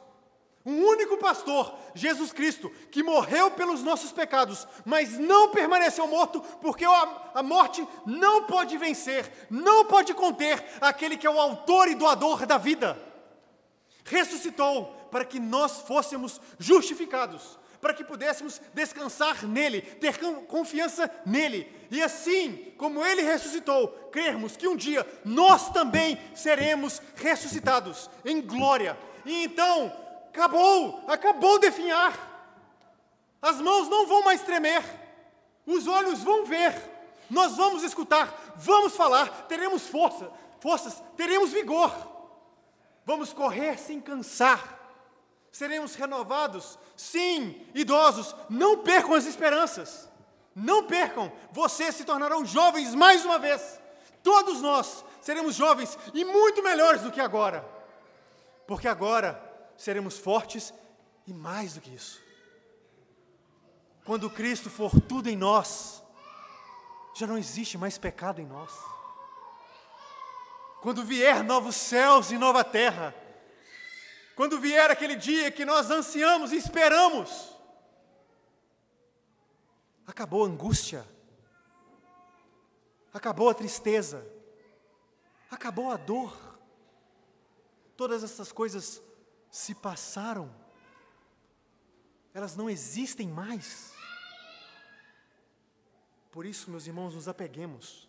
Um 0.64 0.84
único 0.84 1.16
pastor, 1.18 1.74
Jesus 1.94 2.32
Cristo, 2.32 2.70
que 2.90 3.02
morreu 3.02 3.50
pelos 3.50 3.82
nossos 3.82 4.12
pecados, 4.12 4.66
mas 4.84 5.18
não 5.18 5.50
permaneceu 5.50 6.06
morto, 6.06 6.40
porque 6.61 6.84
a 6.84 7.42
morte 7.42 7.86
não 8.04 8.44
pode 8.44 8.76
vencer, 8.76 9.46
não 9.50 9.84
pode 9.84 10.12
conter 10.14 10.62
aquele 10.80 11.16
que 11.16 11.26
é 11.26 11.30
o 11.30 11.40
autor 11.40 11.88
e 11.88 11.94
doador 11.94 12.44
da 12.44 12.59
vida. 12.59 13.07
Ressuscitou 14.11 14.86
para 15.11 15.24
que 15.24 15.38
nós 15.38 15.80
fôssemos 15.80 16.40
justificados, 16.59 17.59
para 17.80 17.94
que 17.94 18.04
pudéssemos 18.04 18.61
descansar 18.74 19.46
nele, 19.46 19.82
ter 19.82 20.18
confiança 20.46 21.11
nele, 21.24 21.72
e 21.90 22.02
assim 22.02 22.72
como 22.76 23.04
ele 23.04 23.22
ressuscitou, 23.22 23.88
crermos 24.11 24.56
que 24.56 24.68
um 24.68 24.76
dia 24.76 25.06
nós 25.24 25.70
também 25.70 26.18
seremos 26.34 27.00
ressuscitados 27.16 28.11
em 28.24 28.40
glória. 28.40 28.98
E 29.24 29.44
então, 29.44 29.92
acabou, 30.28 31.04
acabou 31.06 31.59
de 31.59 31.68
definhar. 31.68 32.26
As 33.40 33.61
mãos 33.61 33.88
não 33.88 34.06
vão 34.06 34.22
mais 34.22 34.42
tremer, 34.42 34.82
os 35.64 35.86
olhos 35.86 36.22
vão 36.22 36.44
ver, 36.44 36.74
nós 37.30 37.56
vamos 37.56 37.82
escutar, 37.84 38.54
vamos 38.56 38.96
falar, 38.96 39.46
teremos 39.46 39.86
força, 39.86 40.30
forças, 40.61 41.02
teremos 41.16 41.52
vigor. 41.52 42.17
Vamos 43.09 43.32
correr 43.32 43.78
sem 43.78 44.00
cansar 44.00 44.78
Seremos 45.50 45.94
renovados? 45.94 46.78
Sim, 46.96 47.66
idosos, 47.74 48.34
não 48.48 48.78
percam 48.82 49.14
as 49.14 49.24
esperanças. 49.24 50.09
Não 50.54 50.86
percam, 50.86 51.32
vocês 51.52 51.94
se 51.94 52.04
tornarão 52.04 52.44
jovens 52.44 52.94
mais 52.94 53.24
uma 53.24 53.38
vez. 53.38 53.80
Todos 54.22 54.61
nós 54.61 55.04
seremos 55.20 55.54
jovens 55.54 55.96
e 56.12 56.24
muito 56.24 56.62
melhores 56.62 57.02
do 57.02 57.11
que 57.11 57.20
agora. 57.20 57.64
Porque 58.66 58.88
agora 58.88 59.40
seremos 59.76 60.18
fortes 60.18 60.74
e 61.26 61.32
mais 61.32 61.74
do 61.74 61.80
que 61.80 61.94
isso. 61.94 62.20
Quando 64.04 64.30
Cristo 64.30 64.68
for 64.68 64.92
tudo 65.00 65.28
em 65.28 65.36
nós, 65.36 66.02
já 67.14 67.26
não 67.26 67.38
existe 67.38 67.78
mais 67.78 67.96
pecado 67.98 68.40
em 68.40 68.46
nós. 68.46 68.72
Quando 70.80 71.04
vier 71.04 71.42
novos 71.42 71.74
céus 71.74 72.30
e 72.30 72.38
nova 72.38 72.62
terra, 72.62 73.14
quando 74.36 74.60
vier 74.60 74.90
aquele 74.90 75.16
dia 75.16 75.50
que 75.50 75.64
nós 75.64 75.90
ansiamos 75.90 76.52
e 76.52 76.56
esperamos, 76.56 77.52
acabou 80.06 80.44
a 80.44 80.46
angústia, 80.46 81.04
acabou 83.12 83.50
a 83.50 83.54
tristeza, 83.54 84.24
acabou 85.50 85.90
a 85.90 85.96
dor. 85.96 86.36
Todas 87.96 88.22
essas 88.22 88.52
coisas 88.52 89.02
se 89.50 89.74
passaram, 89.74 90.54
elas 92.32 92.54
não 92.54 92.70
existem 92.70 93.26
mais. 93.26 93.92
Por 96.30 96.46
isso, 96.46 96.70
meus 96.70 96.86
irmãos, 96.86 97.16
nos 97.16 97.26
apeguemos 97.26 98.07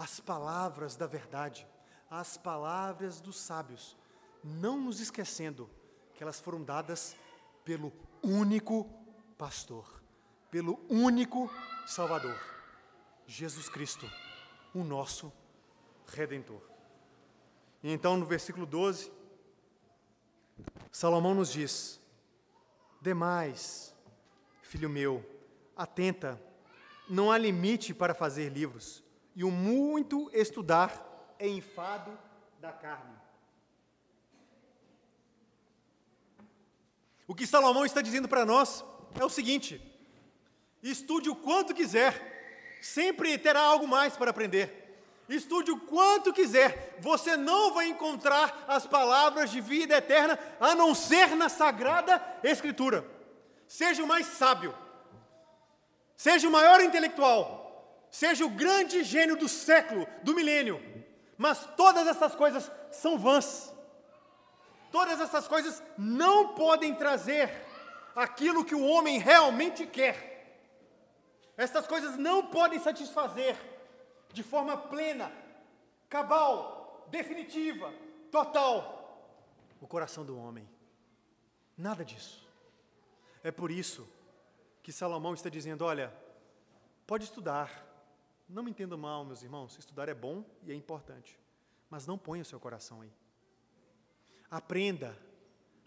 às 0.00 0.18
palavras 0.18 0.96
da 0.96 1.06
verdade, 1.06 1.68
às 2.08 2.38
palavras 2.38 3.20
dos 3.20 3.38
sábios, 3.38 3.98
não 4.42 4.80
nos 4.80 4.98
esquecendo 4.98 5.68
que 6.14 6.22
elas 6.22 6.40
foram 6.40 6.64
dadas 6.64 7.14
pelo 7.66 7.92
único 8.22 8.88
pastor, 9.36 10.02
pelo 10.50 10.80
único 10.88 11.50
Salvador, 11.86 12.34
Jesus 13.26 13.68
Cristo, 13.68 14.10
o 14.74 14.82
nosso 14.82 15.30
Redentor. 16.06 16.62
E 17.82 17.92
então 17.92 18.16
no 18.16 18.24
versículo 18.24 18.64
12, 18.64 19.12
Salomão 20.90 21.34
nos 21.34 21.52
diz: 21.52 22.00
Demais, 23.02 23.94
filho 24.62 24.88
meu, 24.88 25.22
atenta, 25.76 26.42
não 27.06 27.30
há 27.30 27.36
limite 27.36 27.92
para 27.92 28.14
fazer 28.14 28.48
livros, 28.48 29.04
e 29.40 29.44
o 29.44 29.50
muito 29.50 30.30
estudar 30.34 31.34
é 31.38 31.48
enfado 31.48 32.12
da 32.60 32.70
carne. 32.70 33.16
O 37.26 37.34
que 37.34 37.46
Salomão 37.46 37.86
está 37.86 38.02
dizendo 38.02 38.28
para 38.28 38.44
nós 38.44 38.84
é 39.18 39.24
o 39.24 39.30
seguinte: 39.30 39.80
estude 40.82 41.30
o 41.30 41.34
quanto 41.34 41.72
quiser, 41.72 42.76
sempre 42.82 43.38
terá 43.38 43.62
algo 43.62 43.88
mais 43.88 44.14
para 44.14 44.30
aprender. 44.30 44.76
Estude 45.26 45.70
o 45.70 45.80
quanto 45.80 46.34
quiser, 46.34 46.98
você 47.00 47.34
não 47.34 47.72
vai 47.72 47.88
encontrar 47.88 48.66
as 48.68 48.86
palavras 48.86 49.50
de 49.50 49.62
vida 49.62 49.96
eterna 49.96 50.38
a 50.60 50.74
não 50.74 50.94
ser 50.94 51.34
na 51.34 51.48
Sagrada 51.48 52.22
Escritura. 52.42 53.06
Seja 53.66 54.04
o 54.04 54.06
mais 54.06 54.26
sábio, 54.26 54.74
seja 56.14 56.46
o 56.46 56.52
maior 56.52 56.82
intelectual, 56.82 57.59
seja 58.10 58.44
o 58.44 58.50
grande 58.50 59.02
gênio 59.04 59.36
do 59.36 59.48
século, 59.48 60.06
do 60.22 60.34
milênio, 60.34 60.80
mas 61.36 61.66
todas 61.76 62.06
essas 62.06 62.34
coisas 62.34 62.70
são 62.90 63.18
vãs 63.18 63.72
Todas 64.90 65.20
essas 65.20 65.46
coisas 65.46 65.82
não 65.96 66.54
podem 66.54 66.94
trazer 66.94 67.50
aquilo 68.14 68.64
que 68.64 68.74
o 68.74 68.84
homem 68.84 69.18
realmente 69.18 69.86
quer. 69.86 70.28
Essas 71.56 71.86
coisas 71.86 72.16
não 72.16 72.46
podem 72.46 72.80
satisfazer 72.80 73.56
de 74.32 74.42
forma 74.42 74.76
plena, 74.76 75.30
cabal, 76.08 77.06
definitiva, 77.08 77.92
total 78.30 78.98
o 79.80 79.86
coração 79.86 80.24
do 80.24 80.38
homem. 80.38 80.68
Nada 81.76 82.04
disso. 82.04 82.46
É 83.42 83.50
por 83.50 83.70
isso 83.70 84.08
que 84.82 84.92
Salomão 84.92 85.34
está 85.34 85.48
dizendo: 85.48 85.84
olha, 85.84 86.12
pode 87.06 87.24
estudar. 87.24 87.89
Não 88.50 88.64
me 88.64 88.70
entenda 88.70 88.96
mal, 88.96 89.24
meus 89.24 89.44
irmãos, 89.44 89.78
estudar 89.78 90.08
é 90.08 90.14
bom 90.14 90.44
e 90.64 90.72
é 90.72 90.74
importante, 90.74 91.38
mas 91.88 92.04
não 92.04 92.18
ponha 92.18 92.42
o 92.42 92.44
seu 92.44 92.58
coração 92.58 93.00
aí. 93.00 93.12
Aprenda, 94.50 95.16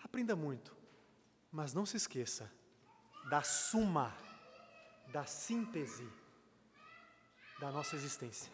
aprenda 0.02 0.34
muito, 0.34 0.74
mas 1.52 1.74
não 1.74 1.86
se 1.86 1.98
esqueça 1.98 2.50
da 3.30 3.44
suma, 3.44 4.16
da 5.12 5.26
síntese 5.26 6.08
da 7.60 7.70
nossa 7.70 7.98
existência. 7.98 8.50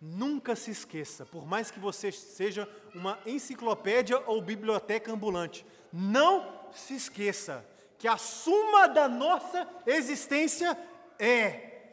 Nunca 0.00 0.56
se 0.56 0.70
esqueça, 0.70 1.26
por 1.26 1.46
mais 1.46 1.70
que 1.70 1.78
você 1.78 2.10
seja 2.10 2.66
uma 2.94 3.18
enciclopédia 3.26 4.20
ou 4.26 4.40
biblioteca 4.40 5.12
ambulante, 5.12 5.66
não 5.92 6.70
se 6.72 6.94
esqueça 6.94 7.62
que 7.98 8.08
a 8.08 8.16
suma 8.16 8.88
da 8.88 9.06
nossa 9.06 9.68
existência 9.86 10.78
é 11.18 11.92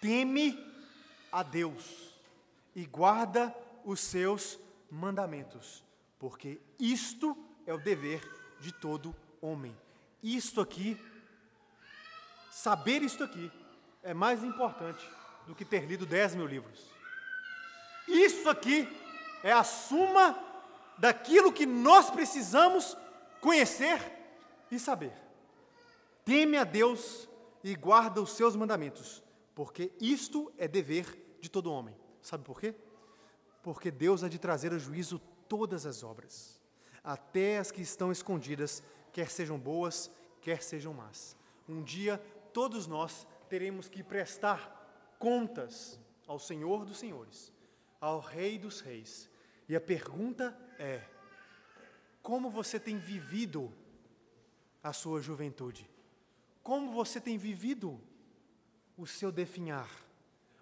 teme 0.00 0.67
a 1.30 1.42
Deus 1.42 2.14
e 2.74 2.86
guarda 2.86 3.54
os 3.84 4.00
seus 4.00 4.58
mandamentos, 4.90 5.84
porque 6.18 6.60
isto 6.78 7.36
é 7.66 7.72
o 7.72 7.78
dever 7.78 8.20
de 8.60 8.72
todo 8.72 9.14
homem. 9.40 9.76
Isto 10.22 10.60
aqui, 10.60 11.00
saber 12.50 13.02
isto 13.02 13.22
aqui, 13.22 13.50
é 14.02 14.14
mais 14.14 14.42
importante 14.42 15.08
do 15.46 15.54
que 15.54 15.64
ter 15.64 15.84
lido 15.86 16.06
10 16.06 16.34
mil 16.34 16.46
livros. 16.46 16.84
Isso 18.06 18.48
aqui 18.48 18.88
é 19.42 19.52
a 19.52 19.62
suma 19.62 20.38
daquilo 20.98 21.52
que 21.52 21.66
nós 21.66 22.10
precisamos 22.10 22.96
conhecer 23.40 24.00
e 24.70 24.78
saber. 24.78 25.12
Teme 26.24 26.56
a 26.56 26.64
Deus 26.64 27.28
e 27.62 27.74
guarda 27.74 28.20
os 28.20 28.32
seus 28.32 28.56
mandamentos, 28.56 29.22
porque 29.58 29.90
isto 30.00 30.52
é 30.56 30.68
dever 30.68 31.36
de 31.40 31.50
todo 31.50 31.72
homem. 31.72 31.96
Sabe 32.22 32.44
por 32.44 32.60
quê? 32.60 32.76
Porque 33.60 33.90
Deus 33.90 34.22
há 34.22 34.28
de 34.28 34.38
trazer 34.38 34.72
a 34.72 34.78
juízo 34.78 35.20
todas 35.48 35.84
as 35.84 36.04
obras, 36.04 36.62
até 37.02 37.58
as 37.58 37.72
que 37.72 37.82
estão 37.82 38.12
escondidas, 38.12 38.84
quer 39.12 39.28
sejam 39.28 39.58
boas, 39.58 40.12
quer 40.40 40.62
sejam 40.62 40.94
más. 40.94 41.36
Um 41.68 41.82
dia 41.82 42.18
todos 42.52 42.86
nós 42.86 43.26
teremos 43.48 43.88
que 43.88 44.00
prestar 44.00 45.16
contas 45.18 45.98
ao 46.28 46.38
Senhor 46.38 46.84
dos 46.84 46.98
Senhores, 46.98 47.52
ao 48.00 48.20
Rei 48.20 48.60
dos 48.60 48.80
Reis. 48.80 49.28
E 49.68 49.74
a 49.74 49.80
pergunta 49.80 50.56
é: 50.78 51.02
como 52.22 52.48
você 52.48 52.78
tem 52.78 52.96
vivido 52.96 53.72
a 54.84 54.92
sua 54.92 55.20
juventude? 55.20 55.90
Como 56.62 56.92
você 56.92 57.20
tem 57.20 57.36
vivido 57.36 58.00
o 58.98 59.06
seu 59.06 59.30
definhar? 59.30 59.88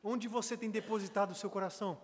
Onde 0.04 0.28
você 0.28 0.56
tem 0.56 0.70
depositado 0.70 1.32
o 1.32 1.34
seu 1.34 1.48
coração? 1.48 1.98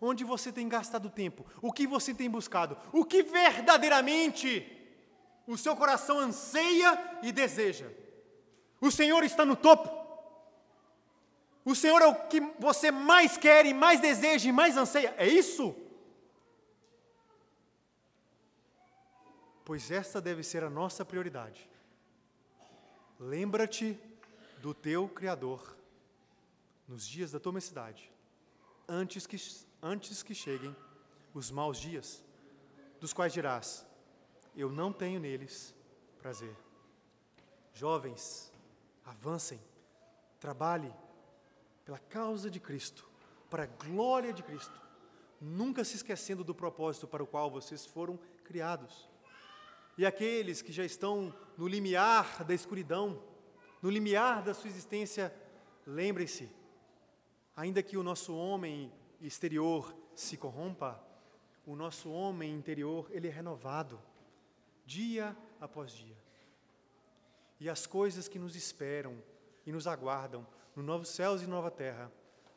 Onde 0.00 0.22
você 0.22 0.52
tem 0.52 0.68
gastado 0.68 1.10
tempo? 1.10 1.44
O 1.60 1.72
que 1.72 1.86
você 1.86 2.14
tem 2.14 2.30
buscado? 2.30 2.76
O 2.92 3.04
que 3.04 3.22
verdadeiramente 3.22 4.76
o 5.46 5.56
seu 5.56 5.74
coração 5.74 6.20
anseia 6.20 7.18
e 7.22 7.32
deseja? 7.32 7.90
O 8.80 8.92
Senhor 8.92 9.24
está 9.24 9.44
no 9.44 9.56
topo. 9.56 9.90
O 11.64 11.74
Senhor 11.74 12.00
é 12.00 12.06
o 12.06 12.14
que 12.28 12.40
você 12.60 12.92
mais 12.92 13.36
quer 13.36 13.66
e 13.66 13.74
mais 13.74 13.98
deseja 13.98 14.48
e 14.48 14.52
mais 14.52 14.76
anseia. 14.76 15.14
É 15.16 15.26
isso? 15.26 15.74
Pois 19.64 19.90
esta 19.90 20.20
deve 20.20 20.42
ser 20.42 20.62
a 20.62 20.70
nossa 20.70 21.04
prioridade. 21.04 21.68
Lembra-te 23.18 23.98
do 24.62 24.72
teu 24.72 25.08
Criador 25.08 25.77
nos 26.88 27.06
dias 27.06 27.30
da 27.30 27.38
tua 27.38 27.52
mocidade, 27.52 28.10
antes 28.88 29.26
que, 29.26 29.36
antes 29.82 30.22
que 30.22 30.34
cheguem 30.34 30.74
os 31.34 31.50
maus 31.50 31.78
dias, 31.78 32.24
dos 32.98 33.12
quais 33.12 33.32
dirás: 33.32 33.86
Eu 34.56 34.70
não 34.70 34.92
tenho 34.92 35.20
neles 35.20 35.74
prazer. 36.18 36.56
Jovens, 37.74 38.50
avancem, 39.04 39.60
trabalhe 40.40 40.92
pela 41.84 41.98
causa 41.98 42.50
de 42.50 42.58
Cristo, 42.58 43.08
para 43.48 43.64
a 43.64 43.66
glória 43.66 44.32
de 44.32 44.42
Cristo, 44.42 44.78
nunca 45.40 45.84
se 45.84 45.96
esquecendo 45.96 46.42
do 46.42 46.54
propósito 46.54 47.06
para 47.06 47.22
o 47.22 47.26
qual 47.26 47.50
vocês 47.50 47.86
foram 47.86 48.18
criados. 48.44 49.08
E 49.96 50.04
aqueles 50.04 50.62
que 50.62 50.72
já 50.72 50.84
estão 50.84 51.34
no 51.56 51.66
limiar 51.66 52.44
da 52.44 52.54
escuridão, 52.54 53.22
no 53.80 53.90
limiar 53.90 54.42
da 54.42 54.54
sua 54.54 54.68
existência, 54.68 55.34
lembrem-se, 55.86 56.48
ainda 57.58 57.82
que 57.82 57.96
o 57.96 58.04
nosso 58.04 58.36
homem 58.36 58.92
exterior 59.20 59.92
se 60.14 60.36
corrompa, 60.36 61.04
o 61.66 61.74
nosso 61.74 62.08
homem 62.08 62.54
interior, 62.54 63.08
ele 63.10 63.26
é 63.26 63.30
renovado, 63.32 64.00
dia 64.86 65.36
após 65.60 65.90
dia. 65.90 66.16
E 67.58 67.68
as 67.68 67.84
coisas 67.84 68.28
que 68.28 68.38
nos 68.38 68.54
esperam 68.54 69.20
e 69.66 69.72
nos 69.72 69.88
aguardam 69.88 70.46
no 70.76 70.84
novos 70.84 71.08
céus 71.08 71.42
e 71.42 71.48
nova 71.48 71.68
terra 71.68 72.12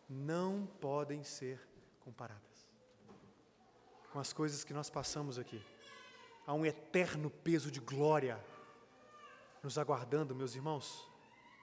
não 0.08 0.68
podem 0.80 1.24
ser 1.24 1.60
comparadas 2.02 2.70
com 4.12 4.20
as 4.20 4.32
coisas 4.32 4.64
que 4.64 4.74
nós 4.74 4.88
passamos 4.88 5.40
aqui. 5.40 5.60
Há 6.46 6.54
um 6.54 6.64
eterno 6.64 7.32
peso 7.32 7.72
de 7.72 7.80
glória 7.80 8.40
nos 9.64 9.80
aguardando, 9.80 10.36
meus 10.36 10.54
irmãos. 10.54 11.10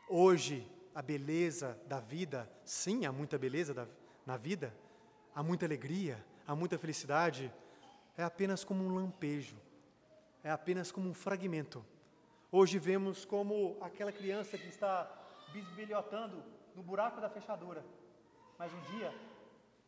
Hoje, 0.08 0.68
a 0.94 1.02
beleza 1.02 1.78
da 1.86 2.00
vida, 2.00 2.50
sim, 2.64 3.06
há 3.06 3.12
muita 3.12 3.38
beleza 3.38 3.72
da, 3.72 3.86
na 4.26 4.36
vida, 4.36 4.74
há 5.34 5.42
muita 5.42 5.66
alegria, 5.66 6.24
há 6.46 6.54
muita 6.54 6.78
felicidade, 6.78 7.52
é 8.16 8.22
apenas 8.22 8.64
como 8.64 8.84
um 8.84 8.94
lampejo, 8.94 9.56
é 10.42 10.50
apenas 10.50 10.90
como 10.90 11.08
um 11.08 11.14
fragmento. 11.14 11.84
Hoje 12.50 12.78
vemos 12.78 13.24
como 13.24 13.76
aquela 13.80 14.10
criança 14.10 14.56
que 14.58 14.68
está 14.68 15.10
bisbilhotando 15.52 16.42
no 16.74 16.82
buraco 16.82 17.20
da 17.20 17.28
fechadura, 17.28 17.84
mas 18.58 18.72
um 18.72 18.80
dia 18.96 19.14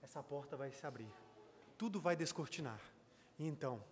essa 0.02 0.22
porta 0.22 0.56
vai 0.56 0.70
se 0.70 0.86
abrir, 0.86 1.10
tudo 1.76 2.00
vai 2.00 2.14
descortinar, 2.14 2.80
e 3.38 3.46
então 3.46 3.82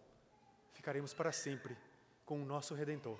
ficaremos 0.72 1.12
para 1.12 1.32
sempre 1.32 1.76
com 2.24 2.42
o 2.42 2.44
nosso 2.44 2.74
Redentor, 2.74 3.18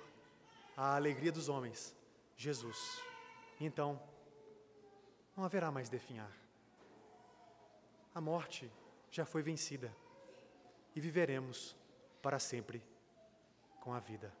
a 0.77 0.95
alegria 0.95 1.31
dos 1.31 1.49
homens, 1.49 1.95
Jesus. 2.37 3.01
Então, 3.59 4.01
não 5.35 5.43
haverá 5.43 5.71
mais 5.71 5.89
definhar. 5.89 6.31
A 8.13 8.21
morte 8.21 8.71
já 9.11 9.25
foi 9.25 9.41
vencida 9.41 9.93
e 10.95 10.99
viveremos 10.99 11.75
para 12.21 12.39
sempre 12.39 12.81
com 13.79 13.93
a 13.93 13.99
vida. 13.99 14.33